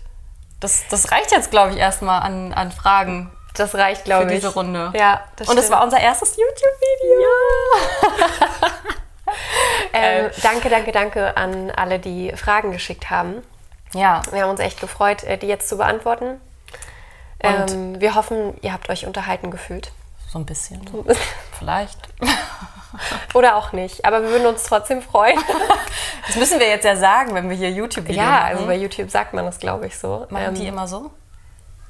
Das, 0.59 0.83
das 0.89 1.11
reicht 1.11 1.31
jetzt, 1.31 1.49
glaube 1.49 1.71
ich, 1.71 1.77
erstmal 1.77 2.21
an, 2.21 2.53
an 2.53 2.71
Fragen 2.71 3.31
Das 3.55 3.73
reicht, 3.75 4.05
glaube 4.05 4.27
für 4.27 4.33
ich. 4.33 4.39
diese 4.41 4.53
Runde. 4.53 4.93
Ja, 4.95 5.23
das 5.37 5.47
Und 5.49 5.57
es 5.57 5.71
war 5.71 5.83
unser 5.83 5.99
erstes 5.99 6.37
YouTube-Video. 6.37 7.27
Ähm, 9.95 10.31
danke, 10.41 10.69
danke, 10.69 10.91
danke 10.91 11.37
an 11.37 11.69
alle, 11.71 11.99
die 11.99 12.31
Fragen 12.35 12.71
geschickt 12.71 13.09
haben. 13.11 13.43
Ja, 13.93 14.21
Wir 14.31 14.41
haben 14.41 14.49
uns 14.49 14.59
echt 14.59 14.79
gefreut, 14.81 15.23
äh, 15.23 15.37
die 15.37 15.45
jetzt 15.47 15.69
zu 15.69 15.77
beantworten. 15.77 16.41
Und- 17.43 17.71
Ähm, 17.71 18.01
wir 18.01 18.15
hoffen, 18.15 18.55
ihr 18.61 18.73
habt 18.73 18.89
euch 18.89 19.05
unterhalten 19.05 19.51
gefühlt. 19.51 19.91
so 20.31 20.39
ein 20.39 20.45
bisschen. 20.45 20.81
Vielleicht. 21.59 21.99
Oder 23.33 23.55
auch 23.55 23.71
nicht. 23.71 24.05
Aber 24.05 24.21
wir 24.23 24.29
würden 24.29 24.47
uns 24.47 24.63
trotzdem 24.63 25.01
freuen. 25.01 25.37
Das 26.27 26.35
müssen 26.35 26.59
wir 26.59 26.67
jetzt 26.67 26.85
ja 26.85 26.95
sagen, 26.95 27.33
wenn 27.35 27.49
wir 27.49 27.57
hier 27.57 27.69
YouTube-Video 27.71 28.21
ja, 28.23 28.29
machen. 28.29 28.45
also 28.45 28.65
bei 28.65 28.75
YouTube 28.75 29.09
sagt 29.11 29.33
man 29.33 29.45
das, 29.45 29.59
glaube 29.59 29.87
ich, 29.87 29.97
so. 29.97 30.25
Machen 30.29 30.45
Ähm, 30.49 30.55
die 30.55 30.67
immer 30.67 30.87
so? 30.87 31.11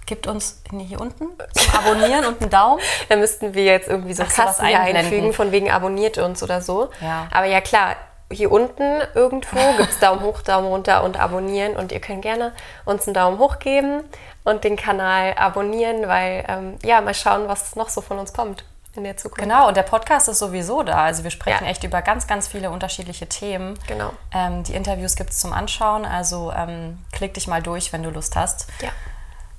Gibt 0.06 0.28
uns 0.28 0.62
hier 0.72 1.00
unten 1.00 1.28
zum 1.54 1.74
Abonnieren 1.76 2.26
und 2.26 2.42
einen 2.42 2.50
Daumen. 2.50 2.80
Da 3.10 3.16
müssten 3.16 3.54
wir 3.54 3.64
jetzt 3.64 3.88
irgendwie 3.88 4.14
so 4.14 4.24
einblenden. 4.24 4.96
einfügen, 4.96 5.34
von 5.34 5.52
wegen 5.52 5.72
abonniert 5.72 6.18
uns 6.18 6.44
oder 6.44 6.62
so. 6.62 6.90
Ja. 7.02 7.28
Aber 7.32 7.46
ja 7.46 7.62
klar, 7.62 7.96
hier 8.32 8.52
unten 8.52 9.02
irgendwo 9.14 9.58
gibt 9.78 9.90
es 9.92 10.00
Daumen 10.00 10.22
hoch, 10.22 10.42
Daumen 10.42 10.68
runter 10.68 11.04
und 11.04 11.20
abonnieren. 11.20 11.76
Und 11.76 11.92
ihr 11.92 12.00
könnt 12.00 12.22
gerne 12.22 12.54
uns 12.86 13.08
einen 13.08 13.14
Daumen 13.14 13.38
hoch 13.40 13.60
geben 13.60 14.04
und 14.44 14.64
den 14.64 14.76
Kanal 14.76 15.36
abonnieren, 15.38 16.08
weil 16.08 16.44
ähm, 16.48 16.78
ja, 16.84 17.00
mal 17.02 17.14
schauen, 17.14 17.48
was 17.48 17.76
noch 17.76 17.90
so 17.90 18.02
von 18.02 18.20
uns 18.20 18.34
kommt 18.34 18.66
in 18.96 19.04
der 19.04 19.18
Zukunft. 19.18 19.42
Genau, 19.42 19.68
und 19.68 19.76
der 19.78 19.84
Podcast 19.84 20.28
ist 20.30 20.40
sowieso 20.40 20.84
da. 20.84 21.06
Also 21.06 21.24
wir 21.24 21.32
sprechen 21.32 21.64
Ja. 21.66 21.70
echt 21.72 21.84
über 21.84 22.02
ganz, 22.02 22.28
ganz 22.28 22.48
viele 22.48 22.70
unterschiedliche 22.70 23.28
Themen. 23.28 23.78
Genau. 23.88 24.12
Ähm, 24.34 24.64
die 24.64 24.74
Interviews 24.76 25.16
gibt 25.16 25.32
es 25.32 25.40
zum 25.40 25.52
Anschauen. 25.54 26.06
Also 26.06 26.52
ähm, 26.56 27.00
klick 27.12 27.34
dich 27.34 27.48
mal 27.48 27.62
durch, 27.62 27.92
wenn 27.94 28.04
du 28.04 28.10
Lust 28.10 28.36
hast. 28.36 28.68
Ja. 28.82 28.90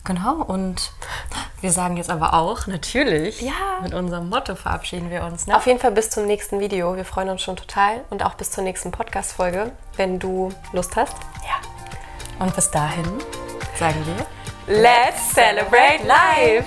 Genau, 0.05 0.35
und 0.35 0.93
wir 1.63 1.73
sagen 1.73 1.97
jetzt 1.97 2.11
aber 2.11 2.35
auch, 2.35 2.67
natürlich, 2.67 3.41
ja. 3.41 3.81
mit 3.83 3.95
unserem 3.95 4.29
Motto 4.29 4.55
verabschieden 4.55 5.11
wir 5.11 5.25
uns. 5.25 5.47
Ne? 5.47 5.57
Auf 5.57 5.67
jeden 5.67 5.81
Fall 5.81 5.93
bis 5.93 6.11
zum 6.11 6.27
nächsten 6.27 6.61
Video. 6.61 6.95
Wir 6.95 7.07
freuen 7.07 7.31
uns 7.31 7.41
schon 7.41 7.57
total 7.57 8.05
und 8.11 8.23
auch 8.23 8.35
bis 8.35 8.51
zur 8.51 8.65
nächsten 8.65 8.91
Podcast-Folge, 8.91 9.73
wenn 9.97 10.19
du 10.19 10.53
Lust 10.75 10.95
hast. 10.97 11.17
Ja. 11.43 12.45
Und 12.45 12.55
bis 12.55 12.71
dahin 12.71 13.07
sagen 13.79 13.97
wir: 14.05 14.77
Let's 14.77 15.33
celebrate 15.33 16.05
life! 16.07 16.67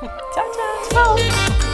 ciao, 0.32 0.46
ciao! 0.90 1.16
ciao. 1.16 1.69